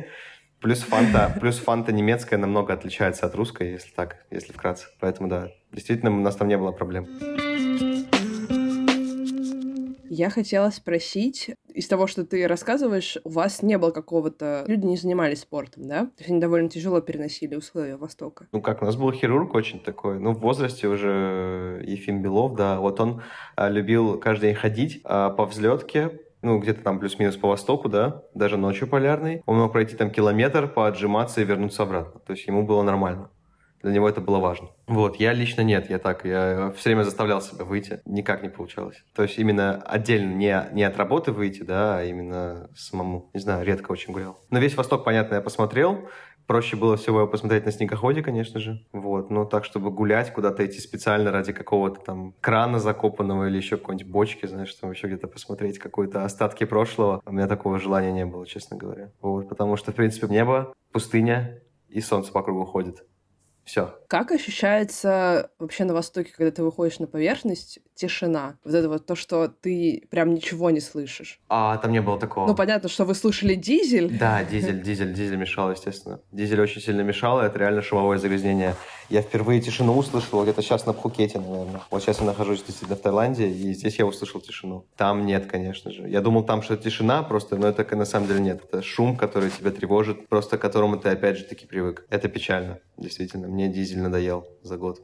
Плюс 0.61 0.81
фанта, 0.81 1.35
плюс 1.39 1.57
фанта 1.57 1.91
немецкая 1.91 2.37
намного 2.37 2.73
отличается 2.73 3.25
от 3.25 3.33
русской, 3.33 3.71
если 3.71 3.89
так, 3.89 4.17
если 4.29 4.53
вкратце. 4.53 4.89
Поэтому 4.99 5.27
да, 5.27 5.49
действительно, 5.71 6.11
у 6.11 6.19
нас 6.19 6.35
там 6.35 6.47
не 6.49 6.57
было 6.57 6.71
проблем. 6.71 7.07
Я 10.13 10.29
хотела 10.29 10.71
спросить, 10.71 11.51
из 11.73 11.87
того, 11.87 12.05
что 12.05 12.25
ты 12.25 12.45
рассказываешь, 12.45 13.17
у 13.23 13.29
вас 13.29 13.63
не 13.63 13.77
было 13.77 13.91
какого-то... 13.91 14.65
Люди 14.67 14.85
не 14.85 14.97
занимались 14.97 15.39
спортом, 15.39 15.87
да? 15.87 16.01
То 16.01 16.15
есть 16.17 16.29
они 16.29 16.41
довольно 16.41 16.67
тяжело 16.67 16.99
переносили 16.99 17.55
условия 17.55 17.95
Востока. 17.95 18.45
Ну 18.51 18.61
как, 18.61 18.81
у 18.81 18.85
нас 18.85 18.97
был 18.97 19.09
хирург 19.13 19.55
очень 19.55 19.79
такой, 19.79 20.19
ну 20.19 20.33
в 20.33 20.39
возрасте 20.39 20.89
уже 20.89 21.81
Ефим 21.87 22.21
Белов, 22.21 22.55
да, 22.55 22.81
вот 22.81 22.99
он 22.99 23.21
а, 23.55 23.69
любил 23.69 24.19
каждый 24.19 24.47
день 24.47 24.55
ходить 24.55 24.99
а, 25.05 25.29
по 25.29 25.45
взлетке, 25.45 26.19
ну, 26.41 26.59
где-то 26.59 26.81
там 26.81 26.99
плюс-минус 26.99 27.37
по 27.37 27.47
востоку, 27.47 27.87
да, 27.87 28.23
даже 28.33 28.57
ночью 28.57 28.89
полярный. 28.89 29.43
Он 29.45 29.59
мог 29.59 29.71
пройти 29.71 29.95
там 29.95 30.11
километр, 30.11 30.67
поотжиматься 30.67 31.39
и 31.39 31.45
вернуться 31.45 31.83
обратно. 31.83 32.19
То 32.19 32.33
есть 32.33 32.45
ему 32.47 32.63
было 32.63 32.83
нормально. 32.83 33.29
Для 33.81 33.91
него 33.91 34.07
это 34.07 34.21
было 34.21 34.39
важно. 34.39 34.69
Вот, 34.87 35.17
я 35.17 35.33
лично 35.33 35.61
нет, 35.61 35.89
я 35.89 35.99
так, 35.99 36.25
я 36.25 36.71
все 36.77 36.89
время 36.89 37.03
заставлял 37.03 37.41
себя 37.41 37.65
выйти, 37.65 38.01
никак 38.05 38.43
не 38.43 38.49
получалось. 38.49 39.03
То 39.15 39.23
есть 39.23 39.37
именно 39.37 39.75
отдельно, 39.75 40.33
не, 40.33 40.69
не 40.73 40.83
от 40.83 40.97
работы 40.97 41.31
выйти, 41.31 41.63
да, 41.63 41.99
а 41.99 42.03
именно 42.03 42.69
самому. 42.75 43.29
Не 43.33 43.39
знаю, 43.39 43.65
редко 43.65 43.91
очень 43.91 44.13
гулял. 44.13 44.39
Но 44.49 44.59
весь 44.59 44.75
Восток, 44.75 45.03
понятно, 45.03 45.35
я 45.35 45.41
посмотрел, 45.41 46.07
Проще 46.47 46.75
было 46.75 46.97
всего 46.97 47.27
посмотреть 47.27 47.65
на 47.65 47.71
снегоходе, 47.71 48.21
конечно 48.21 48.59
же. 48.59 48.85
Вот. 48.91 49.29
Но 49.29 49.45
так, 49.45 49.63
чтобы 49.63 49.89
гулять, 49.89 50.33
куда-то 50.33 50.65
идти 50.65 50.79
специально 50.79 51.31
ради 51.31 51.53
какого-то 51.53 52.01
там 52.01 52.33
крана 52.41 52.79
закопанного 52.79 53.47
или 53.47 53.55
еще 53.55 53.77
какой-нибудь 53.77 54.11
бочки, 54.11 54.45
знаешь, 54.45 54.73
там 54.73 54.91
еще 54.91 55.07
где-то 55.07 55.27
посмотреть 55.27 55.79
какие-то 55.79 56.25
остатки 56.25 56.65
прошлого, 56.65 57.21
у 57.25 57.31
меня 57.31 57.47
такого 57.47 57.79
желания 57.79 58.11
не 58.11 58.25
было, 58.25 58.45
честно 58.45 58.75
говоря. 58.75 59.11
Вот. 59.21 59.47
Потому 59.47 59.77
что, 59.77 59.91
в 59.91 59.95
принципе, 59.95 60.27
небо, 60.27 60.73
пустыня 60.91 61.61
и 61.87 62.01
солнце 62.01 62.31
по 62.31 62.43
кругу 62.43 62.65
ходит. 62.65 63.05
Все. 63.63 63.95
Как 64.07 64.31
ощущается 64.31 65.51
вообще 65.59 65.85
на 65.85 65.93
Востоке, 65.93 66.33
когда 66.35 66.51
ты 66.51 66.63
выходишь 66.63 66.99
на 66.99 67.07
поверхность, 67.07 67.79
тишина? 67.95 68.57
Вот 68.63 68.73
это 68.73 68.89
вот 68.89 69.05
то, 69.05 69.15
что 69.15 69.47
ты 69.47 70.07
прям 70.09 70.33
ничего 70.33 70.71
не 70.71 70.79
слышишь. 70.79 71.39
А 71.47 71.77
там 71.77 71.91
не 71.91 72.01
было 72.01 72.19
такого. 72.19 72.47
Ну, 72.47 72.55
понятно, 72.55 72.89
что 72.89 73.05
вы 73.05 73.15
слышали 73.15 73.55
дизель. 73.55 74.17
Да, 74.17 74.43
дизель, 74.43 74.81
дизель, 74.81 75.13
дизель 75.13 75.37
мешал, 75.37 75.71
естественно. 75.71 76.19
Дизель 76.31 76.59
очень 76.59 76.81
сильно 76.81 77.01
мешал, 77.01 77.41
и 77.41 77.45
это 77.45 77.59
реально 77.59 77.81
шумовое 77.81 78.17
загрязнение. 78.17 78.75
Я 79.11 79.21
впервые 79.21 79.59
тишину 79.59 79.97
услышал 79.97 80.41
где-то 80.41 80.61
сейчас 80.61 80.85
на 80.85 80.93
Пхукете, 80.93 81.37
наверное. 81.37 81.81
Вот 81.91 82.01
сейчас 82.01 82.21
я 82.21 82.25
нахожусь 82.25 82.63
действительно 82.63 82.95
в 82.95 83.01
Таиланде, 83.01 83.49
и 83.49 83.73
здесь 83.73 83.99
я 83.99 84.05
услышал 84.05 84.39
тишину. 84.39 84.85
Там 84.95 85.25
нет, 85.25 85.47
конечно 85.47 85.91
же. 85.91 86.07
Я 86.07 86.21
думал, 86.21 86.45
там 86.45 86.61
что 86.61 86.77
тишина 86.77 87.21
просто, 87.21 87.57
но 87.57 87.67
это 87.67 87.93
на 87.97 88.05
самом 88.05 88.27
деле 88.27 88.39
нет. 88.39 88.63
Это 88.63 88.81
шум, 88.81 89.17
который 89.17 89.49
тебя 89.49 89.71
тревожит, 89.71 90.29
просто 90.29 90.57
к 90.57 90.61
которому 90.61 90.95
ты 90.95 91.09
опять 91.09 91.37
же 91.37 91.43
таки 91.43 91.65
привык. 91.65 92.05
Это 92.09 92.29
печально, 92.29 92.79
действительно. 92.97 93.49
Мне 93.49 93.67
дизель 93.67 93.99
надоел 93.99 94.47
за 94.63 94.77
год. 94.77 95.01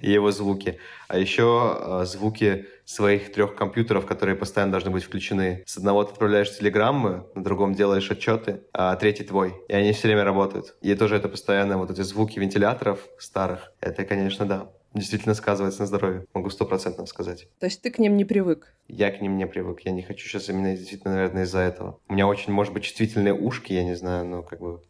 И 0.00 0.10
его 0.10 0.30
звуки. 0.30 0.78
А 1.08 1.18
еще 1.18 1.76
э, 1.78 2.04
звуки 2.04 2.66
своих 2.84 3.32
трех 3.32 3.54
компьютеров, 3.56 4.06
которые 4.06 4.36
постоянно 4.36 4.72
должны 4.72 4.90
быть 4.90 5.04
включены. 5.04 5.64
С 5.66 5.76
одного 5.76 6.04
ты 6.04 6.12
отправляешь 6.12 6.56
телеграммы, 6.56 7.26
на 7.34 7.42
другом 7.42 7.74
делаешь 7.74 8.10
отчеты, 8.10 8.62
а 8.72 8.94
третий 8.96 9.24
твой. 9.24 9.54
И 9.68 9.72
они 9.72 9.92
все 9.92 10.08
время 10.08 10.24
работают. 10.24 10.76
И 10.80 10.94
тоже 10.94 11.16
это 11.16 11.28
постоянно 11.28 11.78
вот 11.78 11.90
эти 11.90 12.02
звуки 12.02 12.38
вентиляторов 12.38 13.00
старых. 13.18 13.72
Это, 13.80 14.04
конечно, 14.04 14.46
да 14.46 14.70
действительно 14.98 15.34
сказывается 15.34 15.80
на 15.80 15.86
здоровье. 15.86 16.26
Могу 16.34 16.50
стопроцентно 16.50 17.06
сказать. 17.06 17.48
То 17.58 17.66
есть 17.66 17.82
ты 17.82 17.90
к 17.90 17.98
ним 17.98 18.16
не 18.16 18.24
привык? 18.24 18.74
Я 18.88 19.10
к 19.10 19.20
ним 19.20 19.36
не 19.36 19.46
привык. 19.46 19.80
Я 19.80 19.92
не 19.92 20.02
хочу 20.02 20.28
сейчас 20.28 20.48
именно 20.48 20.76
действительно, 20.76 21.14
наверное, 21.14 21.44
из-за 21.44 21.58
этого. 21.58 21.98
У 22.08 22.12
меня 22.12 22.26
очень, 22.26 22.52
может 22.52 22.72
быть, 22.72 22.84
чувствительные 22.84 23.34
ушки, 23.34 23.72
я 23.72 23.84
не 23.84 23.94
знаю, 23.94 24.24
но 24.26 24.42
как 24.42 24.60
бы... 24.60 24.80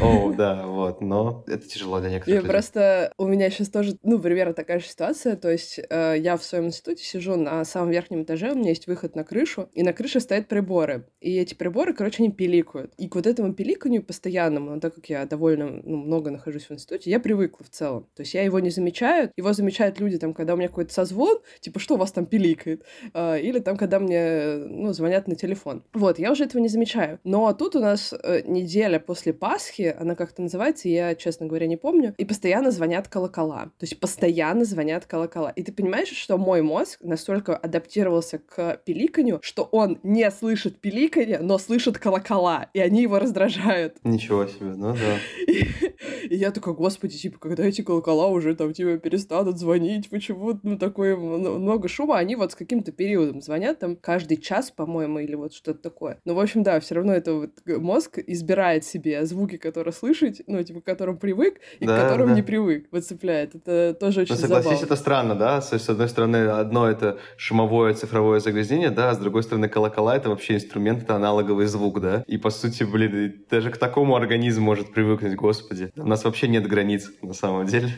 О, 0.00 0.32
да, 0.32 0.66
вот. 0.66 1.00
Но 1.00 1.44
это 1.46 1.68
тяжело 1.68 2.00
для 2.00 2.10
некоторых 2.10 2.42
Я 2.42 2.48
просто... 2.48 3.12
У 3.16 3.26
меня 3.26 3.50
сейчас 3.50 3.68
тоже, 3.68 3.96
ну, 4.02 4.18
примерно 4.18 4.54
такая 4.54 4.80
же 4.80 4.86
ситуация. 4.86 5.36
То 5.36 5.50
есть 5.50 5.78
э, 5.88 6.16
я 6.18 6.36
в 6.36 6.42
своем 6.42 6.66
институте 6.66 7.04
сижу 7.04 7.36
на 7.36 7.64
самом 7.64 7.90
верхнем 7.90 8.22
этаже, 8.22 8.52
у 8.52 8.56
меня 8.56 8.70
есть 8.70 8.86
выход 8.86 9.14
на 9.14 9.24
крышу, 9.24 9.68
и 9.72 9.82
на 9.82 9.92
крыше 9.92 10.20
стоят 10.20 10.48
приборы. 10.48 11.06
И 11.20 11.36
эти 11.36 11.54
приборы, 11.54 11.94
короче, 11.94 12.22
они 12.22 12.32
пиликают. 12.32 12.92
И 12.96 13.08
к 13.08 13.14
вот 13.14 13.26
этому 13.26 13.54
пиликанию 13.54 14.02
постоянному, 14.02 14.70
ну, 14.74 14.80
так 14.80 14.94
как 14.94 15.08
я 15.08 15.24
довольно 15.26 15.66
ну, 15.84 15.96
много 15.98 16.30
нахожусь 16.30 16.68
в 16.68 16.72
институте, 16.72 17.10
я 17.10 17.20
привыкла 17.20 17.64
в 17.64 17.70
целом. 17.70 18.08
То 18.16 18.22
есть 18.22 18.34
я 18.34 18.42
его 18.42 18.57
не 18.60 18.70
замечают. 18.70 19.32
Его 19.36 19.52
замечают 19.52 20.00
люди, 20.00 20.18
там, 20.18 20.34
когда 20.34 20.54
у 20.54 20.56
меня 20.56 20.68
какой-то 20.68 20.92
созвон, 20.92 21.38
типа, 21.60 21.78
что 21.78 21.94
у 21.94 21.98
вас 21.98 22.12
там 22.12 22.26
пиликает? 22.26 22.84
А, 23.14 23.36
или 23.36 23.58
там, 23.58 23.76
когда 23.76 23.98
мне, 23.98 24.56
ну, 24.68 24.92
звонят 24.92 25.28
на 25.28 25.34
телефон. 25.34 25.84
Вот, 25.92 26.18
я 26.18 26.32
уже 26.32 26.44
этого 26.44 26.60
не 26.60 26.68
замечаю. 26.68 27.20
Но 27.24 27.52
тут 27.52 27.76
у 27.76 27.80
нас 27.80 28.12
э, 28.12 28.42
неделя 28.46 28.98
после 28.98 29.32
Пасхи, 29.32 29.94
она 29.98 30.14
как-то 30.14 30.42
называется, 30.42 30.88
я, 30.88 31.14
честно 31.14 31.46
говоря, 31.46 31.66
не 31.66 31.76
помню, 31.76 32.14
и 32.16 32.24
постоянно 32.24 32.70
звонят 32.70 33.08
колокола. 33.08 33.70
То 33.78 33.84
есть 33.84 33.98
постоянно 34.00 34.64
звонят 34.64 35.06
колокола. 35.06 35.50
И 35.50 35.62
ты 35.62 35.72
понимаешь, 35.72 36.08
что 36.08 36.38
мой 36.38 36.62
мозг 36.62 36.98
настолько 37.02 37.56
адаптировался 37.56 38.38
к 38.38 38.80
пиликанью, 38.84 39.40
что 39.42 39.64
он 39.64 39.98
не 40.02 40.30
слышит 40.30 40.80
пиликанье, 40.80 41.38
но 41.40 41.58
слышит 41.58 41.98
колокола, 41.98 42.68
и 42.72 42.80
они 42.80 43.02
его 43.02 43.18
раздражают. 43.18 43.96
Ничего 44.04 44.46
себе, 44.46 44.74
ну 44.74 44.94
да. 44.94 45.18
И, 45.46 45.68
и 46.28 46.36
я 46.36 46.50
такой, 46.50 46.74
господи, 46.74 47.16
типа, 47.16 47.38
когда 47.38 47.64
эти 47.64 47.82
колокола 47.82 48.28
уже 48.28 48.47
там 48.54 48.72
типа 48.72 48.98
перестанут 48.98 49.58
звонить, 49.58 50.10
почему 50.10 50.58
ну 50.62 50.78
такое 50.78 51.16
много 51.16 51.88
шума, 51.88 52.18
они 52.18 52.36
вот 52.36 52.52
с 52.52 52.54
каким-то 52.54 52.92
периодом 52.92 53.40
звонят, 53.40 53.78
там 53.78 53.96
каждый 53.96 54.36
час, 54.36 54.70
по-моему, 54.70 55.18
или 55.20 55.34
вот 55.34 55.52
что-то 55.52 55.80
такое. 55.80 56.18
Но, 56.24 56.34
в 56.34 56.40
общем, 56.40 56.62
да, 56.62 56.80
все 56.80 56.96
равно 56.96 57.12
это 57.12 57.34
вот 57.34 57.50
мозг 57.66 58.18
избирает 58.26 58.84
себе 58.84 59.24
звуки, 59.26 59.56
которые 59.56 59.92
слышать, 59.92 60.42
ну, 60.46 60.62
типа, 60.62 60.80
к 60.80 60.84
которым 60.84 61.18
привык 61.18 61.60
и 61.80 61.86
да, 61.86 61.98
к 61.98 62.02
которым 62.02 62.28
да. 62.28 62.34
не 62.34 62.42
привык, 62.42 62.86
вот 62.90 63.04
цепляет. 63.04 63.54
Это 63.54 63.96
тоже 63.98 64.22
очень 64.22 64.34
Но 64.34 64.40
согласись, 64.40 64.64
забавно. 64.64 64.86
это 64.86 64.96
странно, 64.96 65.34
да? 65.34 65.60
С 65.60 65.88
одной 65.88 66.08
стороны, 66.08 66.36
одно 66.48 66.88
это 66.88 67.18
шумовое 67.36 67.94
цифровое 67.94 68.40
загрязнение, 68.40 68.90
да, 68.90 69.10
а 69.10 69.14
с 69.14 69.18
другой 69.18 69.42
стороны, 69.42 69.68
колокола— 69.68 70.16
это 70.16 70.28
вообще 70.28 70.54
инструмент, 70.54 71.02
это 71.02 71.16
аналоговый 71.16 71.66
звук, 71.66 72.00
да? 72.00 72.24
И, 72.26 72.38
по 72.38 72.50
сути, 72.50 72.84
блин, 72.84 73.44
даже 73.50 73.70
к 73.70 73.76
такому 73.76 74.16
организм 74.16 74.62
может 74.62 74.92
привыкнуть, 74.92 75.34
господи. 75.34 75.92
У 75.96 76.06
нас 76.06 76.24
вообще 76.24 76.48
нет 76.48 76.66
границ, 76.66 77.10
на 77.22 77.34
самом 77.34 77.66
деле. 77.66 77.88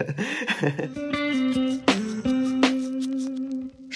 Yeah. 0.40 1.20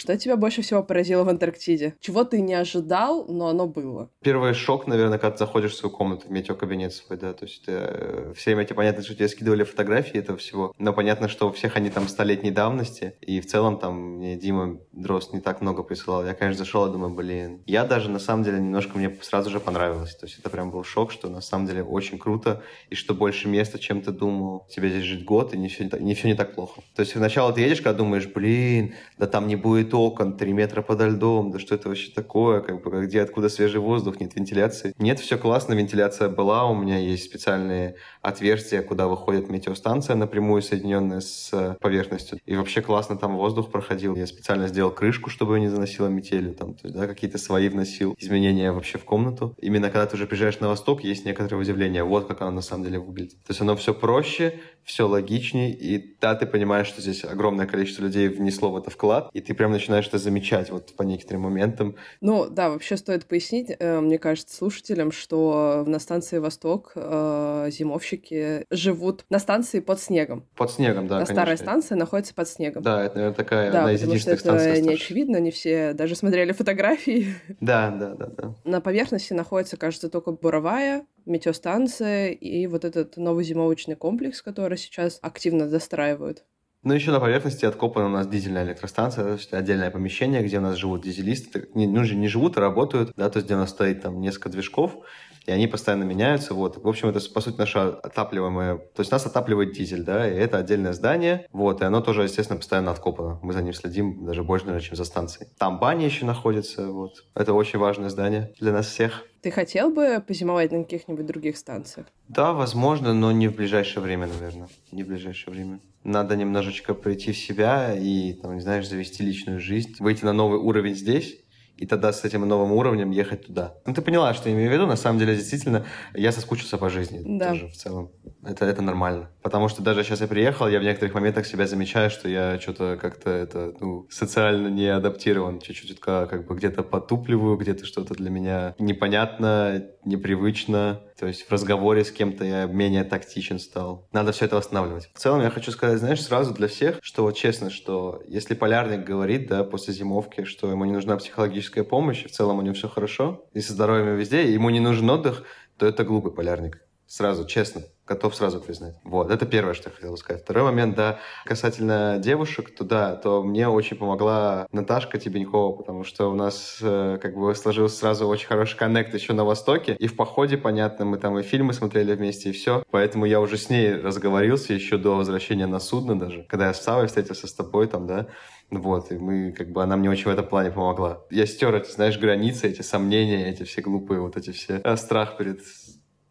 Что 0.05 0.19
тебя 0.19 0.37
больше 0.37 0.61
всего 0.61 0.83
поразило 0.83 1.25
в 1.25 1.31
Антарктиде? 1.31 1.95
Чего 1.99 2.25
ты 2.25 2.43
не 2.43 2.53
ожидал, 2.53 3.25
но 3.27 3.49
оно 3.49 3.67
было? 3.67 4.11
Первый 4.21 4.53
шок, 4.53 4.87
наверное, 4.87 5.17
когда 5.17 5.31
ты 5.31 5.39
заходишь 5.39 5.73
в 5.73 5.77
свою 5.77 5.97
комнату, 5.97 6.27
в 6.29 6.31
метеокабинет 6.31 6.93
свой, 6.93 7.19
да, 7.19 7.33
то 7.33 7.47
есть 7.47 7.65
э, 7.69 8.35
все 8.37 8.51
время 8.51 8.67
тебе 8.67 8.75
понятно, 8.75 9.03
что 9.03 9.15
тебе 9.15 9.29
скидывали 9.29 9.65
фотографии 9.65 10.19
этого 10.19 10.37
всего, 10.37 10.75
но 10.77 10.93
понятно, 10.93 11.29
что 11.29 11.49
у 11.49 11.53
всех 11.53 11.77
они 11.77 11.89
там 11.89 12.07
столетней 12.09 12.51
давности, 12.51 13.15
и 13.23 13.41
в 13.41 13.47
целом 13.47 13.79
там 13.79 14.19
мне 14.19 14.37
Дима 14.37 14.79
Дрозд 14.93 15.33
не 15.33 15.41
так 15.41 15.63
много 15.63 15.83
присылал. 15.83 16.23
Я, 16.27 16.35
конечно, 16.35 16.63
зашел 16.63 16.87
и 16.87 16.93
думаю, 16.93 17.15
блин. 17.15 17.63
Я 17.65 17.85
даже, 17.85 18.11
на 18.11 18.19
самом 18.19 18.45
деле, 18.45 18.59
немножко 18.59 18.99
мне 18.99 19.17
сразу 19.23 19.49
же 19.49 19.59
понравилось. 19.59 20.15
То 20.17 20.27
есть 20.27 20.39
это 20.39 20.51
прям 20.51 20.71
был 20.71 20.85
шок, 20.85 21.13
что 21.13 21.31
на 21.31 21.41
самом 21.41 21.67
деле 21.67 21.83
очень 21.83 22.19
круто, 22.19 22.63
и 22.91 22.95
что 22.95 23.15
больше 23.15 23.49
места, 23.49 23.79
чем 23.79 24.03
ты 24.03 24.11
думал. 24.11 24.67
Тебе 24.69 24.91
здесь 24.91 25.05
жить 25.05 25.25
год, 25.25 25.55
и 25.55 25.57
не 25.57 25.69
все, 25.69 25.89
не 25.99 26.15
все 26.15 26.29
не 26.29 26.35
так 26.35 26.55
плохо. 26.55 26.83
То 26.95 27.01
есть 27.01 27.13
сначала 27.13 27.55
ты 27.55 27.63
едешь, 27.63 27.81
когда 27.81 27.97
думаешь, 27.97 28.27
блин, 28.27 28.93
да 29.17 29.27
там 29.27 29.47
не 29.47 29.57
будет 29.57 29.94
окон 29.95 30.37
3 30.37 30.53
метра 30.53 30.83
подо 30.83 31.09
льдом, 31.09 31.51
да 31.51 31.59
что 31.59 31.75
это 31.75 31.89
вообще 31.89 32.11
такое, 32.13 32.61
как 32.61 32.83
бы 32.83 33.05
где, 33.07 33.23
откуда 33.23 33.49
свежий 33.49 33.81
воздух, 33.81 34.21
нет 34.21 34.35
вентиляции. 34.35 34.95
Нет, 34.99 35.21
все 35.21 35.39
классно, 35.39 35.75
вентиляция 35.75 36.29
была, 36.29 36.67
у 36.67 36.75
меня 36.75 36.99
есть 36.99 37.25
специальные 37.25 37.97
отверстия, 38.25 38.83
куда 38.83 39.07
выходит 39.07 39.51
метеостанция 39.51 40.17
напрямую 40.17 40.63
соединенная 40.63 41.21
с 41.21 41.77
поверхностью. 41.81 42.41
И 42.47 42.57
вообще 42.57 42.81
классно 42.81 43.17
там 43.17 43.37
воздух 43.37 43.71
проходил. 43.71 44.17
Я 44.17 44.27
специально 44.27 44.67
сделал 44.67 44.91
крышку, 44.91 45.31
чтобы 45.31 45.57
ее 45.57 45.61
не 45.61 45.69
заносило 45.69 46.09
метелью, 46.09 46.55
там, 46.55 46.75
то 46.75 46.87
есть, 46.87 46.97
да, 46.97 47.07
какие-то 47.07 47.39
свои 47.39 47.69
вносил 47.69 48.15
изменения 48.19 48.73
вообще 48.73 48.99
в 48.99 49.05
комнату. 49.05 49.55
Именно 49.61 49.91
когда 49.91 50.07
ты 50.07 50.17
уже 50.17 50.27
приезжаешь 50.27 50.61
на 50.61 50.69
восток, 50.69 51.05
есть 51.05 51.27
некоторое 51.27 51.57
удивление, 51.57 52.03
вот 52.03 52.27
как 52.27 52.41
оно 52.41 52.51
на 52.51 52.63
самом 52.63 52.85
деле 52.85 52.99
выглядит. 52.99 53.43
То 53.45 53.51
есть 53.51 53.61
оно 53.61 53.77
все 53.77 53.93
проще, 53.93 54.61
все 54.85 55.07
логичнее, 55.07 55.73
и 55.73 56.17
да, 56.21 56.35
ты 56.35 56.47
понимаешь, 56.47 56.87
что 56.87 57.01
здесь 57.01 57.25
огромное 57.25 57.67
количество 57.67 58.03
людей 58.03 58.29
внесло 58.29 58.71
в 58.71 58.77
это 58.77 58.91
вклад, 58.91 59.31
и 59.33 59.41
ты 59.41 59.55
прям 59.55 59.73
начинаешь 59.73 60.07
это 60.07 60.19
замечать 60.19 60.71
вот 60.71 60.95
по 60.97 61.03
некоторым 61.03 61.43
моментам. 61.43 61.97
Ну, 62.21 62.49
да, 62.49 62.71
вообще 62.71 62.97
стоит 62.97 63.27
пояснить, 63.27 63.75
э, 63.79 64.01
мне 64.01 64.19
кажется, 64.19 64.57
слушателям, 64.57 65.13
что 65.13 65.85
на 65.87 65.99
станции 65.99 66.39
«Восток» 66.39 66.93
э, 66.95 67.69
зимовщики 68.15 68.65
живут 68.71 69.25
на 69.31 69.39
станции 69.39 69.81
под 69.81 70.01
снегом. 70.01 70.47
Под 70.57 70.71
снегом, 70.71 71.07
да, 71.07 71.15
На 71.15 71.21
конечно. 71.21 71.35
старая 71.35 71.57
станция 71.57 71.97
находится 71.97 72.35
под 72.35 72.49
снегом. 72.49 72.83
Да, 72.83 73.05
это, 73.05 73.17
наверное, 73.17 73.37
такая 73.37 73.73
да, 73.73 73.81
одна 73.81 73.93
из 73.93 74.03
единственных 74.03 74.41
станций. 74.41 74.73
это 74.73 74.81
не 74.83 74.95
очевидно, 74.95 75.39
не 75.39 75.51
все 75.51 75.93
даже 75.93 76.15
смотрели 76.15 76.53
фотографии. 76.53 77.35
Да, 77.61 77.91
да, 77.91 78.15
да, 78.15 78.27
да. 78.27 78.55
На 78.65 78.81
поверхности 78.81 79.33
находится, 79.33 79.77
кажется, 79.77 80.09
только 80.09 80.33
буровая, 80.33 81.07
метеостанция 81.27 82.31
и 82.31 82.67
вот 82.67 82.85
этот 82.85 83.17
новый 83.17 83.45
зимовочный 83.45 83.97
комплекс, 83.97 84.43
который 84.43 84.79
сейчас 84.79 85.19
активно 85.23 85.69
застраивают. 85.69 86.45
Ну, 86.83 86.93
еще 86.93 87.13
на 87.13 87.21
поверхности 87.21 87.65
откопана 87.65 88.07
у 88.07 88.11
нас 88.11 88.27
дизельная 88.27 88.67
электростанция, 88.67 89.25
то 89.25 89.33
есть 89.33 89.55
отдельное 89.55 89.91
помещение, 89.91 90.43
где 90.43 90.59
у 90.59 90.61
нас 90.61 90.77
живут 90.77 91.03
дизелисты. 91.03 91.69
Не, 91.73 91.87
ну, 91.87 92.03
не 92.03 92.29
живут, 92.29 92.59
а 92.59 92.61
работают, 92.61 93.13
да, 93.17 93.31
то 93.31 93.39
есть 93.39 93.47
где 93.47 93.55
у 93.55 93.59
нас 93.59 93.71
стоит 93.71 94.03
там 94.03 94.21
несколько 94.21 94.51
движков, 94.51 94.99
и 95.47 95.53
они 95.53 95.67
постоянно 95.67 96.05
меняются. 96.05 96.55
Вот. 96.55 96.83
В 96.83 96.89
общем, 96.89 97.09
это, 97.09 97.21
по 97.31 97.41
сути, 97.41 97.57
наше 97.57 97.79
отапливаемое... 97.79 98.77
То 98.77 99.01
есть 99.01 99.11
нас 99.11 99.27
отапливает 99.27 99.73
дизель, 99.73 100.03
да, 100.03 100.29
и 100.29 100.35
это 100.35 100.59
отдельное 100.59 100.93
здание, 100.93 101.47
вот, 101.53 101.83
и 101.83 101.85
оно 101.85 102.01
тоже, 102.01 102.23
естественно, 102.23 102.59
постоянно 102.59 102.91
откопано. 102.91 103.39
Мы 103.43 103.53
за 103.53 103.63
ним 103.63 103.73
следим 103.73 104.25
даже 104.25 104.43
больше, 104.43 104.67
наверное, 104.67 104.87
чем 104.87 104.97
за 104.97 105.05
станцией. 105.05 105.49
Там 105.59 105.79
баня 105.79 106.07
еще 106.07 106.25
находится, 106.25 106.91
вот. 106.91 107.25
Это 107.35 107.53
очень 107.53 107.79
важное 107.79 108.09
здание 108.09 108.53
для 108.61 108.73
нас 108.73 108.87
всех. 108.87 109.25
Ты 109.43 109.51
хотел 109.51 109.91
бы 109.91 110.25
позимовать 110.27 110.73
на 110.73 110.83
каких-нибудь 110.83 111.27
других 111.27 111.59
станциях? 111.59 112.07
Да, 112.29 112.53
возможно, 112.53 113.13
но 113.13 113.31
не 113.31 113.49
в 113.49 113.57
ближайшее 113.57 114.03
время, 114.03 114.27
наверное. 114.27 114.69
Не 114.91 115.03
в 115.03 115.09
ближайшее 115.09 115.53
время 115.53 115.81
надо 116.05 116.37
немножечко 116.37 116.95
прийти 116.95 117.33
в 117.33 117.39
себя 117.39 117.95
и, 117.95 118.35
там, 118.35 118.55
не 118.55 118.61
знаешь, 118.61 118.89
завести 118.89 119.25
личную 119.25 119.59
жизнь, 119.59 119.97
выйти 119.99 120.25
на 120.25 120.33
новый 120.33 120.59
уровень 120.59 120.95
здесь, 120.95 121.41
и 121.77 121.87
тогда 121.87 122.13
с 122.13 122.25
этим 122.25 122.47
новым 122.47 122.73
уровнем 122.73 123.11
ехать 123.11 123.47
туда. 123.47 123.75
Ну, 123.87 123.95
ты 123.95 124.03
поняла, 124.03 124.33
что 124.35 124.49
я 124.49 124.55
имею 124.55 124.71
в 124.71 124.73
виду. 124.73 124.87
На 124.87 124.97
самом 124.97 125.19
деле, 125.19 125.35
действительно, 125.35 125.85
я 126.15 126.33
соскучился 126.33 126.79
по 126.79 126.89
жизни 126.89 127.21
да. 127.39 127.51
тоже 127.51 127.69
в 127.69 127.75
целом. 127.75 128.11
Это, 128.45 128.65
это 128.65 128.83
нормально. 128.83 129.31
Потому 129.45 129.69
что 129.69 129.83
даже 129.83 130.03
сейчас 130.05 130.23
я 130.23 130.27
приехал, 130.27 130.69
я 130.69 130.81
в 130.81 130.83
некоторых 130.83 131.13
моментах 131.13 131.45
себя 131.45 131.67
замечаю, 131.67 132.09
что 132.09 132.31
я 132.31 132.59
что-то 132.59 132.97
как-то 132.97 133.29
это, 133.29 133.75
ну, 133.79 134.07
социально 134.09 134.69
не 134.69 134.87
адаптирован. 134.87 135.61
Чуть-чуть 135.61 136.01
как 136.01 136.47
бы 136.47 136.57
где-то 136.57 136.83
потупливаю, 136.83 137.59
где-то 137.59 137.85
что-то 137.85 138.15
для 138.15 138.31
меня 138.31 138.75
непонятно, 138.79 139.85
непривычно. 140.03 141.03
То 141.21 141.27
есть 141.27 141.47
в 141.47 141.53
разговоре 141.53 142.07
с 142.07 142.11
кем-то 142.11 142.43
я 142.43 142.65
менее 142.65 143.05
тактичен 143.05 143.59
стал. 143.59 144.09
Надо 144.13 144.33
все 144.33 144.47
это 144.47 144.57
восстанавливать. 144.57 145.11
В 145.13 145.19
целом 145.19 145.43
я 145.43 145.51
хочу 145.51 145.73
сказать, 145.73 145.99
знаешь, 145.99 146.23
сразу 146.23 146.55
для 146.55 146.67
всех, 146.67 147.01
что 147.03 147.25
вот 147.25 147.37
честно, 147.37 147.69
что 147.69 148.23
если 148.27 148.55
полярник 148.55 149.05
говорит, 149.05 149.47
да, 149.49 149.63
после 149.63 149.93
зимовки, 149.93 150.45
что 150.45 150.71
ему 150.71 150.87
не 150.87 150.93
нужна 150.93 151.19
психологическая 151.19 151.85
помощь, 151.85 152.25
и 152.25 152.29
в 152.29 152.33
целом 152.33 152.61
у 152.61 152.63
него 152.63 152.75
все 152.75 152.89
хорошо, 152.89 153.45
и 153.53 153.61
со 153.61 153.75
здоровьем 153.75 154.17
везде, 154.17 154.45
и 154.45 154.53
ему 154.53 154.71
не 154.71 154.81
нужен 154.81 155.11
отдых, 155.11 155.45
то 155.77 155.85
это 155.85 156.03
глупый 156.03 156.33
полярник. 156.33 156.81
Сразу, 157.07 157.47
честно 157.47 157.83
готов 158.07 158.35
сразу 158.35 158.61
признать. 158.61 158.95
Вот, 159.05 159.31
это 159.31 159.47
первое, 159.47 159.75
что 159.75 159.89
я 159.89 159.95
хотел 159.95 160.17
сказать. 160.17 160.43
Второй 160.43 160.65
момент, 160.65 160.95
да, 160.95 161.19
касательно 161.45 162.19
девушек, 162.19 162.75
то 162.75 162.85
да, 162.85 163.17
то 163.17 163.43
мне 163.43 163.69
очень 163.69 163.97
помогла 163.97 164.67
Наташка 164.73 165.19
Тебенькова, 165.19 165.75
потому 165.77 166.05
что 166.05 166.31
у 166.31 166.35
нас 166.35 166.79
э, 166.83 167.19
как 167.21 167.35
бы 167.35 167.55
сложился 167.55 167.97
сразу 167.97 168.27
очень 168.27 168.47
хороший 168.47 168.77
коннект 168.77 169.15
еще 169.15 169.33
на 169.33 169.45
Востоке, 169.45 169.97
и 169.99 170.07
в 170.07 170.17
походе, 170.17 170.59
понятно, 170.59 171.05
мы 171.05 171.19
там 171.19 171.39
и 171.39 171.43
фильмы 171.43 171.73
смотрели 171.73 172.15
вместе, 172.15 172.51
и 172.51 172.53
все. 172.53 172.83
Поэтому 172.91 173.25
я 173.25 173.41
уже 173.41 173.57
с 173.57 173.71
ней 173.71 173.95
разговорился 173.95 174.75
еще 174.75 174.99
до 174.99 175.17
возвращения 175.17 175.67
на 175.67 175.81
судно 175.81 176.19
даже, 176.19 176.45
когда 176.49 176.67
я 176.67 176.75
с 176.75 176.83
Савой 176.83 177.07
встретился 177.07 177.47
с 177.47 177.55
тобой 177.55 177.87
там, 177.87 178.07
да, 178.07 178.27
вот, 178.71 179.13
и 179.13 179.17
мы, 179.17 179.53
как 179.53 179.71
бы, 179.71 179.83
она 179.83 179.97
мне 179.97 180.11
очень 180.11 180.25
в 180.25 180.29
этом 180.29 180.47
плане 180.47 180.71
помогла. 180.71 181.23
Я 181.31 181.47
стер 181.47 181.75
эти, 181.75 181.91
знаешь, 181.91 182.19
границы, 182.19 182.69
эти 182.69 182.83
сомнения, 182.83 183.49
эти 183.49 183.63
все 183.63 183.83
глупые, 183.83 184.21
вот 184.21 184.37
эти 184.37 184.51
все, 184.51 184.81
э, 184.83 184.97
страх 184.97 185.37
перед 185.37 185.61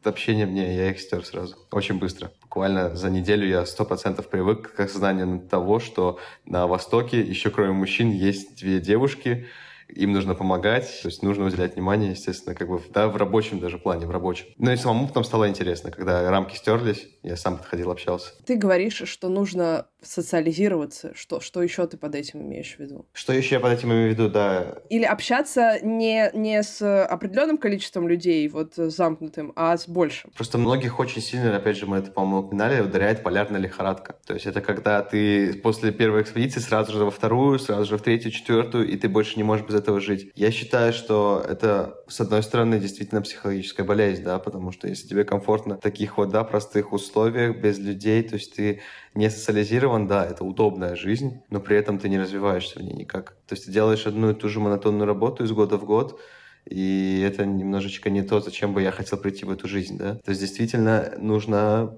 общения 0.08 0.46
мне, 0.46 0.76
я 0.76 0.90
их 0.90 1.00
стер 1.00 1.26
сразу. 1.26 1.56
Очень 1.72 2.00
быстро. 2.00 2.32
Буквально 2.42 2.96
за 2.96 3.10
неделю 3.10 3.48
я 3.48 3.66
сто 3.66 3.86
процентов 3.86 4.30
привык 4.30 4.74
к 4.74 4.80
осознанию 4.80 5.42
того, 5.42 5.80
что 5.80 6.20
на 6.46 6.68
Востоке 6.68 7.22
еще 7.22 7.50
кроме 7.50 7.72
мужчин 7.72 8.12
есть 8.12 8.58
две 8.58 8.80
девушки, 8.80 9.48
им 9.90 10.12
нужно 10.12 10.34
помогать, 10.36 10.86
то 11.02 11.08
есть 11.08 11.24
нужно 11.24 11.46
уделять 11.46 11.76
внимание, 11.76 12.12
естественно, 12.12 12.56
как 12.56 12.68
бы 12.68 12.82
да, 12.90 13.08
в 13.08 13.16
рабочем 13.18 13.60
даже 13.60 13.78
плане, 13.78 14.06
в 14.06 14.12
рабочем. 14.12 14.48
Ну 14.58 14.72
и 14.72 14.76
самому 14.76 15.08
потом 15.08 15.24
стало 15.24 15.50
интересно, 15.50 15.92
когда 15.92 16.30
рамки 16.30 16.56
стерлись, 16.56 17.08
я 17.22 17.36
сам 17.36 17.58
подходил, 17.58 17.92
общался. 17.92 18.32
Ты 18.46 18.56
говоришь, 18.56 19.04
что 19.06 19.30
нужно 19.30 19.88
социализироваться. 20.04 21.12
Что, 21.16 21.40
что 21.40 21.62
еще 21.62 21.86
ты 21.88 21.98
под 21.98 22.16
этим 22.16 22.42
имеешь 22.42 22.76
в 22.76 22.80
виду? 22.80 23.06
Что 23.14 23.34
еще 23.34 23.56
я 23.56 23.62
под 23.62 23.74
этим 23.74 23.92
имею 23.92 24.10
в 24.10 24.12
виду, 24.12 24.30
да. 24.30 24.80
Или 24.90 25.04
общаться 25.04 25.80
не, 25.82 26.30
не 26.34 26.62
с 26.62 27.04
определенным 27.06 27.58
количеством 27.58 28.08
людей, 28.08 28.48
вот 28.48 28.76
замкнутым, 28.76 29.54
а 29.56 29.78
с 29.78 29.88
большим. 29.88 30.32
Просто 30.36 30.58
многих 30.58 31.00
очень 31.00 31.22
сильно, 31.22 31.56
опять 31.56 31.78
же, 31.78 31.86
мы 31.86 31.98
это, 31.98 32.12
по-моему, 32.12 32.48
упоминали, 32.48 32.82
ударяет 32.82 33.24
полярная 33.24 33.60
лихорадка. 33.60 34.16
То 34.26 34.34
есть 34.34 34.46
это 34.46 34.62
когда 34.62 35.02
ты 35.02 35.54
после 35.54 35.92
первой 35.92 36.22
экспедиции 36.22 36.60
сразу 36.60 36.94
же 36.94 37.06
во 37.06 37.12
вторую, 37.12 37.60
сразу 37.60 37.86
же 37.86 37.98
в 37.98 38.02
третью, 38.02 38.32
четвертую, 38.32 38.88
и 38.88 38.98
ты 38.98 39.10
больше 39.10 39.38
не 39.38 39.44
можешь 39.44 39.66
без 39.66 39.76
этого 39.76 40.00
жить. 40.00 40.32
Я 40.36 40.52
считаю, 40.52 40.94
что 40.94 41.44
это, 41.48 41.96
с 42.08 42.20
одной 42.20 42.44
стороны, 42.44 42.80
действительно 42.80 43.22
психологическая 43.22 43.86
болезнь, 43.86 44.24
да, 44.24 44.40
потому 44.40 44.72
что 44.72 44.88
если 44.88 45.08
тебе 45.08 45.24
комфортно 45.24 45.78
в 45.78 45.82
таких 45.82 46.18
вот, 46.18 46.30
да, 46.30 46.44
простых 46.44 46.92
условиях, 46.94 47.14
условиях, 47.14 47.58
без 47.58 47.80
людей, 47.80 48.24
то 48.24 48.36
есть 48.36 48.56
ты 48.56 48.82
не 49.16 49.30
социализирован, 49.30 50.08
да, 50.08 50.26
это 50.26 50.44
удобная 50.44 50.96
жизнь, 50.96 51.42
но 51.50 51.60
при 51.60 51.78
этом 51.78 52.00
ты 52.00 52.10
не 52.10 52.20
развиваешься 52.20 52.80
в 52.80 52.84
ней 52.84 52.94
никак. 52.94 53.38
То 53.48 53.54
есть 53.54 53.66
ты 53.66 53.72
делаешь 53.72 54.08
одну 54.08 54.32
и 54.32 54.34
ту 54.34 54.50
же 54.50 54.60
монотонную 54.60 55.06
работу 55.06 55.44
из 55.44 55.52
года 55.52 55.78
в 55.78 55.86
год, 55.86 56.20
и 56.66 57.24
это 57.26 57.46
немножечко 57.46 58.10
не 58.10 58.22
то, 58.22 58.40
зачем 58.40 58.74
бы 58.74 58.82
я 58.82 58.92
хотел 58.92 59.18
прийти 59.20 59.46
в 59.46 59.52
эту 59.52 59.68
жизнь, 59.68 59.98
да. 59.98 60.16
То 60.16 60.30
есть 60.30 60.42
действительно 60.42 61.14
нужно 61.18 61.98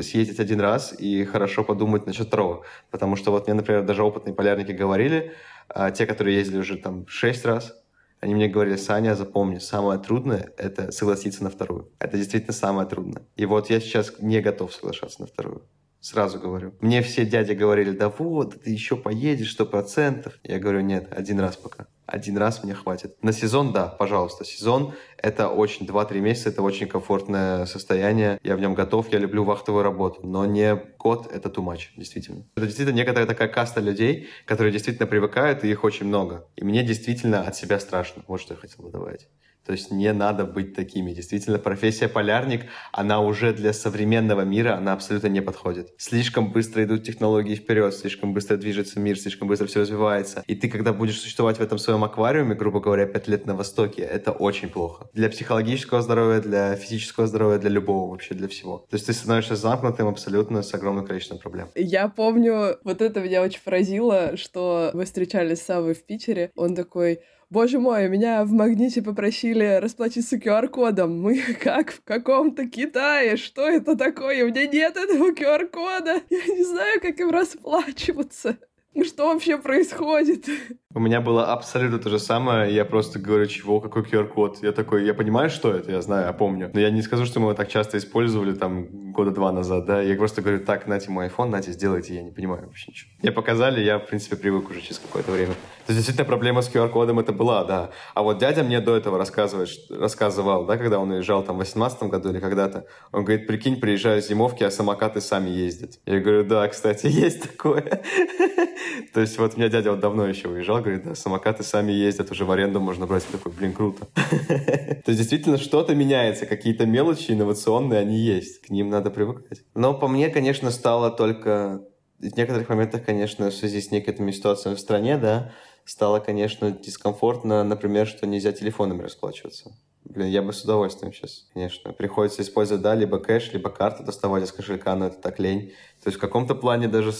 съездить 0.00 0.40
один 0.40 0.60
раз 0.60 0.94
и 0.98 1.24
хорошо 1.24 1.64
подумать 1.64 2.06
насчет 2.06 2.28
второго. 2.28 2.64
Потому 2.90 3.16
что 3.16 3.30
вот 3.30 3.46
мне, 3.46 3.54
например, 3.54 3.84
даже 3.84 4.02
опытные 4.02 4.34
полярники 4.34 4.72
говорили, 4.72 5.32
а 5.68 5.90
те, 5.90 6.06
которые 6.06 6.36
ездили 6.36 6.58
уже 6.58 6.76
там 6.76 7.06
шесть 7.06 7.44
раз, 7.44 7.74
они 8.20 8.34
мне 8.34 8.48
говорили, 8.48 8.76
Саня, 8.76 9.14
запомни, 9.14 9.58
самое 9.58 10.00
трудное— 10.00 10.52
это 10.56 10.90
согласиться 10.92 11.44
на 11.44 11.50
вторую. 11.50 11.90
Это 11.98 12.16
действительно 12.16 12.54
самое 12.54 12.88
трудное. 12.88 13.24
И 13.36 13.44
вот 13.44 13.68
я 13.68 13.80
сейчас 13.80 14.14
не 14.18 14.40
готов 14.40 14.72
соглашаться 14.72 15.20
на 15.20 15.26
вторую. 15.26 15.62
Сразу 16.04 16.38
говорю. 16.38 16.74
Мне 16.82 17.00
все 17.00 17.24
дяди 17.24 17.52
говорили, 17.52 17.92
да 17.92 18.10
вот, 18.10 18.62
ты 18.62 18.68
еще 18.68 18.94
поедешь, 18.94 19.52
сто 19.52 19.64
процентов. 19.64 20.38
Я 20.42 20.58
говорю, 20.58 20.82
нет, 20.82 21.08
один 21.10 21.40
раз 21.40 21.56
пока. 21.56 21.86
Один 22.04 22.36
раз 22.36 22.62
мне 22.62 22.74
хватит. 22.74 23.16
На 23.22 23.32
сезон, 23.32 23.72
да, 23.72 23.86
пожалуйста. 23.86 24.44
Сезон— 24.44 24.92
это 25.16 25.48
очень, 25.48 25.86
2-3 25.86 26.20
месяца, 26.20 26.50
это 26.50 26.60
очень 26.60 26.88
комфортное 26.88 27.64
состояние. 27.64 28.38
Я 28.42 28.56
в 28.56 28.60
нем 28.60 28.74
готов, 28.74 29.10
я 29.14 29.18
люблю 29.18 29.44
вахтовую 29.44 29.82
работу. 29.82 30.20
Но 30.22 30.44
не 30.44 30.74
год— 30.98 31.32
это 31.32 31.48
too 31.48 31.64
much, 31.64 31.84
действительно. 31.96 32.44
Это 32.54 32.66
действительно 32.66 32.96
некоторая 32.96 33.26
такая 33.26 33.48
каста 33.48 33.80
людей, 33.80 34.28
которые 34.44 34.72
действительно 34.72 35.06
привыкают, 35.06 35.64
и 35.64 35.70
их 35.70 35.84
очень 35.84 36.04
много. 36.04 36.46
И 36.56 36.64
мне 36.64 36.82
действительно 36.82 37.40
от 37.40 37.56
себя 37.56 37.80
страшно. 37.80 38.24
Вот 38.28 38.42
что 38.42 38.52
я 38.52 38.60
хотел 38.60 38.84
бы 38.84 38.90
добавить. 38.90 39.26
То 39.64 39.72
есть 39.72 39.90
не 39.90 40.12
надо 40.12 40.44
быть 40.44 40.74
такими. 40.74 41.12
Действительно, 41.12 41.58
профессия 41.58 42.08
полярник, 42.08 42.66
она 42.92 43.20
уже 43.20 43.52
для 43.52 43.72
современного 43.72 44.42
мира, 44.42 44.76
она 44.76 44.92
абсолютно 44.92 45.28
не 45.28 45.40
подходит. 45.40 45.94
Слишком 45.96 46.52
быстро 46.52 46.84
идут 46.84 47.04
технологии 47.04 47.54
вперед, 47.54 47.94
слишком 47.94 48.34
быстро 48.34 48.56
движется 48.56 49.00
мир, 49.00 49.18
слишком 49.18 49.48
быстро 49.48 49.66
все 49.66 49.80
развивается. 49.80 50.44
И 50.46 50.54
ты, 50.54 50.68
когда 50.68 50.92
будешь 50.92 51.20
существовать 51.20 51.58
в 51.58 51.62
этом 51.62 51.78
своем 51.78 52.04
аквариуме, 52.04 52.54
грубо 52.54 52.80
говоря, 52.80 53.06
пять 53.06 53.28
лет 53.28 53.46
на 53.46 53.54
Востоке, 53.54 54.02
это 54.02 54.32
очень 54.32 54.68
плохо. 54.68 55.08
Для 55.14 55.28
психологического 55.28 56.02
здоровья, 56.02 56.40
для 56.40 56.76
физического 56.76 57.26
здоровья, 57.26 57.58
для 57.58 57.70
любого 57.70 58.10
вообще, 58.10 58.34
для 58.34 58.48
всего. 58.48 58.86
То 58.90 58.94
есть 58.94 59.06
ты 59.06 59.12
становишься 59.12 59.56
замкнутым 59.56 60.08
абсолютно 60.08 60.62
с 60.62 60.74
огромным 60.74 61.06
количеством 61.06 61.38
проблем. 61.38 61.68
Я 61.74 62.08
помню, 62.08 62.78
вот 62.84 63.00
это 63.00 63.20
меня 63.20 63.42
очень 63.42 63.60
поразило, 63.62 64.36
что 64.36 64.90
мы 64.94 65.04
встречались 65.04 65.60
с 65.60 65.66
Савой 65.66 65.94
в 65.94 66.04
Питере. 66.04 66.50
Он 66.54 66.74
такой, 66.74 67.20
Боже 67.50 67.78
мой, 67.78 68.08
меня 68.08 68.44
в 68.44 68.52
магните 68.52 69.02
попросили 69.02 69.78
расплатиться 69.80 70.36
QR-кодом. 70.36 71.20
Мы 71.20 71.38
как 71.62 71.92
в 71.92 72.02
каком-то 72.02 72.66
Китае. 72.66 73.36
Что 73.36 73.68
это 73.68 73.96
такое? 73.96 74.44
У 74.44 74.48
меня 74.48 74.66
нет 74.66 74.96
этого 74.96 75.32
QR-кода. 75.32 76.22
Я 76.30 76.46
не 76.46 76.64
знаю, 76.64 77.00
как 77.00 77.20
им 77.20 77.30
расплачиваться. 77.30 78.58
Что 79.02 79.32
вообще 79.32 79.58
происходит? 79.58 80.46
У 80.96 81.00
меня 81.00 81.20
было 81.20 81.52
абсолютно 81.52 81.98
то 81.98 82.08
же 82.08 82.20
самое. 82.20 82.72
Я 82.72 82.84
просто 82.84 83.18
говорю, 83.18 83.46
чего, 83.46 83.80
какой 83.80 84.02
QR-код? 84.02 84.58
Я 84.62 84.70
такой, 84.70 85.04
я 85.04 85.12
понимаю, 85.12 85.50
что 85.50 85.72
это, 85.72 85.90
я 85.90 86.00
знаю, 86.00 86.26
я 86.26 86.32
помню. 86.32 86.70
Но 86.72 86.78
я 86.78 86.90
не 86.90 87.02
скажу, 87.02 87.26
что 87.26 87.40
мы 87.40 87.46
его 87.46 87.54
так 87.54 87.68
часто 87.68 87.98
использовали 87.98 88.54
там 88.54 89.12
года 89.12 89.32
два 89.32 89.50
назад, 89.50 89.86
да. 89.86 90.00
Я 90.00 90.14
просто 90.14 90.40
говорю, 90.40 90.64
так, 90.64 90.86
нате 90.86 91.10
мой 91.10 91.26
iPhone, 91.26 91.48
нате, 91.48 91.72
сделайте. 91.72 92.14
Я 92.14 92.22
не 92.22 92.30
понимаю 92.30 92.66
вообще 92.66 92.92
ничего. 92.92 93.10
Мне 93.22 93.32
показали, 93.32 93.82
я, 93.82 93.98
в 93.98 94.06
принципе, 94.06 94.36
привык 94.36 94.70
уже 94.70 94.82
через 94.82 95.00
какое-то 95.00 95.32
время. 95.32 95.54
То 95.86 95.92
есть, 95.92 95.98
действительно, 95.98 96.26
проблема 96.26 96.62
с 96.62 96.72
QR-кодом 96.72 97.18
это 97.18 97.32
была, 97.32 97.64
да. 97.64 97.90
А 98.14 98.22
вот 98.22 98.38
дядя 98.38 98.62
мне 98.62 98.80
до 98.80 98.96
этого 98.96 99.18
рассказывает, 99.18 99.70
рассказывал, 99.90 100.64
да, 100.64 100.76
когда 100.76 101.00
он 101.00 101.10
уезжал 101.10 101.42
там 101.42 101.56
в 101.56 101.58
18 101.58 102.04
году 102.04 102.30
или 102.30 102.38
когда-то. 102.38 102.86
Он 103.10 103.24
говорит, 103.24 103.48
прикинь, 103.48 103.80
приезжаю 103.80 104.22
зимовки, 104.22 104.62
а 104.62 104.70
самокаты 104.70 105.20
сами 105.20 105.50
ездят. 105.50 105.98
Я 106.06 106.20
говорю, 106.20 106.44
да, 106.44 106.68
кстати, 106.68 107.06
есть 107.10 107.50
такое. 107.50 107.82
То 109.12 109.20
есть 109.20 109.38
вот 109.38 109.54
у 109.54 109.56
меня 109.58 109.68
дядя 109.68 109.90
вот 109.90 110.00
давно 110.00 110.26
еще 110.26 110.48
уезжал, 110.48 110.83
говорит, 110.84 111.04
да, 111.04 111.14
самокаты 111.14 111.62
сами 111.62 111.92
ездят, 111.92 112.30
уже 112.30 112.44
в 112.44 112.50
аренду 112.50 112.80
можно 112.80 113.06
брать. 113.06 113.24
Я 113.30 113.38
такой, 113.38 113.52
блин, 113.52 113.72
круто. 113.72 114.06
То 114.14 115.10
есть 115.10 115.18
действительно 115.18 115.58
что-то 115.58 115.94
меняется, 115.94 116.46
какие-то 116.46 116.86
мелочи 116.86 117.32
инновационные, 117.32 118.00
они 118.00 118.18
есть. 118.18 118.60
К 118.60 118.70
ним 118.70 118.90
надо 118.90 119.10
привыкать. 119.10 119.62
Но 119.74 119.94
по 119.94 120.08
мне, 120.08 120.30
конечно, 120.30 120.70
стало 120.70 121.10
только... 121.10 121.82
В 122.20 122.36
некоторых 122.36 122.68
моментах, 122.68 123.04
конечно, 123.04 123.50
в 123.50 123.54
связи 123.54 123.80
с 123.80 123.90
некоторыми 123.90 124.30
ситуациями 124.30 124.76
в 124.76 124.80
стране, 124.80 125.18
да, 125.18 125.52
стало, 125.84 126.20
конечно, 126.20 126.70
дискомфортно, 126.70 127.64
например, 127.64 128.06
что 128.06 128.26
нельзя 128.26 128.52
телефонами 128.52 129.02
расплачиваться. 129.02 129.72
Блин, 130.04 130.28
я 130.28 130.42
бы 130.42 130.52
с 130.52 130.62
удовольствием 130.62 131.12
сейчас, 131.12 131.46
конечно. 131.52 131.92
Приходится 131.92 132.42
использовать, 132.42 132.82
да, 132.82 132.94
либо 132.94 133.18
кэш, 133.18 133.52
либо 133.52 133.70
карту 133.70 134.04
доставать 134.04 134.44
из 134.44 134.52
кошелька, 134.52 134.94
но 134.94 135.06
это 135.06 135.16
так 135.16 135.38
лень. 135.38 135.72
То 136.02 136.08
есть 136.08 136.18
в 136.18 136.20
каком-то 136.20 136.54
плане 136.54 136.88
даже 136.88 137.12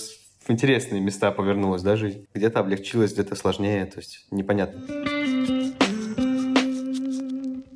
в 0.45 0.51
интересные 0.51 1.01
места 1.01 1.31
повернулась, 1.31 1.83
да, 1.83 1.97
жизнь. 1.97 2.27
Где-то 2.35 2.61
облегчилась, 2.61 3.15
где-то 3.15 3.35
сложнее, 3.35 3.87
то 3.87 3.99
есть 3.99 4.27
непонятно. 4.31 4.81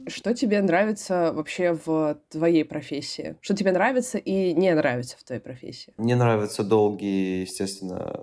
Что 0.07 0.35
тебе 0.35 0.61
нравится 0.61 1.33
вообще 1.35 1.79
в 1.85 2.19
твоей 2.29 2.65
профессии? 2.65 3.37
Что 3.41 3.55
тебе 3.55 3.73
нравится 3.73 4.19
и 4.19 4.53
не 4.53 4.75
нравится 4.75 5.17
в 5.19 5.25
твоей 5.25 5.41
профессии? 5.41 5.93
Мне 5.97 6.17
нравятся 6.17 6.65
долгие, 6.65 7.43
естественно. 7.43 8.21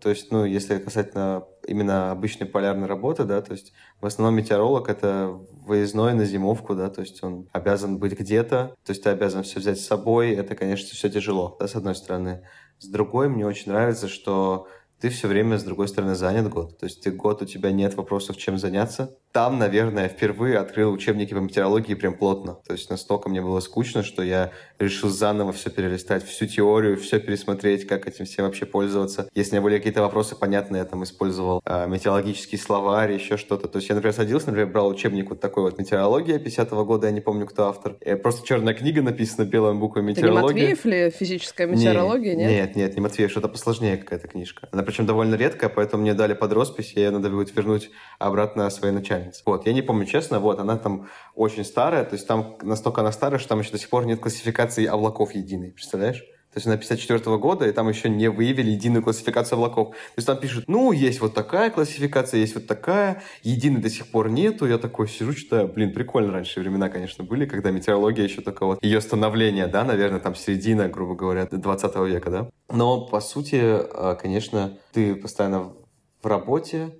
То 0.00 0.10
есть, 0.10 0.30
ну, 0.30 0.44
если 0.44 0.78
касательно 0.78 1.44
именно 1.66 2.10
обычной 2.10 2.46
полярной 2.46 2.86
работы, 2.86 3.24
да, 3.24 3.40
то 3.42 3.52
есть 3.52 3.72
в 4.00 4.06
основном 4.06 4.36
метеоролог— 4.36 4.88
это 4.90 5.38
выездной 5.64 6.14
на 6.14 6.24
зимовку, 6.24 6.74
да, 6.74 6.90
то 6.90 7.00
есть 7.00 7.22
он 7.22 7.48
обязан 7.52 7.98
быть 7.98 8.18
где-то, 8.18 8.74
то 8.84 8.90
есть 8.90 9.02
ты 9.02 9.10
обязан 9.10 9.42
все 9.42 9.58
взять 9.58 9.80
с 9.80 9.86
собой, 9.86 10.32
это, 10.32 10.54
конечно, 10.54 10.94
все 10.94 11.08
тяжело, 11.08 11.56
да, 11.58 11.66
с 11.66 11.74
одной 11.74 11.94
стороны. 11.94 12.42
С 12.78 12.86
другой, 12.88 13.28
мне 13.28 13.46
очень 13.46 13.72
нравится, 13.72 14.08
что 14.08 14.68
ты 15.00 15.10
все 15.10 15.28
время, 15.28 15.58
с 15.58 15.64
другой 15.64 15.88
стороны, 15.88 16.14
занят 16.14 16.48
год. 16.48 16.78
То 16.78 16.86
есть 16.86 17.02
ты 17.02 17.10
год, 17.10 17.42
у 17.42 17.44
тебя 17.44 17.70
нет 17.70 17.94
вопросов, 17.94 18.38
чем 18.38 18.56
заняться. 18.56 19.16
Там, 19.32 19.58
наверное, 19.58 20.08
впервые 20.08 20.58
открыл 20.58 20.92
учебники 20.92 21.34
по 21.34 21.38
метеорологии 21.38 21.94
прям 21.94 22.16
плотно. 22.16 22.54
То 22.66 22.72
есть 22.72 22.88
настолько 22.88 23.28
мне 23.28 23.42
было 23.42 23.60
скучно, 23.60 24.02
что 24.02 24.22
я 24.22 24.52
решил 24.78 25.08
заново 25.08 25.52
все 25.52 25.70
перелистать, 25.70 26.24
всю 26.24 26.46
теорию, 26.46 26.96
все 26.96 27.18
пересмотреть, 27.18 27.86
как 27.86 28.06
этим 28.06 28.24
всем 28.24 28.44
вообще 28.44 28.66
пользоваться. 28.66 29.28
Если 29.34 29.52
у 29.52 29.54
меня 29.54 29.62
были 29.62 29.78
какие-то 29.78 30.02
вопросы 30.02 30.36
понятные, 30.36 30.80
я 30.80 30.84
там 30.84 31.02
использовал 31.04 31.62
э, 31.64 31.86
метеорологический 31.86 32.58
словарь, 32.58 33.12
еще 33.12 33.36
что-то. 33.36 33.68
То 33.68 33.76
есть 33.76 33.88
я, 33.88 33.94
например, 33.94 34.14
садился, 34.14 34.46
например, 34.46 34.68
брал 34.68 34.88
учебник 34.88 35.30
вот 35.30 35.40
такой 35.40 35.62
вот 35.62 35.78
«Метеорология» 35.78 36.38
50-го 36.38 36.84
года, 36.84 37.06
я 37.06 37.12
не 37.12 37.20
помню, 37.20 37.46
кто 37.46 37.68
автор. 37.68 37.96
И 38.04 38.14
просто 38.14 38.46
черная 38.46 38.74
книга 38.74 39.02
написана 39.02 39.46
белым 39.46 39.80
буквой 39.80 40.02
«Метеорология». 40.02 40.50
Это 40.50 40.54
не 40.54 40.74
Матвеев 40.74 40.84
ли 40.84 41.10
физическая 41.10 41.66
метеорология, 41.66 42.34
нет? 42.34 42.50
Нет, 42.50 42.76
нет, 42.76 42.94
не 42.94 43.00
Матвеев, 43.00 43.30
что-то 43.30 43.48
посложнее 43.48 43.96
какая-то 43.96 44.28
книжка. 44.28 44.68
Она 44.72 44.82
причем 44.82 45.06
довольно 45.06 45.34
редкая, 45.36 45.70
поэтому 45.70 46.02
мне 46.02 46.14
дали 46.14 46.34
под 46.34 46.52
роспись, 46.52 46.92
и 46.94 47.00
ее 47.00 47.10
надо 47.10 47.30
будет 47.30 47.54
вернуть 47.56 47.90
обратно 48.18 48.68
своей 48.70 48.94
начальнице. 48.94 49.42
Вот, 49.46 49.66
я 49.66 49.72
не 49.72 49.82
помню 49.82 50.06
честно, 50.06 50.38
вот, 50.38 50.58
она 50.58 50.76
там 50.76 51.08
очень 51.34 51.64
старая, 51.64 52.04
то 52.04 52.14
есть 52.14 52.26
там 52.26 52.56
настолько 52.62 53.00
она 53.00 53.12
старая, 53.12 53.38
что 53.38 53.50
там 53.50 53.60
еще 53.60 53.72
до 53.72 53.78
сих 53.78 53.88
пор 53.88 54.06
нет 54.06 54.20
классификации 54.20 54.65
облаков 54.86 55.34
единой, 55.34 55.70
представляешь? 55.72 56.24
То 56.56 56.58
есть 56.58 56.66
она 56.68 56.78
54 56.78 57.18
-го 57.18 57.38
года, 57.38 57.68
и 57.68 57.72
там 57.72 57.86
еще 57.86 58.08
не 58.08 58.30
выявили 58.30 58.70
единую 58.70 59.02
классификацию 59.02 59.58
облаков. 59.58 59.90
То 59.90 60.12
есть 60.16 60.26
там 60.26 60.38
пишут, 60.38 60.64
ну, 60.68 60.90
есть 60.90 61.20
вот 61.20 61.34
такая 61.34 61.68
классификация, 61.68 62.40
есть 62.40 62.54
вот 62.54 62.66
такая, 62.66 63.22
единой 63.42 63.82
до 63.82 63.90
сих 63.90 64.06
пор 64.06 64.30
нету. 64.30 64.66
Я 64.66 64.78
такой 64.78 65.06
сижу, 65.06 65.34
читаю, 65.34 65.68
блин, 65.68 65.92
прикольно 65.92 66.32
раньше 66.32 66.60
времена, 66.60 66.88
конечно, 66.88 67.24
были, 67.24 67.44
когда 67.44 67.70
метеорология 67.72 68.24
еще 68.24 68.40
только 68.40 68.64
вот 68.64 68.82
ее 68.82 69.02
становление, 69.02 69.66
да, 69.66 69.84
наверное, 69.84 70.18
там 70.18 70.34
середина, 70.34 70.88
грубо 70.88 71.14
говоря, 71.14 71.44
20 71.44 71.96
века, 72.08 72.30
да. 72.30 72.50
Но, 72.72 73.06
по 73.06 73.20
сути, 73.20 73.60
э, 73.62 74.16
конечно, 74.18 74.78
ты 74.92 75.14
постоянно 75.14 75.74
в 76.22 76.26
работе, 76.26 76.94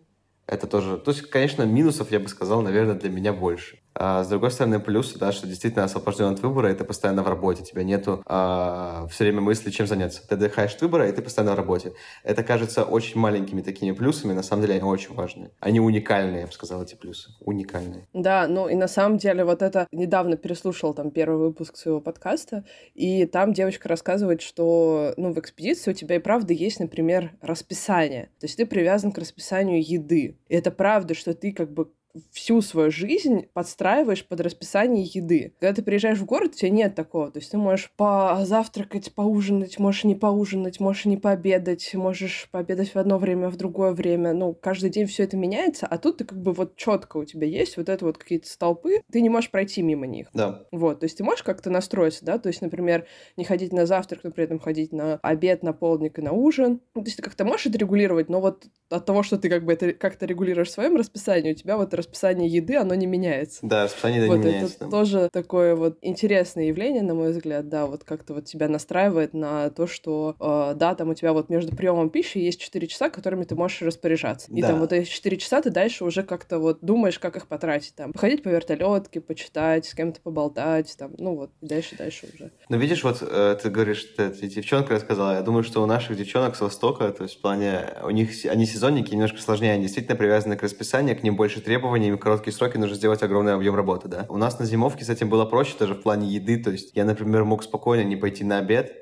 это 0.47 0.67
тоже... 0.67 0.99
То 0.99 1.12
есть, 1.12 1.23
конечно, 1.31 1.62
минусов, 1.62 2.12
я 2.12 2.21
бы 2.21 2.29
сказал, 2.29 2.61
наверное, 2.61 2.95
для 2.95 3.09
меня 3.09 3.33
больше. 3.33 3.79
А 3.99 4.25
с 4.25 4.29
другой 4.29 4.51
стороны, 4.51 4.79
плюс, 4.79 5.15
да, 5.15 5.33
что 5.33 5.47
действительно 5.47 5.85
освобожден 5.85 6.27
от 6.27 6.41
выбора, 6.41 6.71
и 6.71 6.75
ты 6.75 6.85
постоянно 6.85 7.23
в 7.23 7.29
работе, 7.29 7.65
тебя 7.65 7.83
нету 7.83 8.23
а, 8.27 9.07
все 9.11 9.25
время 9.25 9.41
мысли, 9.41 9.71
чем 9.71 9.87
заняться. 9.87 10.27
Ты 10.27 10.35
отдыхаешь 10.35 10.75
от 10.75 10.83
выбора, 10.83 11.09
и 11.09 11.13
ты 11.13 11.23
постоянно 11.23 11.55
в 11.55 11.57
работе. 11.57 11.93
Это 12.23 12.43
кажется 12.43 12.85
очень 12.85 13.19
маленькими 13.19 13.63
такими 13.63 13.93
плюсами, 13.93 14.33
на 14.33 14.43
самом 14.43 14.63
деле 14.63 14.75
они 14.75 14.85
очень 14.85 15.15
важные. 15.15 15.51
Они 15.61 15.81
уникальные, 15.81 16.41
я 16.41 16.47
бы 16.47 16.53
сказал, 16.53 16.83
эти 16.83 16.95
плюсы. 16.95 17.31
Уникальные. 17.41 18.07
Да, 18.13 18.47
ну 18.47 18.69
и 18.69 18.75
на 18.75 18.89
самом 18.89 19.19
деле 19.19 19.45
вот 19.45 19.63
это... 19.63 19.87
Недавно 19.93 20.37
переслушал 20.37 20.93
там 20.93 21.11
первый 21.11 21.39
выпуск 21.39 21.77
своего 21.77 22.01
подкаста, 22.01 22.65
и 22.95 23.25
там 23.25 23.53
девочка 23.53 23.89
рассказывает, 23.89 24.43
что, 24.43 25.15
ну, 25.17 25.33
в 25.33 25.39
экспедиции 25.39 25.93
у 25.93 25.95
тебя 25.95 26.17
и 26.17 26.19
правда 26.19 26.53
есть, 26.53 26.81
например, 26.81 27.33
расписание. 27.41 28.27
То 28.41 28.47
есть 28.47 28.57
ты 28.57 28.67
привязан 28.67 29.13
к 29.13 29.19
расписанию 29.19 29.83
еды. 29.83 30.39
И 30.49 30.55
это 30.55 30.71
правда, 30.71 31.15
что 31.15 31.35
ты 31.35 31.53
как 31.53 31.73
бы 31.73 31.91
всю 32.31 32.61
свою 32.62 32.91
жизнь 32.91 33.47
подстраиваешь 33.53 34.27
под 34.27 34.41
расписание 34.41 35.05
еды. 35.05 35.55
Когда 35.61 35.75
ты 35.75 35.83
приезжаешь 35.83 36.19
в 36.19 36.25
город, 36.25 36.53
у 36.55 36.57
тебя 36.57 36.71
нет 36.71 36.95
такого. 36.95 37.31
То 37.31 37.39
есть 37.39 37.51
ты 37.51 37.59
можешь 37.59 37.91
позавтракать, 37.97 39.12
поужинать, 39.12 39.79
можешь 39.79 40.05
не 40.05 40.14
поужинать, 40.14 40.81
можешь 40.81 41.05
не 41.05 41.17
пообедать, 41.17 41.95
можешь 41.95 42.49
пообедать 42.51 42.95
в 42.95 42.97
одно 42.97 43.19
время, 43.19 43.49
в 43.49 43.57
другое 43.57 43.93
время. 43.93 44.33
Ну, 44.33 44.55
каждый 44.55 44.91
день 44.91 45.07
все 45.07 45.25
это 45.25 45.37
меняется, 45.37 45.87
а 45.87 45.99
тут 45.99 46.19
ты 46.19 46.25
как 46.25 46.41
бы 46.41 46.53
вот 46.53 46.77
четко 46.77 47.17
у 47.19 47.25
тебя 47.25 47.47
есть 47.47 47.77
вот 47.77 47.89
это 47.89 48.05
вот 48.05 48.19
какие-то 48.19 48.49
столпы, 48.49 49.01
ты 49.11 49.21
не 49.21 49.29
можешь 49.29 49.51
пройти 49.51 49.83
мимо 49.83 50.07
них. 50.07 50.29
Да. 50.33 50.64
Вот, 50.73 51.01
то 51.01 51.05
есть 51.05 51.19
ты 51.19 51.25
можешь 51.25 51.43
как-то 51.43 51.71
настроиться, 51.71 52.25
да, 52.25 52.39
то 52.39 52.49
есть, 52.49 52.62
например, 52.62 53.07
не 53.37 53.45
ходить 53.45 53.73
на 53.73 53.87
завтрак, 53.87 54.21
но 54.25 54.31
при 54.31 54.45
этом 54.45 54.59
ходить 54.59 54.93
на 54.93 55.17
обед, 55.23 55.62
на 55.62 55.73
полдник 55.73 56.19
и 56.19 56.23
на 56.23 56.33
ужин. 56.33 56.81
Ну, 56.95 57.03
то 57.03 57.07
есть 57.07 57.17
ты 57.17 57.23
как-то 57.23 57.45
можешь 57.45 57.67
это 57.67 57.79
регулировать, 57.79 58.29
но 58.29 58.41
вот 58.41 58.67
от 58.91 59.05
того, 59.05 59.23
что 59.23 59.39
ты 59.39 59.49
как 59.49 59.64
бы 59.64 59.73
это 59.73 59.93
как-то 59.93 60.27
регулируешь 60.27 60.69
в 60.69 60.73
своем 60.73 60.97
расписании, 60.97 61.53
у 61.53 61.57
тебя 61.57 61.77
вот 61.77 61.95
расписание 62.07 62.49
еды, 62.49 62.77
оно 62.77 62.95
не 62.95 63.07
меняется. 63.07 63.61
Да, 63.63 63.85
расписание 63.85 64.21
еды 64.23 64.29
вот 64.29 64.39
не 64.39 64.45
меняется. 64.45 64.77
Это 64.77 64.91
тоже 64.91 65.29
такое 65.33 65.75
вот 65.75 65.99
интересное 66.03 66.65
явление, 66.65 67.03
на 67.03 67.15
мой 67.15 67.33
взгляд, 67.33 67.69
да, 67.69 67.87
вот 67.87 68.05
как-то 68.05 68.35
вот 68.35 68.45
тебя 68.45 68.69
настраивает 68.69 69.35
на 69.35 69.71
то, 69.71 69.87
что, 69.87 70.37
э, 70.41 70.75
да, 70.77 70.95
там 70.95 71.11
у 71.11 71.15
тебя 71.15 71.33
вот 71.33 71.49
между 71.49 71.75
приемом 71.75 72.11
пищи 72.11 72.39
есть 72.39 72.61
4 72.61 72.87
часа, 72.87 73.11
которыми 73.11 73.45
ты 73.45 73.55
можешь 73.55 73.83
распоряжаться. 73.83 74.51
И 74.53 74.61
Да. 74.61 74.69
там 74.69 74.81
вот 74.81 74.93
эти 74.93 75.09
4 75.09 75.37
часа 75.37 75.61
ты 75.63 75.71
дальше 75.71 76.05
уже 76.05 76.23
как-то 76.23 76.59
вот 76.59 76.79
думаешь, 76.81 77.19
как 77.19 77.37
их 77.37 77.47
потратить. 77.49 77.95
Там, 77.95 78.13
походить 78.13 78.43
по 78.43 78.49
вертолетке, 78.49 79.21
почитать, 79.21 79.87
с 79.87 79.95
кем-то 79.95 80.21
поболтать, 80.21 80.95
там, 80.99 81.13
ну 81.19 81.35
вот, 81.35 81.51
и 81.61 81.67
дальше-дальше 81.67 82.29
уже. 82.35 82.53
Ну, 82.69 82.77
видишь, 82.79 83.03
вот 83.05 83.19
э, 83.23 83.59
ты 83.63 83.71
говоришь, 83.71 83.99
что 83.99 84.23
это 84.25 84.47
девчонка 84.47 84.95
рассказала. 84.95 85.35
Я 85.35 85.43
думаю, 85.43 85.63
что 85.65 85.83
у 85.83 85.87
наших 85.87 86.17
девчонок 86.17 86.57
с 86.57 86.61
Востока, 86.61 87.11
то 87.11 87.25
есть 87.25 87.39
в 87.39 87.41
плане, 87.41 87.95
у 88.03 88.11
них, 88.11 88.31
они 88.47 88.67
сезонники 88.67 89.13
немножко 89.13 89.41
сложнее, 89.41 89.73
они 89.73 89.83
действительно 89.83 90.17
привязаны 90.17 90.57
к 90.57 90.63
расписанию, 90.63 91.19
к 91.19 91.23
ним 91.23 91.37
больше 91.37 91.61
требований, 91.61 91.96
в 91.99 92.19
короткие 92.19 92.53
сроки 92.53 92.77
нужно 92.77 92.97
сделать 92.97 93.23
огромный 93.23 93.55
объем 93.55 93.75
работы, 93.75 94.09
да. 94.09 94.27
У 94.29 94.37
нас 94.37 94.59
на 94.59 94.65
зимовке 94.65 95.05
с 95.05 95.09
этим 95.09 95.29
было 95.29 95.45
проще, 95.45 95.75
даже 95.79 95.95
в 95.95 96.03
плане 96.03 96.29
еды, 96.29 96.63
то 96.63 96.71
есть 96.71 96.95
я, 96.95 97.05
например, 97.05 97.45
мог 97.45 97.63
спокойно 97.63 98.07
не 98.07 98.17
пойти 98.17 98.45
на 98.45 98.59
обед 98.59 98.93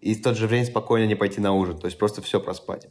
и 0.00 0.14
в 0.14 0.22
тот 0.22 0.36
же 0.36 0.48
день 0.48 0.64
спокойно 0.64 1.06
не 1.06 1.14
пойти 1.14 1.40
на 1.40 1.52
ужин, 1.52 1.78
то 1.78 1.86
есть 1.86 1.98
просто 1.98 2.22
все 2.22 2.40
проспать. 2.40 2.88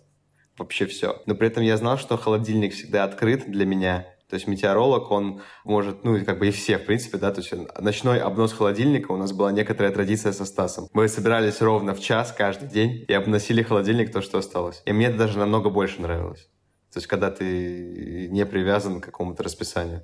Вообще 0.58 0.86
все. 0.86 1.22
Но 1.26 1.36
при 1.36 1.48
этом 1.48 1.64
я 1.64 1.78
знал, 1.78 1.98
что 1.98 2.18
холодильник 2.18 2.74
всегда 2.74 3.04
открыт 3.04 3.50
для 3.50 3.66
меня, 3.66 4.08
то 4.32 4.36
есть 4.36 4.48
метеоролог, 4.48 5.12
он 5.12 5.42
может, 5.66 6.06
ну, 6.06 6.24
как 6.24 6.40
бы 6.40 6.48
и 6.48 6.52
все, 6.52 6.78
в 6.78 6.86
принципе, 6.86 7.18
да, 7.18 7.32
то 7.32 7.42
есть 7.42 7.54
ночной 7.80 8.20
обнос 8.20 8.54
холодильника, 8.54 9.12
у 9.12 9.18
нас 9.18 9.34
была 9.34 9.52
некоторая 9.52 9.92
традиция 9.92 10.32
со 10.32 10.46
Стасом. 10.46 10.88
Мы 10.94 11.10
собирались 11.10 11.62
ровно 11.62 11.94
в 11.94 12.00
час 12.00 12.34
каждый 12.36 12.70
день 12.70 13.04
и 13.08 13.14
обносили 13.14 13.62
холодильник 13.62 14.12
то, 14.14 14.22
что 14.22 14.38
осталось. 14.38 14.84
И 14.86 14.94
мне 14.94 15.08
это 15.08 15.18
даже 15.18 15.38
намного 15.38 15.70
больше 15.70 16.02
нравилось. 16.02 16.48
То 16.92 16.98
есть 16.98 17.08
когда 17.08 17.32
ты 17.32 18.28
не 18.30 18.46
привязан 18.46 19.00
к 19.00 19.06
какому-то 19.06 19.44
расписанию. 19.44 20.02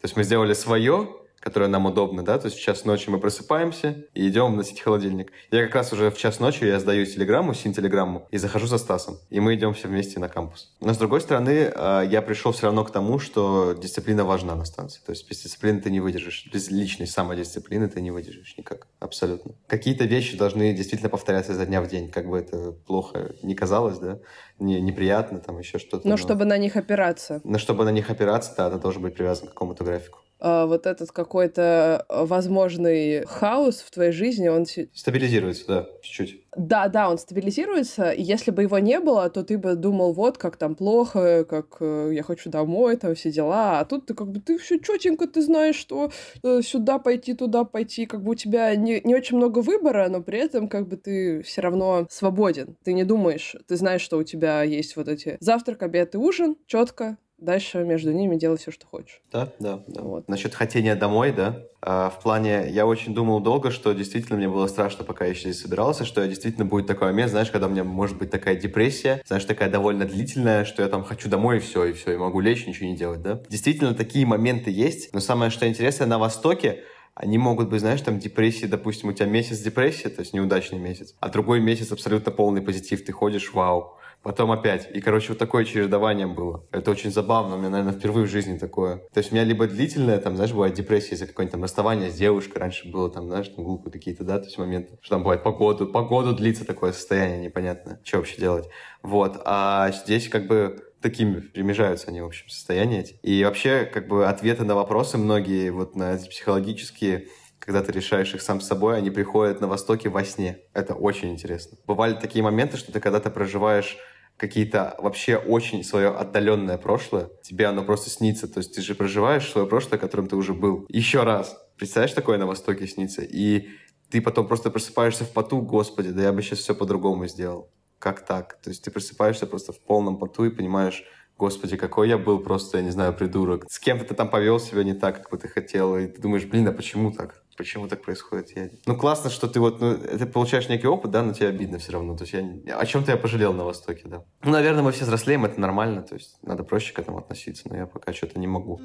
То 0.00 0.04
есть 0.04 0.16
мы 0.16 0.24
сделали 0.24 0.54
свое, 0.54 1.08
которое 1.40 1.68
нам 1.68 1.86
удобно, 1.86 2.22
да, 2.22 2.38
то 2.38 2.46
есть 2.46 2.58
в 2.58 2.62
час 2.62 2.84
ночи 2.84 3.08
мы 3.08 3.18
просыпаемся 3.18 4.04
и 4.14 4.28
идем 4.28 4.56
носить 4.56 4.80
холодильник. 4.80 5.32
Я 5.50 5.64
как 5.64 5.74
раз 5.74 5.92
уже 5.92 6.10
в 6.10 6.18
час 6.18 6.38
ночи 6.38 6.64
я 6.64 6.78
сдаю 6.78 7.06
телеграмму, 7.06 7.54
син-телеграмму, 7.54 8.28
и 8.30 8.36
захожу 8.36 8.66
со 8.66 8.78
Стасом, 8.78 9.18
и 9.30 9.40
мы 9.40 9.54
идем 9.54 9.74
все 9.74 9.88
вместе 9.88 10.20
на 10.20 10.28
кампус. 10.28 10.74
Но 10.80 10.92
с 10.92 10.98
другой 10.98 11.20
стороны, 11.20 11.72
э, 11.74 12.02
я 12.10 12.22
пришел 12.22 12.52
все 12.52 12.66
равно 12.66 12.84
к 12.84 12.90
тому, 12.90 13.18
что 13.18 13.72
дисциплина 13.72 14.24
важна 14.24 14.54
на 14.54 14.64
станции. 14.64 15.00
То 15.04 15.10
есть 15.10 15.28
без 15.28 15.42
дисциплины 15.42 15.80
ты 15.80 15.90
не 15.90 16.00
выдержишь, 16.00 16.48
без 16.52 16.70
личной 16.70 17.06
самодисциплины 17.06 17.88
ты 17.88 18.00
не 18.00 18.10
выдержишь 18.10 18.56
никак, 18.58 18.86
абсолютно. 18.98 19.54
Какие-то 19.66 20.04
вещи 20.04 20.36
должны 20.36 20.74
действительно 20.74 21.10
повторяться 21.10 21.52
изо 21.52 21.64
дня 21.64 21.80
в 21.80 21.88
день, 21.88 22.10
как 22.10 22.28
бы 22.28 22.38
это 22.38 22.72
плохо 22.72 23.34
не 23.42 23.54
казалось, 23.54 23.98
да, 23.98 24.18
не, 24.58 24.80
неприятно, 24.80 25.40
там 25.40 25.58
еще 25.58 25.78
что-то. 25.78 26.06
Но 26.06 26.16
чтобы 26.16 26.44
на 26.44 26.58
них 26.58 26.76
опираться. 26.76 27.40
Но 27.44 27.58
чтобы 27.58 27.84
на 27.84 27.90
них 27.90 28.10
опираться, 28.10 28.52
да, 28.56 28.70
ты 28.70 28.78
должен 28.78 29.02
быть 29.02 29.14
привязан 29.14 29.48
к 29.48 29.52
какому-то 29.52 29.84
графику. 29.84 30.18
А, 30.40 30.66
вот 30.66 30.86
этот 30.86 31.12
какой-то 31.12 32.04
а, 32.08 32.24
возможный 32.24 33.26
хаос 33.26 33.84
в 33.86 33.90
твоей 33.90 34.12
жизни, 34.12 34.48
он... 34.48 34.64
Стабилизируется, 34.94 35.64
да, 35.66 35.86
чуть-чуть. 36.02 36.40
Да, 36.56 36.88
да, 36.88 37.10
он 37.10 37.18
стабилизируется, 37.18 38.10
и 38.10 38.22
если 38.22 38.50
бы 38.50 38.62
его 38.62 38.78
не 38.78 38.98
было, 39.00 39.28
то 39.30 39.44
ты 39.44 39.58
бы 39.58 39.76
думал, 39.76 40.12
вот, 40.12 40.38
как 40.38 40.56
там 40.56 40.74
плохо, 40.74 41.44
как 41.44 41.76
э, 41.80 42.10
я 42.12 42.22
хочу 42.22 42.50
домой, 42.50 42.96
там 42.96 43.14
все 43.14 43.30
дела, 43.30 43.80
а 43.80 43.84
тут 43.84 44.06
ты 44.06 44.14
как 44.14 44.32
бы, 44.32 44.40
ты 44.40 44.58
все 44.58 44.78
четенько, 44.78 45.28
ты 45.28 45.42
знаешь, 45.42 45.76
что 45.76 46.10
э, 46.42 46.60
сюда 46.62 46.98
пойти, 46.98 47.34
туда 47.34 47.64
пойти, 47.64 48.06
как 48.06 48.22
бы 48.22 48.32
у 48.32 48.34
тебя 48.34 48.74
не, 48.74 49.00
не 49.04 49.14
очень 49.14 49.36
много 49.36 49.60
выбора, 49.60 50.08
но 50.08 50.22
при 50.22 50.38
этом 50.38 50.68
как 50.68 50.88
бы 50.88 50.96
ты 50.96 51.42
все 51.42 51.60
равно 51.60 52.06
свободен, 52.10 52.76
ты 52.82 52.94
не 52.94 53.04
думаешь, 53.04 53.54
ты 53.68 53.76
знаешь, 53.76 54.02
что 54.02 54.16
у 54.16 54.24
тебя 54.24 54.62
есть 54.62 54.96
вот 54.96 55.06
эти 55.06 55.36
завтрак, 55.40 55.82
обед 55.82 56.14
и 56.14 56.18
ужин, 56.18 56.56
четко, 56.66 57.18
дальше 57.40 57.84
между 57.84 58.12
ними 58.12 58.36
делай 58.36 58.56
все, 58.56 58.70
что 58.70 58.86
хочешь. 58.86 59.20
Да, 59.32 59.52
да, 59.58 59.82
да. 59.86 60.02
Вот. 60.02 60.28
Насчет 60.28 60.54
хотения 60.54 60.94
домой, 60.94 61.32
да. 61.32 61.62
А, 61.82 62.10
в 62.10 62.20
плане, 62.20 62.68
я 62.70 62.86
очень 62.86 63.14
думал 63.14 63.40
долго, 63.40 63.70
что 63.70 63.92
действительно 63.92 64.36
мне 64.36 64.48
было 64.48 64.66
страшно, 64.66 65.04
пока 65.04 65.24
я 65.24 65.30
еще 65.30 65.50
здесь 65.50 65.62
собирался, 65.62 66.04
что 66.04 66.20
я 66.20 66.28
действительно 66.28 66.66
будет 66.66 66.86
такой 66.86 67.08
момент, 67.08 67.30
знаешь, 67.30 67.50
когда 67.50 67.66
у 67.66 67.70
меня 67.70 67.84
может 67.84 68.18
быть 68.18 68.30
такая 68.30 68.56
депрессия, 68.56 69.22
знаешь, 69.26 69.44
такая 69.44 69.70
довольно 69.70 70.04
длительная, 70.04 70.64
что 70.64 70.82
я 70.82 70.88
там 70.88 71.04
хочу 71.04 71.28
домой 71.28 71.56
и 71.56 71.60
все, 71.60 71.86
и 71.86 71.92
все, 71.92 72.12
и 72.12 72.16
могу 72.16 72.40
лечь, 72.40 72.66
ничего 72.66 72.86
не 72.86 72.96
делать, 72.96 73.22
да. 73.22 73.40
Действительно, 73.48 73.94
такие 73.94 74.26
моменты 74.26 74.70
есть, 74.70 75.12
но 75.14 75.20
самое, 75.20 75.50
что 75.50 75.66
интересно, 75.66 76.06
на 76.06 76.18
Востоке 76.18 76.84
они 77.14 77.38
могут 77.38 77.68
быть, 77.68 77.80
знаешь, 77.80 78.00
там 78.00 78.18
депрессии, 78.18 78.66
допустим, 78.66 79.10
у 79.10 79.12
тебя 79.12 79.26
месяц 79.26 79.58
депрессии, 79.60 80.08
то 80.08 80.20
есть 80.20 80.32
неудачный 80.32 80.78
месяц, 80.78 81.14
а 81.20 81.28
другой 81.28 81.60
месяц 81.60 81.92
абсолютно 81.92 82.32
полный 82.32 82.62
позитив, 82.62 83.04
ты 83.04 83.12
ходишь, 83.12 83.52
вау, 83.52 83.96
потом 84.22 84.52
опять. 84.52 84.88
И, 84.94 85.00
короче, 85.00 85.30
вот 85.30 85.38
такое 85.38 85.64
чередование 85.64 86.26
было. 86.26 86.64
Это 86.72 86.90
очень 86.90 87.10
забавно. 87.10 87.56
У 87.56 87.58
меня, 87.58 87.70
наверное, 87.70 87.94
впервые 87.94 88.26
в 88.26 88.30
жизни 88.30 88.58
такое. 88.58 88.96
То 89.12 89.18
есть 89.18 89.32
у 89.32 89.34
меня 89.34 89.44
либо 89.44 89.66
длительная, 89.66 90.18
там, 90.18 90.36
знаешь, 90.36 90.52
бывает 90.52 90.74
депрессия 90.74 91.14
из-за 91.14 91.26
какое-нибудь 91.26 91.52
там 91.52 91.62
расставание 91.62 92.10
с 92.10 92.14
девушкой. 92.14 92.58
Раньше 92.58 92.90
было 92.90 93.10
там, 93.10 93.28
знаешь, 93.28 93.48
там 93.48 93.64
глупые 93.64 93.92
какие-то, 93.92 94.24
да, 94.24 94.38
то 94.38 94.44
есть 94.44 94.58
моменты. 94.58 94.98
Что 95.00 95.16
там 95.16 95.22
бывает 95.22 95.42
погоду. 95.42 95.86
Погоду 95.86 96.34
длится 96.34 96.64
такое 96.64 96.92
состояние 96.92 97.38
непонятное. 97.38 98.00
Что 98.04 98.18
вообще 98.18 98.40
делать? 98.40 98.68
Вот. 99.02 99.40
А 99.44 99.90
здесь 99.92 100.28
как 100.28 100.46
бы 100.46 100.89
такими 101.00 101.40
перемежаются 101.40 102.08
они, 102.08 102.20
в 102.20 102.26
общем, 102.26 102.48
состояния 102.48 103.00
эти. 103.00 103.14
И 103.22 103.44
вообще, 103.44 103.84
как 103.84 104.08
бы, 104.08 104.26
ответы 104.26 104.64
на 104.64 104.74
вопросы 104.74 105.18
многие, 105.18 105.70
вот 105.70 105.96
на 105.96 106.14
эти 106.14 106.28
психологические, 106.28 107.28
когда 107.58 107.82
ты 107.82 107.92
решаешь 107.92 108.34
их 108.34 108.42
сам 108.42 108.60
с 108.60 108.66
собой, 108.66 108.96
они 108.96 109.10
приходят 109.10 109.60
на 109.60 109.68
Востоке 109.68 110.08
во 110.08 110.24
сне. 110.24 110.58
Это 110.72 110.94
очень 110.94 111.30
интересно. 111.30 111.78
Бывали 111.86 112.14
такие 112.14 112.42
моменты, 112.42 112.76
что 112.76 112.92
ты 112.92 113.00
когда-то 113.00 113.30
проживаешь 113.30 113.98
какие-то 114.40 114.96
вообще 114.98 115.36
очень 115.36 115.84
свое 115.84 116.08
отдаленное 116.08 116.78
прошлое, 116.78 117.28
тебе 117.42 117.66
оно 117.66 117.84
просто 117.84 118.08
снится. 118.08 118.48
То 118.48 118.58
есть 118.58 118.74
ты 118.74 118.80
же 118.80 118.94
проживаешь 118.94 119.46
свое 119.46 119.66
прошлое, 119.66 119.98
которым 119.98 120.28
ты 120.28 120.36
уже 120.36 120.54
был. 120.54 120.86
Еще 120.88 121.22
раз. 121.24 121.58
Представляешь, 121.76 122.14
такое 122.14 122.38
на 122.38 122.46
Востоке 122.46 122.86
снится? 122.86 123.20
И 123.20 123.68
ты 124.10 124.22
потом 124.22 124.48
просто 124.48 124.70
просыпаешься 124.70 125.24
в 125.24 125.32
поту, 125.32 125.60
господи, 125.60 126.10
да 126.10 126.22
я 126.22 126.32
бы 126.32 126.42
сейчас 126.42 126.60
все 126.60 126.74
по-другому 126.74 127.26
сделал. 127.26 127.70
Как 128.00 128.24
так? 128.24 128.58
То 128.62 128.70
есть 128.70 128.82
ты 128.82 128.90
просыпаешься 128.90 129.46
просто 129.46 129.72
в 129.72 129.78
полном 129.78 130.16
поту 130.16 130.46
и 130.46 130.50
понимаешь, 130.50 131.04
господи, 131.38 131.76
какой 131.76 132.08
я 132.08 132.16
был 132.16 132.38
просто, 132.40 132.78
я 132.78 132.82
не 132.82 132.90
знаю, 132.90 133.12
придурок. 133.12 133.66
С 133.68 133.78
кем-то 133.78 134.06
ты 134.06 134.14
там 134.14 134.30
повел 134.30 134.58
себя 134.58 134.84
не 134.84 134.94
так, 134.94 135.18
как 135.18 135.30
бы 135.30 135.36
ты 135.36 135.48
хотел, 135.48 135.96
и 135.98 136.06
ты 136.06 136.20
думаешь, 136.20 136.46
блин, 136.46 136.66
а 136.68 136.72
почему 136.72 137.12
так? 137.12 137.42
Почему 137.58 137.88
так 137.88 138.02
происходит? 138.02 138.56
Я... 138.56 138.70
Ну, 138.86 138.96
классно, 138.96 139.28
что 139.28 139.46
ты 139.46 139.60
вот, 139.60 139.82
ну, 139.82 139.98
ты 139.98 140.24
получаешь 140.24 140.70
некий 140.70 140.86
опыт, 140.86 141.10
да, 141.10 141.22
но 141.22 141.34
тебе 141.34 141.48
обидно 141.48 141.78
все 141.78 141.92
равно. 141.92 142.16
То 142.16 142.24
есть 142.24 142.32
я... 142.64 142.78
О 142.78 142.86
чем-то 142.86 143.10
я 143.10 143.18
пожалел 143.18 143.52
на 143.52 143.64
Востоке, 143.64 144.08
да. 144.08 144.24
Ну, 144.42 144.50
наверное, 144.50 144.82
мы 144.82 144.92
все 144.92 145.04
взрослеем, 145.04 145.44
это 145.44 145.60
нормально, 145.60 146.00
то 146.00 146.14
есть 146.14 146.38
надо 146.40 146.64
проще 146.64 146.94
к 146.94 146.98
этому 146.98 147.18
относиться, 147.18 147.68
но 147.68 147.76
я 147.76 147.86
пока 147.86 148.14
что-то 148.14 148.38
не 148.38 148.46
могу. 148.46 148.80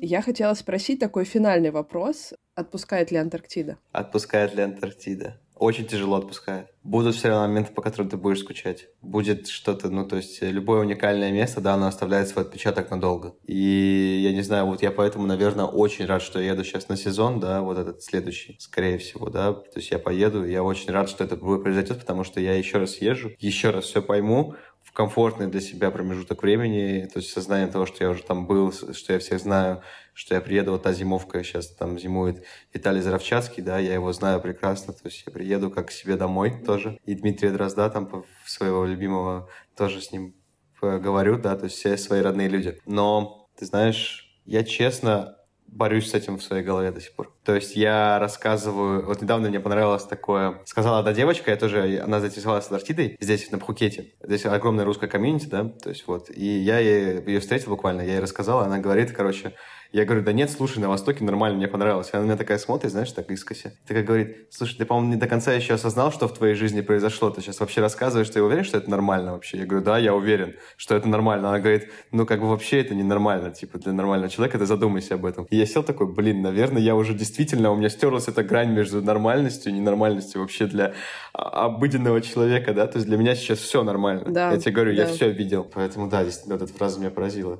Я 0.00 0.22
хотела 0.22 0.54
спросить 0.54 0.98
такой 0.98 1.24
финальный 1.24 1.70
вопрос. 1.70 2.32
Отпускает 2.54 3.10
ли 3.10 3.18
Антарктида? 3.18 3.76
Отпускает 3.92 4.54
ли 4.54 4.62
Антарктида? 4.62 5.38
Очень 5.58 5.86
тяжело 5.86 6.16
отпускает. 6.16 6.68
Будут 6.84 7.16
все 7.16 7.28
равно 7.28 7.48
моменты, 7.48 7.72
по 7.72 7.82
которым 7.82 8.08
ты 8.08 8.16
будешь 8.16 8.40
скучать. 8.40 8.86
Будет 9.02 9.48
что-то, 9.48 9.90
ну, 9.90 10.06
то 10.06 10.16
есть 10.16 10.40
любое 10.40 10.80
уникальное 10.80 11.32
место, 11.32 11.60
да, 11.60 11.74
оно 11.74 11.86
оставляет 11.86 12.28
свой 12.28 12.44
отпечаток 12.44 12.90
надолго. 12.90 13.34
И 13.44 14.20
я 14.22 14.32
не 14.32 14.42
знаю, 14.42 14.66
вот 14.66 14.82
я 14.82 14.90
поэтому, 14.90 15.26
наверное, 15.26 15.64
очень 15.64 16.06
рад, 16.06 16.22
что 16.22 16.40
я 16.40 16.52
еду 16.52 16.64
сейчас 16.64 16.88
на 16.88 16.96
сезон, 16.96 17.40
да, 17.40 17.60
вот 17.62 17.76
этот 17.76 18.02
следующий, 18.02 18.56
скорее 18.60 18.98
всего, 18.98 19.30
да. 19.30 19.52
То 19.52 19.76
есть 19.76 19.90
я 19.90 19.98
поеду, 19.98 20.44
я 20.44 20.62
очень 20.62 20.92
рад, 20.92 21.10
что 21.10 21.24
это 21.24 21.36
произойдет, 21.36 21.98
потому 22.00 22.24
что 22.24 22.40
я 22.40 22.54
еще 22.54 22.78
раз 22.78 23.00
езжу, 23.02 23.32
еще 23.38 23.70
раз 23.70 23.84
все 23.84 24.00
пойму, 24.00 24.54
в 24.88 24.92
комфортный 24.92 25.48
для 25.48 25.60
себя 25.60 25.90
промежуток 25.90 26.42
времени, 26.42 27.06
то 27.12 27.18
есть 27.18 27.30
сознание 27.30 27.68
того, 27.68 27.84
что 27.84 28.04
я 28.04 28.10
уже 28.10 28.22
там 28.22 28.46
был, 28.46 28.72
что 28.72 29.12
я 29.12 29.18
всех 29.18 29.40
знаю, 29.40 29.82
что 30.18 30.34
я 30.34 30.40
приеду, 30.40 30.72
вот 30.72 30.82
та 30.82 30.92
зимовка, 30.92 31.44
сейчас 31.44 31.68
там 31.68 31.96
зимует 31.96 32.44
Виталий 32.74 33.00
Заровчатский, 33.00 33.62
да, 33.62 33.78
я 33.78 33.94
его 33.94 34.12
знаю 34.12 34.40
прекрасно, 34.40 34.92
то 34.92 35.02
есть 35.04 35.22
я 35.24 35.32
приеду 35.32 35.70
как 35.70 35.86
к 35.86 35.90
себе 35.92 36.16
домой 36.16 36.60
тоже, 36.66 36.98
и 37.04 37.14
Дмитрия 37.14 37.50
Дрозда, 37.50 37.88
там, 37.88 38.24
своего 38.44 38.84
любимого, 38.84 39.48
тоже 39.76 40.00
с 40.00 40.10
ним 40.10 40.34
говорю, 40.82 41.38
да, 41.38 41.54
то 41.56 41.66
есть 41.66 41.76
все 41.76 41.96
свои 41.96 42.20
родные 42.20 42.48
люди. 42.48 42.80
Но, 42.84 43.48
ты 43.56 43.64
знаешь, 43.64 44.36
я 44.44 44.64
честно 44.64 45.36
борюсь 45.68 46.10
с 46.10 46.14
этим 46.14 46.38
в 46.38 46.42
своей 46.42 46.64
голове 46.64 46.90
до 46.90 47.00
сих 47.00 47.14
пор. 47.14 47.32
То 47.44 47.54
есть 47.54 47.76
я 47.76 48.18
рассказываю... 48.18 49.04
Вот 49.06 49.22
недавно 49.22 49.48
мне 49.48 49.60
понравилось 49.60 50.04
такое... 50.04 50.62
Сказала 50.64 50.98
одна 50.98 51.12
девочка, 51.12 51.50
я 51.50 51.56
тоже... 51.56 52.00
Она 52.02 52.20
заинтересовалась 52.20 52.64
Антарктидой 52.64 53.16
здесь, 53.20 53.50
на 53.50 53.58
Пхукете. 53.58 54.14
Здесь 54.22 54.46
огромная 54.46 54.84
русская 54.84 55.08
комьюнити, 55.08 55.46
да? 55.46 55.64
То 55.64 55.90
есть 55.90 56.06
вот. 56.06 56.30
И 56.30 56.44
я 56.44 56.78
ей, 56.78 57.22
ее 57.24 57.40
встретил 57.40 57.70
буквально, 57.70 58.00
я 58.00 58.14
ей 58.14 58.20
рассказал, 58.20 58.60
она 58.60 58.78
говорит, 58.78 59.12
короче, 59.12 59.54
Я 59.90 60.04
говорю, 60.04 60.22
да 60.22 60.32
нет, 60.32 60.50
слушай, 60.50 60.80
на 60.80 60.88
Востоке 60.88 61.24
нормально, 61.24 61.56
мне 61.56 61.66
понравилось. 61.66 62.10
Она 62.12 62.22
на 62.22 62.26
меня 62.26 62.36
такая 62.36 62.58
смотрит, 62.58 62.90
знаешь, 62.90 63.10
так 63.12 63.30
искося. 63.30 63.72
Такая 63.86 64.02
говорит, 64.02 64.48
слушай, 64.50 64.76
ты, 64.76 64.84
по-моему, 64.84 65.14
не 65.14 65.16
до 65.16 65.26
конца 65.26 65.52
еще 65.54 65.74
осознал, 65.74 66.12
что 66.12 66.28
в 66.28 66.34
твоей 66.34 66.54
жизни 66.54 66.82
произошло. 66.82 67.30
Ты 67.30 67.40
сейчас 67.40 67.60
вообще 67.60 67.80
рассказываешь, 67.80 68.28
ты 68.28 68.42
уверен, 68.42 68.64
что 68.64 68.76
это 68.76 68.90
нормально 68.90 69.32
вообще? 69.32 69.58
Я 69.58 69.66
говорю, 69.66 69.84
да, 69.84 69.96
я 69.96 70.14
уверен, 70.14 70.56
что 70.76 70.94
это 70.94 71.08
нормально. 71.08 71.48
Она 71.48 71.58
говорит, 71.58 71.90
ну, 72.12 72.26
как 72.26 72.40
бы 72.40 72.48
вообще 72.48 72.80
это 72.80 72.94
не 72.94 73.02
нормально. 73.02 73.50
Типа, 73.50 73.78
для 73.78 73.92
нормального 73.92 74.30
человека 74.30 74.58
ты 74.58 74.66
задумайся 74.66 75.14
об 75.14 75.24
этом. 75.24 75.46
И 75.46 75.56
я 75.56 75.64
сел 75.64 75.82
такой, 75.82 76.12
блин, 76.12 76.42
наверное, 76.42 76.82
я 76.82 76.94
уже 76.94 77.14
действительно, 77.14 77.70
у 77.70 77.76
меня 77.76 77.88
стерлась 77.88 78.28
эта 78.28 78.42
грань 78.42 78.72
между 78.72 79.00
нормальностью 79.00 79.72
и 79.72 79.74
ненормальностью 79.74 80.42
вообще 80.42 80.66
для 80.66 80.92
а, 81.32 81.64
обыденного 81.64 82.20
человека, 82.20 82.74
да? 82.74 82.86
То 82.86 82.98
есть 82.98 83.06
для 83.06 83.16
меня 83.16 83.34
сейчас 83.34 83.58
все 83.58 83.82
нормально. 83.82 84.24
Да, 84.28 84.52
я 84.52 84.58
тебе 84.58 84.72
говорю, 84.72 84.94
да. 84.94 85.02
я 85.04 85.08
все 85.08 85.30
видел. 85.30 85.64
Поэтому, 85.64 86.08
да, 86.08 86.24
действительно, 86.24 86.56
вот 86.58 86.68
эта 86.68 86.76
фраза 86.76 87.00
меня 87.00 87.10
поразила. 87.10 87.58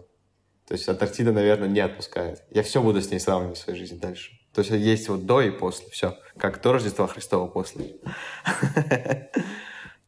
То 0.69 0.75
есть 0.75 0.87
Антарктида, 0.87 1.33
наверное, 1.33 1.69
не 1.69 1.81
отпускает. 1.81 2.43
Я 2.51 2.63
все 2.63 2.83
буду 2.83 3.01
с 3.01 3.11
ней 3.11 3.19
сравнивать 3.19 3.57
в 3.57 3.63
своей 3.63 3.79
жизни 3.79 3.97
дальше. 3.97 4.33
То 4.53 4.61
есть 4.61 4.71
есть 4.71 5.09
вот 5.09 5.25
до 5.25 5.41
и 5.41 5.51
после, 5.51 5.89
все. 5.91 6.19
Как 6.37 6.61
до 6.61 6.73
Рождества 6.75 7.07
Христова 7.07 7.49
после. 7.49 7.97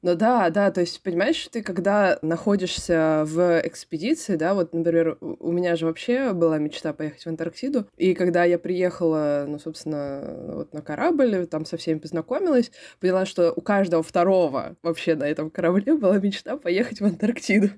Ну 0.03 0.15
да, 0.15 0.49
да, 0.49 0.71
то 0.71 0.81
есть, 0.81 1.03
понимаешь, 1.03 1.47
ты 1.53 1.63
когда 1.63 2.19
находишься 2.23 3.25
в 3.27 3.61
экспедиции, 3.61 4.37
да, 4.37 4.55
вот, 4.55 4.73
например, 4.73 5.19
у 5.21 5.53
меня 5.53 5.77
же 5.77 5.85
вообще 5.85 6.33
была 6.33 6.57
мечта 6.57 6.95
поехать 6.95 7.23
в 7.23 7.27
Антарктиду, 7.27 7.87
и 7.99 8.15
когда 8.15 8.45
я 8.45 8.59
приехала, 8.59 9.45
ну, 9.47 9.59
собственно, 9.59 10.55
вот 10.55 10.73
на 10.73 10.81
корабль, 10.81 11.47
там 11.47 11.67
со 11.67 11.77
всеми 11.77 11.99
познакомилась, 11.99 12.73
поняла, 12.99 13.27
что 13.27 13.53
у 13.55 13.61
каждого 13.61 14.03
второго 14.03 14.75
вообще 14.83 15.17
на 15.17 15.25
этом 15.25 15.51
корабле 15.51 15.95
была 15.95 16.17
мечта 16.17 16.57
поехать 16.57 17.03
в 17.03 17.05
Антарктиду. 17.05 17.69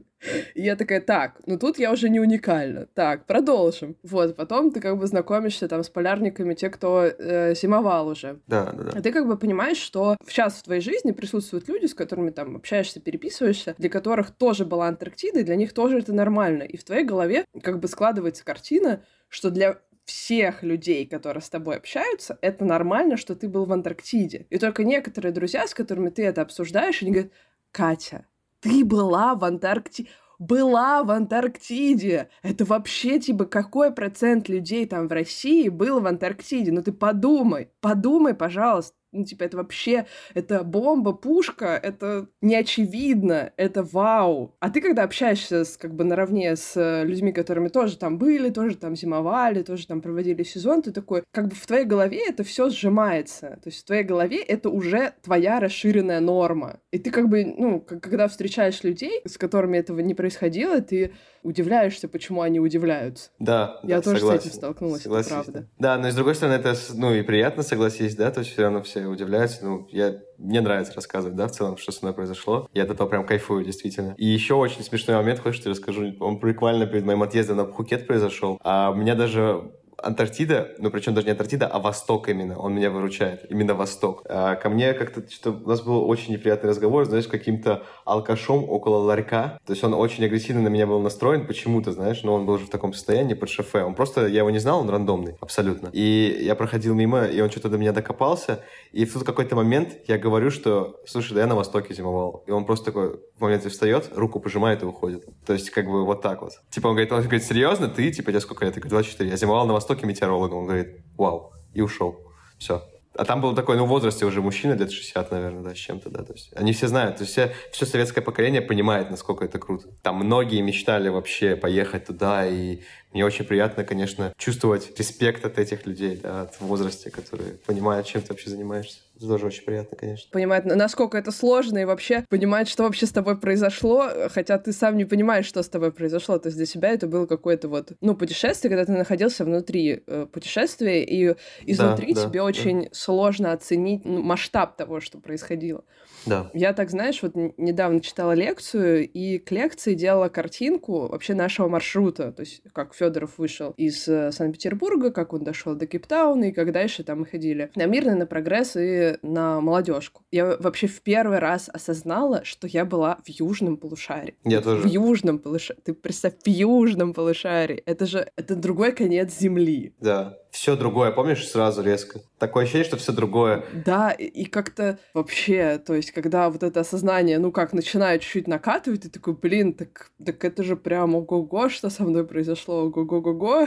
И 0.54 0.62
я 0.62 0.76
такая, 0.76 1.00
так, 1.00 1.40
ну 1.46 1.58
тут 1.58 1.78
я 1.78 1.92
уже 1.92 2.08
не 2.08 2.20
уникальна. 2.20 2.86
Так, 2.94 3.26
продолжим. 3.26 3.96
Вот, 4.02 4.36
потом 4.36 4.70
ты 4.70 4.80
как 4.80 4.96
бы 4.98 5.06
знакомишься 5.06 5.68
там 5.68 5.82
с 5.82 5.88
полярниками, 5.88 6.54
те, 6.54 6.70
кто 6.70 7.04
э, 7.04 7.54
зимовал 7.54 8.08
уже. 8.08 8.40
Да, 8.46 8.72
да, 8.72 8.84
да. 8.84 8.92
А 8.94 9.02
ты 9.02 9.12
как 9.12 9.26
бы 9.26 9.36
понимаешь, 9.36 9.78
что 9.78 10.16
сейчас 10.26 10.54
в 10.54 10.62
твоей 10.62 10.80
жизни 10.80 11.12
присутствуют 11.12 11.68
люди, 11.68 11.86
с 11.86 11.94
которыми 11.94 12.30
там 12.30 12.56
общаешься, 12.56 13.00
переписываешься, 13.00 13.74
для 13.78 13.90
которых 13.90 14.30
тоже 14.30 14.64
была 14.64 14.88
Антарктида, 14.88 15.40
и 15.40 15.44
для 15.44 15.56
них 15.56 15.72
тоже 15.72 15.98
это 15.98 16.12
нормально. 16.12 16.62
И 16.62 16.76
в 16.76 16.84
твоей 16.84 17.04
голове 17.04 17.44
как 17.62 17.80
бы 17.80 17.88
складывается 17.88 18.44
картина, 18.44 19.02
что 19.28 19.50
для 19.50 19.78
всех 20.04 20.62
людей, 20.62 21.06
которые 21.06 21.42
с 21.42 21.48
тобой 21.48 21.76
общаются, 21.76 22.38
это 22.42 22.64
нормально, 22.64 23.16
что 23.16 23.34
ты 23.34 23.48
был 23.48 23.64
в 23.64 23.72
Антарктиде. 23.72 24.46
И 24.50 24.58
только 24.58 24.84
некоторые 24.84 25.32
друзья, 25.32 25.66
с 25.66 25.74
которыми 25.74 26.10
ты 26.10 26.24
это 26.24 26.42
обсуждаешь, 26.42 27.02
они 27.02 27.12
говорят, 27.12 27.32
Катя, 27.70 28.26
ты 28.62 28.84
была 28.84 29.34
в 29.34 29.44
Антарктиде. 29.44 30.08
Была 30.38 31.04
в 31.04 31.10
Антарктиде. 31.10 32.28
Это 32.42 32.64
вообще, 32.64 33.20
типа, 33.20 33.44
какой 33.44 33.92
процент 33.92 34.48
людей 34.48 34.86
там 34.86 35.06
в 35.06 35.12
России 35.12 35.68
был 35.68 36.00
в 36.00 36.06
Антарктиде? 36.06 36.72
Ну 36.72 36.82
ты 36.82 36.92
подумай, 36.92 37.70
подумай, 37.80 38.34
пожалуйста. 38.34 38.96
Ну, 39.12 39.24
типа, 39.24 39.44
это 39.44 39.58
вообще, 39.58 40.06
это 40.34 40.64
бомба, 40.64 41.12
пушка, 41.12 41.78
это 41.82 42.28
неочевидно, 42.40 43.52
это 43.56 43.82
вау. 43.82 44.54
А 44.60 44.70
ты, 44.70 44.80
когда 44.80 45.02
общаешься 45.02 45.64
с, 45.64 45.76
как 45.76 45.94
бы 45.94 46.04
наравне 46.04 46.56
с 46.56 47.02
людьми, 47.04 47.32
которыми 47.32 47.68
тоже 47.68 47.96
там 47.98 48.18
были, 48.18 48.50
тоже 48.50 48.76
там 48.76 48.96
зимовали, 48.96 49.62
тоже 49.62 49.86
там 49.86 50.00
проводили 50.00 50.42
сезон, 50.42 50.82
ты 50.82 50.92
такой, 50.92 51.22
как 51.32 51.48
бы 51.48 51.54
в 51.54 51.66
твоей 51.66 51.84
голове 51.84 52.20
это 52.26 52.42
все 52.44 52.70
сжимается. 52.70 53.58
То 53.62 53.68
есть 53.68 53.82
в 53.82 53.84
твоей 53.84 54.04
голове 54.04 54.42
это 54.42 54.70
уже 54.70 55.12
твоя 55.22 55.60
расширенная 55.60 56.20
норма. 56.20 56.80
И 56.90 56.98
ты 56.98 57.10
как 57.10 57.28
бы, 57.28 57.44
ну, 57.44 57.80
когда 57.80 58.28
встречаешь 58.28 58.82
людей, 58.82 59.20
с 59.26 59.36
которыми 59.36 59.76
этого 59.78 60.00
не 60.00 60.14
происходило, 60.14 60.80
ты 60.80 61.12
удивляешься, 61.42 62.08
почему 62.08 62.40
они 62.42 62.60
удивляются. 62.60 63.30
Да, 63.38 63.80
Я 63.82 63.96
да, 63.96 64.02
тоже 64.02 64.16
с 64.16 64.20
согласен. 64.20 64.40
этим 64.48 64.52
столкнулась, 64.56 65.00
это 65.00 65.04
Согласись, 65.04 65.32
правда. 65.32 65.52
Да. 65.78 65.96
Да, 65.96 65.98
но 66.02 66.08
и 66.08 66.10
с 66.12 66.14
другой 66.14 66.34
стороны, 66.34 66.54
это, 66.54 66.74
с- 66.74 66.94
ну, 66.94 67.12
и 67.12 67.22
приятно, 67.22 67.62
согласись, 67.62 68.14
да, 68.14 68.30
то 68.30 68.40
есть 68.40 68.52
все 68.52 68.62
равно 68.62 68.82
все 68.82 69.01
удивляются, 69.08 69.64
ну, 69.64 69.86
я, 69.90 70.16
мне 70.38 70.60
нравится 70.60 70.94
рассказывать, 70.94 71.36
да, 71.36 71.48
в 71.48 71.52
целом, 71.52 71.76
что 71.76 71.92
со 71.92 72.04
мной 72.04 72.14
произошло. 72.14 72.68
Я 72.72 72.84
от 72.84 72.90
этого 72.90 73.08
прям 73.08 73.26
кайфую, 73.26 73.64
действительно. 73.64 74.14
И 74.18 74.26
еще 74.26 74.54
очень 74.54 74.82
смешной 74.82 75.16
момент, 75.16 75.40
хочешь, 75.40 75.62
я 75.64 75.70
расскажу, 75.70 76.12
он 76.20 76.38
буквально 76.38 76.86
перед 76.86 77.04
моим 77.04 77.22
отъездом 77.22 77.56
на 77.58 77.64
Пхукет 77.64 78.06
произошел, 78.06 78.58
а 78.62 78.90
у 78.90 78.94
меня 78.94 79.14
даже 79.14 79.72
Антарктида, 80.02 80.74
ну 80.78 80.90
причем 80.90 81.14
даже 81.14 81.26
не 81.26 81.32
Антарктида, 81.32 81.66
а 81.66 81.78
Восток 81.78 82.28
именно, 82.28 82.58
он 82.58 82.74
меня 82.74 82.90
выручает, 82.90 83.46
именно 83.50 83.74
Восток. 83.74 84.22
А, 84.26 84.56
ко 84.56 84.68
мне 84.68 84.92
как-то, 84.94 85.28
что 85.30 85.52
у 85.52 85.68
нас 85.68 85.80
был 85.80 86.08
очень 86.08 86.32
неприятный 86.32 86.70
разговор, 86.70 87.04
знаешь, 87.04 87.24
с 87.24 87.28
каким-то 87.28 87.84
алкашом 88.04 88.68
около 88.68 88.98
ларька, 88.98 89.58
то 89.66 89.72
есть 89.72 89.84
он 89.84 89.94
очень 89.94 90.24
агрессивно 90.24 90.62
на 90.62 90.68
меня 90.68 90.86
был 90.86 91.00
настроен 91.00 91.46
почему-то, 91.46 91.92
знаешь, 91.92 92.22
но 92.22 92.34
он 92.34 92.46
был 92.46 92.54
уже 92.54 92.66
в 92.66 92.70
таком 92.70 92.92
состоянии 92.92 93.34
под 93.34 93.48
шофе, 93.48 93.82
он 93.82 93.94
просто, 93.94 94.26
я 94.26 94.40
его 94.40 94.50
не 94.50 94.58
знал, 94.58 94.80
он 94.80 94.90
рандомный, 94.90 95.36
абсолютно. 95.40 95.88
И 95.92 96.38
я 96.42 96.54
проходил 96.54 96.94
мимо, 96.94 97.24
и 97.24 97.40
он 97.40 97.50
что-то 97.50 97.68
до 97.68 97.78
меня 97.78 97.92
докопался, 97.92 98.60
и 98.92 99.04
в 99.04 99.12
тот 99.12 99.24
какой-то 99.24 99.56
момент 99.56 99.96
я 100.06 100.18
говорю, 100.18 100.50
что, 100.50 101.00
слушай, 101.06 101.34
да 101.34 101.40
я 101.40 101.46
на 101.46 101.54
Востоке 101.54 101.94
зимовал. 101.94 102.44
И 102.46 102.50
он 102.50 102.64
просто 102.64 102.86
такой 102.86 103.20
в 103.36 103.40
моменте 103.40 103.68
встает, 103.68 104.10
руку 104.14 104.40
пожимает 104.40 104.82
и 104.82 104.86
уходит. 104.86 105.24
То 105.46 105.52
есть 105.52 105.70
как 105.70 105.86
бы 105.86 106.04
вот 106.04 106.22
так 106.22 106.42
вот. 106.42 106.52
Типа 106.70 106.88
он 106.88 106.94
говорит, 106.94 107.12
он 107.12 107.22
говорит, 107.22 107.44
серьезно, 107.44 107.88
ты, 107.88 108.10
типа, 108.10 108.30
тебе 108.30 108.40
сколько 108.40 108.64
лет? 108.64 108.74
Я 108.76 108.80
говорю, 108.80 108.90
24. 108.90 109.30
Я 109.30 109.36
зимовал 109.36 109.66
на 109.66 109.72
Востоке 109.72 109.91
метеорологом. 110.00 110.58
Он 110.58 110.66
говорит, 110.66 111.04
вау. 111.16 111.52
И 111.74 111.80
ушел. 111.80 112.20
Все. 112.58 112.82
А 113.14 113.24
там 113.24 113.42
был 113.42 113.54
такой, 113.54 113.76
ну, 113.76 113.84
в 113.84 113.88
возрасте 113.88 114.24
уже 114.24 114.40
мужчина, 114.40 114.72
лет 114.72 114.90
60, 114.90 115.30
наверное, 115.32 115.62
да, 115.62 115.74
с 115.74 115.78
чем-то, 115.78 116.08
да. 116.08 116.22
То 116.24 116.32
есть 116.32 116.50
они 116.56 116.72
все 116.72 116.88
знают, 116.88 117.16
то 117.16 117.24
есть 117.24 117.32
все, 117.32 117.52
все 117.70 117.84
советское 117.84 118.22
поколение 118.22 118.62
понимает, 118.62 119.10
насколько 119.10 119.44
это 119.44 119.58
круто. 119.58 119.88
Там 120.02 120.16
многие 120.16 120.62
мечтали 120.62 121.10
вообще 121.10 121.54
поехать 121.54 122.06
туда, 122.06 122.46
и 122.46 122.80
мне 123.12 123.24
очень 123.24 123.44
приятно, 123.44 123.84
конечно, 123.84 124.32
чувствовать 124.38 124.98
респект 124.98 125.44
от 125.44 125.58
этих 125.58 125.86
людей, 125.86 126.18
да, 126.22 126.42
от 126.42 126.60
возрасте, 126.60 127.10
которые 127.10 127.54
понимают, 127.66 128.06
чем 128.06 128.22
ты 128.22 128.28
вообще 128.28 128.50
занимаешься. 128.50 129.00
Это 129.16 129.28
тоже 129.28 129.46
очень 129.46 129.64
приятно, 129.64 129.96
конечно. 129.96 130.28
Понимать, 130.32 130.64
на- 130.64 130.74
насколько 130.74 131.16
это 131.18 131.30
сложно, 131.30 131.78
и 131.78 131.84
вообще 131.84 132.24
понимать, 132.28 132.68
что 132.68 132.82
вообще 132.82 133.06
с 133.06 133.12
тобой 133.12 133.38
произошло, 133.38 134.08
хотя 134.30 134.58
ты 134.58 134.72
сам 134.72 134.96
не 134.96 135.04
понимаешь, 135.04 135.46
что 135.46 135.62
с 135.62 135.68
тобой 135.68 135.92
произошло. 135.92 136.38
То 136.38 136.48
есть 136.48 136.56
для 136.56 136.66
себя 136.66 136.90
это 136.90 137.06
было 137.06 137.26
какое-то 137.26 137.68
вот, 137.68 137.92
ну, 138.00 138.16
путешествие, 138.16 138.70
когда 138.70 138.84
ты 138.86 138.92
находился 138.92 139.44
внутри 139.44 140.02
э, 140.06 140.26
путешествия, 140.32 141.04
и 141.04 141.36
изнутри 141.66 142.14
да, 142.14 142.22
тебе 142.22 142.40
да. 142.40 142.44
очень 142.44 142.88
сложно 142.92 143.52
оценить 143.52 144.04
ну, 144.04 144.22
масштаб 144.22 144.76
того, 144.76 145.00
что 145.00 145.18
происходило. 145.18 145.84
Да. 146.26 146.50
Я 146.54 146.72
так, 146.72 146.90
знаешь, 146.90 147.22
вот 147.22 147.32
недавно 147.34 148.00
читала 148.00 148.32
лекцию, 148.32 149.08
и 149.08 149.38
к 149.38 149.50
лекции 149.50 149.94
делала 149.94 150.28
картинку 150.28 151.08
вообще 151.08 151.34
нашего 151.34 151.68
маршрута. 151.68 152.32
То 152.32 152.40
есть 152.40 152.62
как 152.72 152.94
Федоров 153.02 153.38
вышел 153.38 153.74
из 153.76 154.06
э, 154.08 154.30
Санкт-Петербурга, 154.30 155.10
как 155.10 155.32
он 155.32 155.42
дошел 155.42 155.74
до 155.74 155.86
Кейптауна, 155.86 156.44
и 156.44 156.52
как 156.52 156.72
дальше 156.72 157.02
там 157.02 157.20
мы 157.20 157.26
ходили 157.26 157.70
на 157.74 157.86
Мирный, 157.86 158.14
на 158.14 158.26
Прогресс 158.26 158.76
и 158.76 159.16
на 159.22 159.60
Молодежку. 159.60 160.22
Я 160.30 160.56
вообще 160.58 160.86
в 160.86 161.00
первый 161.02 161.38
раз 161.38 161.68
осознала, 161.72 162.44
что 162.44 162.66
я 162.66 162.84
была 162.84 163.18
в 163.24 163.28
Южном 163.28 163.76
полушарии. 163.76 164.34
Я 164.44 164.60
В 164.60 164.64
тоже. 164.64 164.88
Южном 164.88 165.38
полушарии. 165.38 165.80
Ты 165.84 165.94
представь, 165.94 166.34
в 166.44 166.48
Южном 166.48 167.12
полушарии. 167.12 167.82
Это 167.86 168.06
же, 168.06 168.30
это 168.36 168.54
другой 168.54 168.92
конец 168.92 169.36
Земли. 169.36 169.94
Да. 170.00 170.38
Все 170.52 170.76
другое, 170.76 171.12
помнишь, 171.12 171.48
сразу 171.48 171.82
резко? 171.82 172.20
Такое 172.38 172.64
ощущение, 172.64 172.84
что 172.84 172.98
все 172.98 173.12
другое. 173.12 173.64
Да, 173.72 174.10
и, 174.10 174.26
и 174.26 174.44
как-то 174.44 174.98
вообще, 175.14 175.78
то 175.78 175.94
есть, 175.94 176.10
когда 176.10 176.50
вот 176.50 176.62
это 176.62 176.80
осознание, 176.80 177.38
ну 177.38 177.50
как, 177.50 177.72
начинает 177.72 178.20
чуть-чуть 178.20 178.48
накатывать, 178.48 179.00
ты 179.00 179.08
такой, 179.08 179.32
блин, 179.32 179.72
так, 179.72 180.10
так 180.24 180.44
это 180.44 180.62
же 180.62 180.76
прям 180.76 181.14
ого-го, 181.14 181.70
что 181.70 181.88
со 181.88 182.04
мной 182.04 182.26
произошло, 182.26 182.82
ого-го-го-го. 182.82 183.66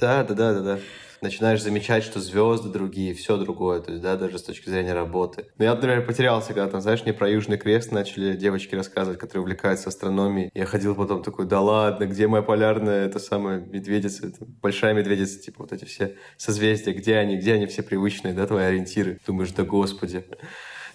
Да, 0.00 0.24
да, 0.24 0.34
да, 0.34 0.54
да, 0.54 0.60
да. 0.60 0.78
Начинаешь 1.24 1.62
замечать, 1.62 2.04
что 2.04 2.20
звезды 2.20 2.68
другие, 2.68 3.14
все 3.14 3.38
другое, 3.38 3.80
то 3.80 3.92
есть, 3.92 4.02
да, 4.02 4.14
даже 4.16 4.38
с 4.38 4.42
точки 4.42 4.68
зрения 4.68 4.92
работы. 4.92 5.46
Но 5.56 5.64
я, 5.64 5.74
например, 5.74 6.04
потерялся, 6.04 6.48
когда 6.48 6.68
там, 6.68 6.82
знаешь, 6.82 7.02
мне 7.02 7.14
про 7.14 7.30
Южный 7.30 7.56
Крест 7.56 7.92
начали 7.92 8.36
девочки 8.36 8.74
рассказывать, 8.74 9.18
которые 9.18 9.40
увлекаются 9.40 9.88
астрономией. 9.88 10.50
Я 10.52 10.66
ходил 10.66 10.94
потом 10.94 11.22
такой, 11.22 11.46
да 11.46 11.62
ладно, 11.62 12.04
где 12.04 12.28
моя 12.28 12.42
полярная, 12.42 13.06
это 13.06 13.18
самая 13.18 13.60
медведица, 13.60 14.26
это 14.26 14.44
большая 14.60 14.92
медведица, 14.92 15.40
типа 15.40 15.62
вот 15.62 15.72
эти 15.72 15.86
все 15.86 16.14
созвездия, 16.36 16.92
где 16.92 17.16
они, 17.16 17.38
где 17.38 17.54
они 17.54 17.64
все 17.64 17.82
привычные, 17.82 18.34
да, 18.34 18.46
твои 18.46 18.64
ориентиры. 18.64 19.18
Думаешь, 19.26 19.52
да 19.52 19.62
господи. 19.62 20.26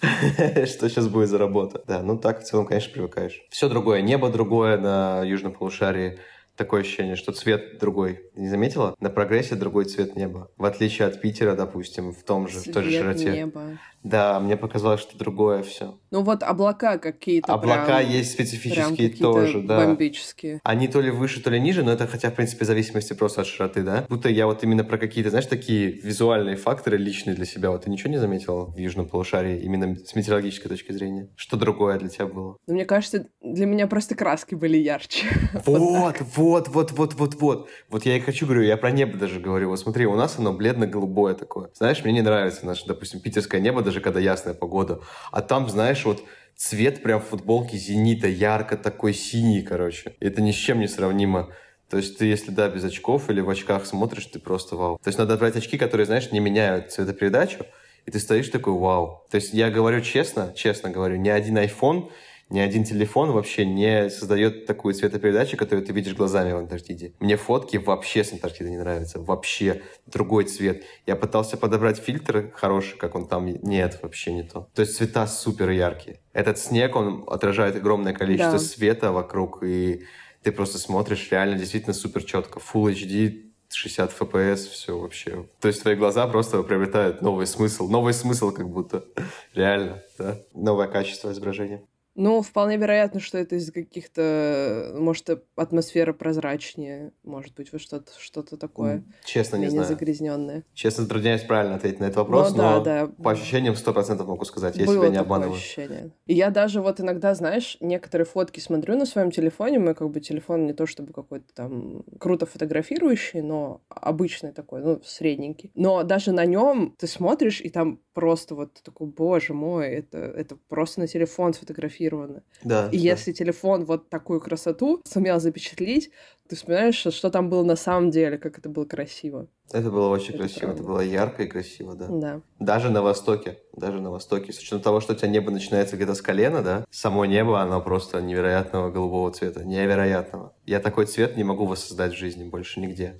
Что 0.00 0.88
сейчас 0.88 1.08
будет 1.08 1.28
за 1.28 1.38
работа? 1.38 1.82
Да, 1.88 2.02
ну 2.02 2.16
так 2.16 2.42
в 2.42 2.44
целом, 2.44 2.66
конечно, 2.66 2.92
привыкаешь. 2.92 3.42
Все 3.50 3.68
другое, 3.68 4.00
небо 4.00 4.28
другое 4.28 4.78
на 4.78 5.24
южном 5.24 5.54
полушарии. 5.54 6.20
Такое 6.60 6.82
ощущение, 6.82 7.16
что 7.16 7.32
цвет 7.32 7.78
другой. 7.78 8.20
Не 8.34 8.46
заметила? 8.50 8.94
На 9.00 9.08
прогрессе 9.08 9.54
другой 9.54 9.86
цвет 9.86 10.14
неба. 10.14 10.50
В 10.58 10.66
отличие 10.66 11.08
от 11.08 11.18
Питера, 11.18 11.56
допустим, 11.56 12.12
в 12.12 12.22
том 12.22 12.48
же, 12.48 12.58
в 12.58 12.64
той 12.64 12.82
же 12.82 12.90
Цвет 12.90 13.00
широте. 13.00 13.32
неба. 13.32 13.62
Да, 14.02 14.40
мне 14.40 14.56
показалось, 14.56 15.00
что 15.00 15.18
другое 15.18 15.62
все. 15.62 15.98
Ну 16.10 16.22
вот 16.22 16.42
облака 16.42 16.98
какие-то 16.98 17.52
Облака 17.52 17.98
прям- 17.98 18.10
есть 18.10 18.36
прям 18.36 18.46
специфические 18.46 18.86
какие-то 19.10 19.22
тоже, 19.22 19.60
да. 19.60 19.76
бомбические. 19.76 20.60
Они 20.64 20.88
то 20.88 21.00
ли 21.00 21.10
выше, 21.10 21.42
то 21.42 21.50
ли 21.50 21.60
ниже, 21.60 21.84
но 21.84 21.92
это 21.92 22.06
хотя, 22.06 22.30
в 22.30 22.34
принципе, 22.34 22.64
в 22.64 22.66
зависимости 22.66 23.12
просто 23.12 23.42
от 23.42 23.46
широты, 23.46 23.82
да? 23.82 24.06
Будто 24.08 24.28
я 24.28 24.46
вот 24.46 24.64
именно 24.64 24.84
про 24.84 24.98
какие-то, 24.98 25.30
знаешь, 25.30 25.46
такие 25.46 25.90
визуальные 25.90 26.56
факторы 26.56 26.96
личные 26.96 27.36
для 27.36 27.44
себя. 27.44 27.70
Вот 27.70 27.84
ты 27.84 27.90
ничего 27.90 28.10
не 28.10 28.18
заметил 28.18 28.66
в 28.66 28.78
южном 28.78 29.06
полушарии 29.06 29.60
именно 29.60 29.96
с 29.96 30.14
метеорологической 30.14 30.70
точки 30.70 30.92
зрения? 30.92 31.28
Что 31.36 31.56
другое 31.56 31.98
для 31.98 32.08
тебя 32.08 32.26
было? 32.26 32.56
Но 32.66 32.74
мне 32.74 32.84
кажется, 32.86 33.26
для 33.42 33.66
меня 33.66 33.86
просто 33.86 34.14
краски 34.14 34.54
были 34.54 34.76
ярче. 34.78 35.26
Вот, 35.66 36.16
вот, 36.36 36.68
вот, 36.68 36.92
вот, 36.92 37.14
вот, 37.14 37.34
вот. 37.34 37.68
Вот 37.90 38.06
я 38.06 38.16
и 38.16 38.20
хочу, 38.20 38.46
говорю, 38.46 38.62
я 38.62 38.76
про 38.76 38.90
небо 38.90 39.18
даже 39.18 39.40
говорю. 39.40 39.68
Вот 39.68 39.78
смотри, 39.78 40.06
у 40.06 40.14
нас 40.14 40.38
оно 40.38 40.52
бледно-голубое 40.52 41.34
такое. 41.34 41.70
Знаешь, 41.74 42.02
мне 42.02 42.12
не 42.14 42.22
нравится 42.22 42.66
наше, 42.66 42.86
допустим, 42.86 43.20
питерское 43.20 43.60
небо, 43.60 43.82
даже 43.90 44.00
когда 44.00 44.20
ясная 44.20 44.54
погода. 44.54 45.00
А 45.32 45.42
там, 45.42 45.68
знаешь, 45.68 46.04
вот 46.04 46.22
цвет 46.56 47.02
прям 47.02 47.20
футболки 47.20 47.74
«Зенита», 47.74 48.28
ярко 48.28 48.76
такой 48.76 49.12
синий, 49.12 49.62
короче. 49.62 50.14
Это 50.20 50.40
ни 50.40 50.52
с 50.52 50.54
чем 50.54 50.78
не 50.78 50.86
сравнимо. 50.86 51.48
То 51.88 51.96
есть 51.96 52.18
ты, 52.18 52.26
если, 52.26 52.52
да, 52.52 52.68
без 52.68 52.84
очков 52.84 53.30
или 53.30 53.40
в 53.40 53.50
очках 53.50 53.84
смотришь, 53.86 54.26
ты 54.26 54.38
просто 54.38 54.76
вау. 54.76 55.00
То 55.02 55.08
есть 55.08 55.18
надо 55.18 55.36
брать 55.36 55.56
очки, 55.56 55.76
которые, 55.76 56.06
знаешь, 56.06 56.30
не 56.30 56.38
меняют 56.38 56.92
цветопередачу, 56.92 57.66
и 58.06 58.12
ты 58.12 58.20
стоишь 58.20 58.48
такой 58.48 58.74
вау. 58.74 59.24
То 59.28 59.34
есть 59.34 59.52
я 59.52 59.70
говорю 59.70 60.00
честно, 60.02 60.52
честно 60.54 60.90
говорю, 60.90 61.16
ни 61.16 61.28
один 61.28 61.58
iPhone 61.58 62.10
ни 62.50 62.58
один 62.58 62.84
телефон 62.84 63.30
вообще 63.30 63.64
не 63.64 64.10
создает 64.10 64.66
такую 64.66 64.92
цветопередачу, 64.94 65.56
которую 65.56 65.86
ты 65.86 65.92
видишь 65.92 66.14
глазами 66.14 66.52
в 66.52 66.56
Антарктиде. 66.56 67.14
Мне 67.20 67.36
фотки 67.36 67.76
вообще 67.76 68.24
с 68.24 68.32
Антарктиды 68.32 68.70
не 68.70 68.78
нравятся. 68.78 69.20
Вообще 69.20 69.82
другой 70.06 70.44
цвет. 70.44 70.82
Я 71.06 71.14
пытался 71.14 71.56
подобрать 71.56 71.98
фильтр 71.98 72.50
хороший, 72.54 72.98
как 72.98 73.14
он 73.14 73.28
там. 73.28 73.46
Нет, 73.46 74.00
вообще 74.02 74.32
не 74.32 74.42
то. 74.42 74.68
То 74.74 74.82
есть 74.82 74.96
цвета 74.96 75.28
супер 75.28 75.70
яркие. 75.70 76.18
Этот 76.32 76.58
снег, 76.58 76.96
он 76.96 77.24
отражает 77.28 77.76
огромное 77.76 78.12
количество 78.12 78.52
да. 78.52 78.58
света 78.58 79.12
вокруг, 79.12 79.62
и 79.62 80.02
ты 80.42 80.50
просто 80.50 80.78
смотришь 80.78 81.28
реально 81.30 81.56
действительно 81.56 81.94
супер 81.94 82.24
четко. 82.24 82.58
Full 82.58 82.92
HD 82.92 83.50
60 83.72 84.18
FPS, 84.18 84.68
все 84.68 84.98
вообще. 84.98 85.46
То 85.60 85.68
есть 85.68 85.82
твои 85.82 85.94
глаза 85.94 86.26
просто 86.26 86.62
приобретают 86.62 87.22
новый 87.22 87.46
смысл. 87.46 87.88
Новый 87.88 88.12
смысл 88.12 88.50
как 88.50 88.68
будто. 88.68 89.04
Реально, 89.54 90.02
да. 90.18 90.38
Новое 90.52 90.88
качество 90.88 91.30
изображения. 91.30 91.84
Ну, 92.16 92.42
вполне 92.42 92.76
вероятно, 92.76 93.20
что 93.20 93.38
это 93.38 93.56
из 93.56 93.70
каких-то... 93.70 94.94
Может, 94.98 95.42
атмосфера 95.56 96.12
прозрачнее, 96.12 97.12
может 97.22 97.54
быть, 97.54 97.72
вот 97.72 97.80
что-то 97.80 98.12
что 98.18 98.42
такое. 98.42 99.04
Честно, 99.24 99.56
не 99.56 99.68
знаю. 99.68 99.86
загрязненное. 99.86 100.64
Честно, 100.74 101.04
затрудняюсь 101.04 101.42
правильно 101.42 101.76
ответить 101.76 102.00
на 102.00 102.04
этот 102.04 102.16
вопрос, 102.16 102.50
ну, 102.50 102.62
но 102.62 102.80
да, 102.80 103.06
по 103.22 103.30
ощущениям 103.30 103.76
сто 103.76 103.92
процентов 103.92 104.26
могу 104.26 104.44
сказать, 104.44 104.76
я 104.76 104.86
Было 104.86 104.96
себя 104.96 105.08
не 105.08 105.18
обманываю. 105.18 105.56
ощущение. 105.56 106.10
И 106.26 106.34
я 106.34 106.50
даже 106.50 106.80
вот 106.80 107.00
иногда, 107.00 107.34
знаешь, 107.34 107.76
некоторые 107.80 108.26
фотки 108.26 108.60
смотрю 108.60 108.96
на 108.96 109.06
своем 109.06 109.30
телефоне, 109.30 109.78
мой 109.78 109.94
как 109.94 110.10
бы 110.10 110.20
телефон 110.20 110.66
не 110.66 110.72
то 110.72 110.86
чтобы 110.86 111.12
какой-то 111.12 111.54
там 111.54 112.02
круто 112.18 112.46
фотографирующий, 112.46 113.40
но 113.40 113.82
обычный 113.88 114.52
такой, 114.52 114.82
ну, 114.82 115.00
средненький. 115.04 115.70
Но 115.74 116.02
даже 116.02 116.32
на 116.32 116.44
нем 116.44 116.94
ты 116.98 117.06
смотришь, 117.06 117.60
и 117.60 117.68
там 117.68 118.00
просто 118.20 118.54
вот 118.54 118.74
такой, 118.82 119.06
боже 119.06 119.54
мой, 119.54 119.88
это, 119.88 120.18
это 120.18 120.54
просто 120.68 121.00
на 121.00 121.06
телефон 121.06 121.54
сфотографировано. 121.54 122.42
Да. 122.62 122.90
И 122.92 122.98
да. 122.98 123.02
если 123.02 123.32
телефон 123.32 123.86
вот 123.86 124.10
такую 124.10 124.42
красоту 124.42 125.00
сумел 125.06 125.40
запечатлеть, 125.40 126.10
ты 126.46 126.54
вспоминаешь, 126.54 126.96
что 126.96 127.30
там 127.30 127.48
было 127.48 127.64
на 127.64 127.76
самом 127.76 128.10
деле, 128.10 128.36
как 128.36 128.58
это 128.58 128.68
было 128.68 128.84
красиво. 128.84 129.46
Это 129.72 129.90
было 129.90 130.08
очень 130.08 130.34
это 130.34 130.38
красиво, 130.40 130.60
правда. 130.66 130.82
это 130.82 130.88
было 130.90 131.00
ярко 131.00 131.44
и 131.44 131.46
красиво, 131.46 131.94
да. 131.94 132.08
Да. 132.10 132.40
Даже 132.58 132.90
на 132.90 133.00
востоке, 133.00 133.56
даже 133.74 134.02
на 134.02 134.10
востоке, 134.10 134.52
с 134.52 134.58
учетом 134.58 134.82
того, 134.82 135.00
что 135.00 135.14
у 135.14 135.16
тебя 135.16 135.28
небо 135.28 135.50
начинается 135.50 135.96
где-то 135.96 136.14
с 136.14 136.20
колена, 136.20 136.60
да, 136.62 136.84
само 136.90 137.24
небо, 137.24 137.62
оно 137.62 137.80
просто 137.80 138.20
невероятного 138.20 138.90
голубого 138.90 139.32
цвета, 139.32 139.64
невероятного. 139.64 140.52
Я 140.66 140.80
такой 140.80 141.06
цвет 141.06 141.38
не 141.38 141.44
могу 141.44 141.64
воссоздать 141.64 142.12
в 142.12 142.18
жизни 142.18 142.44
больше 142.44 142.80
нигде. 142.80 143.16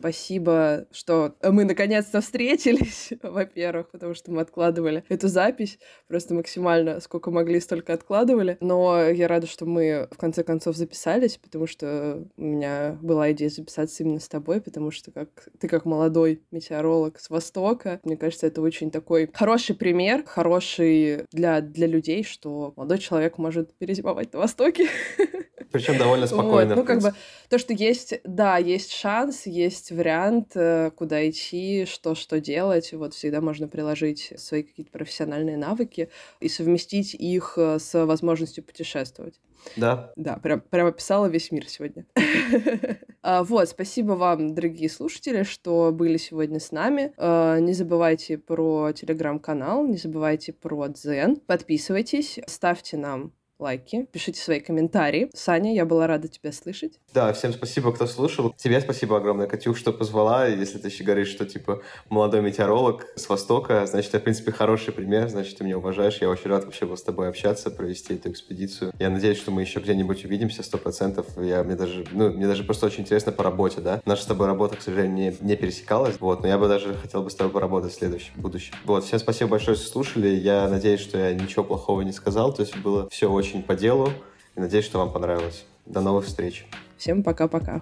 Спасибо, 0.00 0.86
что 0.92 1.34
мы 1.42 1.64
наконец-то 1.64 2.22
встретились, 2.22 3.12
во-первых, 3.22 3.90
потому 3.90 4.14
что 4.14 4.32
мы 4.32 4.40
откладывали 4.40 5.04
эту 5.10 5.28
запись. 5.28 5.78
Просто 6.08 6.32
максимально 6.32 7.00
сколько 7.00 7.30
могли, 7.30 7.60
столько 7.60 7.92
откладывали. 7.92 8.56
Но 8.62 9.10
я 9.10 9.28
рада, 9.28 9.46
что 9.46 9.66
мы 9.66 10.08
в 10.10 10.16
конце 10.16 10.42
концов 10.42 10.76
записались, 10.76 11.36
потому 11.36 11.66
что 11.66 12.26
у 12.38 12.42
меня 12.42 12.98
была 13.02 13.30
идея 13.32 13.50
записаться 13.50 14.02
именно 14.02 14.20
с 14.20 14.28
тобой, 14.28 14.62
потому 14.62 14.90
что 14.90 15.10
как 15.12 15.48
ты 15.58 15.68
как 15.68 15.84
молодой 15.84 16.42
метеоролог 16.50 17.20
с 17.20 17.28
Востока, 17.28 18.00
мне 18.02 18.16
кажется, 18.16 18.46
это 18.46 18.62
очень 18.62 18.90
такой 18.90 19.28
хороший 19.34 19.76
пример, 19.76 20.24
хороший 20.24 21.26
для, 21.30 21.60
для 21.60 21.86
людей, 21.86 22.24
что 22.24 22.72
молодой 22.74 23.00
человек 23.00 23.36
может 23.36 23.74
перезимовать 23.74 24.32
на 24.32 24.38
Востоке. 24.38 24.88
Причем 25.72 25.98
довольно 25.98 26.26
спокойно. 26.26 26.74
Вот. 26.74 26.80
Ну, 26.80 26.84
как 26.84 27.00
бы 27.00 27.14
то, 27.48 27.58
что 27.58 27.72
есть, 27.72 28.20
да, 28.24 28.58
есть 28.58 28.92
шанс, 28.92 29.46
есть 29.46 29.90
вариант, 29.92 30.52
э, 30.54 30.90
куда 30.94 31.28
идти, 31.28 31.84
что 31.86 32.14
что 32.14 32.40
делать. 32.40 32.92
Вот 32.92 33.14
всегда 33.14 33.40
можно 33.40 33.68
приложить 33.68 34.32
свои 34.36 34.62
какие-то 34.62 34.90
профессиональные 34.90 35.56
навыки 35.56 36.10
и 36.40 36.48
совместить 36.48 37.14
их 37.14 37.54
э, 37.56 37.78
с 37.78 38.04
возможностью 38.04 38.64
путешествовать. 38.64 39.40
Да. 39.76 40.12
Да, 40.16 40.36
прям, 40.36 40.60
прям 40.60 40.86
описала 40.86 41.26
весь 41.26 41.50
мир 41.50 41.68
сегодня. 41.68 42.06
А, 43.22 43.44
вот, 43.44 43.68
спасибо 43.68 44.12
вам, 44.12 44.54
дорогие 44.54 44.88
слушатели, 44.88 45.42
что 45.42 45.92
были 45.92 46.16
сегодня 46.16 46.58
с 46.58 46.72
нами. 46.72 47.12
А, 47.18 47.58
не 47.58 47.74
забывайте 47.74 48.38
про 48.38 48.92
телеграм-канал, 48.92 49.86
не 49.86 49.98
забывайте 49.98 50.54
про 50.54 50.88
Дзен. 50.88 51.36
Подписывайтесь, 51.36 52.38
ставьте 52.46 52.96
нам 52.96 53.34
лайки, 53.60 54.06
пишите 54.12 54.40
свои 54.40 54.60
комментарии. 54.60 55.30
Саня, 55.34 55.74
я 55.74 55.84
была 55.84 56.06
рада 56.06 56.28
тебя 56.28 56.52
слышать. 56.52 56.98
Да, 57.12 57.32
всем 57.32 57.52
спасибо, 57.52 57.92
кто 57.92 58.06
слушал. 58.06 58.54
Тебе 58.56 58.80
спасибо 58.80 59.16
огромное, 59.16 59.46
Катюх, 59.46 59.76
что 59.76 59.92
позвала. 59.92 60.46
Если 60.46 60.78
ты 60.78 60.88
еще 60.88 61.04
говоришь, 61.04 61.28
что, 61.28 61.44
типа, 61.44 61.82
молодой 62.08 62.40
метеоролог 62.40 63.06
с 63.16 63.28
Востока, 63.28 63.86
значит, 63.86 64.12
я, 64.12 64.20
в 64.20 64.22
принципе, 64.22 64.52
хороший 64.52 64.92
пример, 64.92 65.28
значит, 65.28 65.58
ты 65.58 65.64
меня 65.64 65.78
уважаешь. 65.78 66.18
Я 66.20 66.30
очень 66.30 66.50
рад 66.50 66.64
вообще 66.64 66.86
был 66.86 66.96
с 66.96 67.02
тобой 67.02 67.28
общаться, 67.28 67.70
провести 67.70 68.14
эту 68.14 68.30
экспедицию. 68.30 68.92
Я 68.98 69.10
надеюсь, 69.10 69.38
что 69.38 69.50
мы 69.50 69.62
еще 69.62 69.80
где-нибудь 69.80 70.24
увидимся, 70.24 70.62
сто 70.62 70.78
процентов. 70.78 71.26
Я, 71.36 71.64
мне 71.64 71.74
даже, 71.74 72.06
ну, 72.12 72.30
мне 72.30 72.46
даже 72.46 72.64
просто 72.64 72.86
очень 72.86 73.02
интересно 73.02 73.32
по 73.32 73.42
работе, 73.42 73.80
да. 73.80 74.00
Наша 74.04 74.22
с 74.22 74.26
тобой 74.26 74.46
работа, 74.46 74.76
к 74.76 74.82
сожалению, 74.82 75.36
не, 75.40 75.48
не 75.48 75.56
пересекалась, 75.56 76.16
вот, 76.20 76.42
но 76.42 76.48
я 76.48 76.58
бы 76.58 76.68
даже 76.68 76.94
хотел 76.94 77.22
бы 77.22 77.30
с 77.30 77.34
тобой 77.34 77.52
поработать 77.52 77.92
в 77.92 77.96
следующем, 77.96 78.32
в 78.36 78.40
будущем. 78.40 78.74
Вот, 78.84 79.04
всем 79.04 79.18
спасибо 79.18 79.50
большое, 79.50 79.76
что 79.76 79.88
слушали. 79.88 80.28
Я 80.28 80.68
надеюсь, 80.68 81.00
что 81.00 81.18
я 81.18 81.34
ничего 81.34 81.64
плохого 81.64 82.02
не 82.02 82.12
сказал, 82.12 82.52
то 82.52 82.62
есть 82.62 82.76
было 82.78 83.08
все 83.10 83.30
очень 83.30 83.49
очень 83.50 83.62
по 83.62 83.74
делу. 83.74 84.12
И 84.56 84.60
надеюсь, 84.60 84.84
что 84.84 84.98
вам 84.98 85.12
понравилось. 85.12 85.64
До 85.86 86.00
новых 86.00 86.26
встреч. 86.26 86.66
Всем 86.96 87.22
пока-пока. 87.22 87.80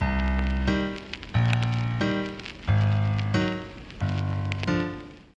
thank 0.00 0.32
you 0.32 0.37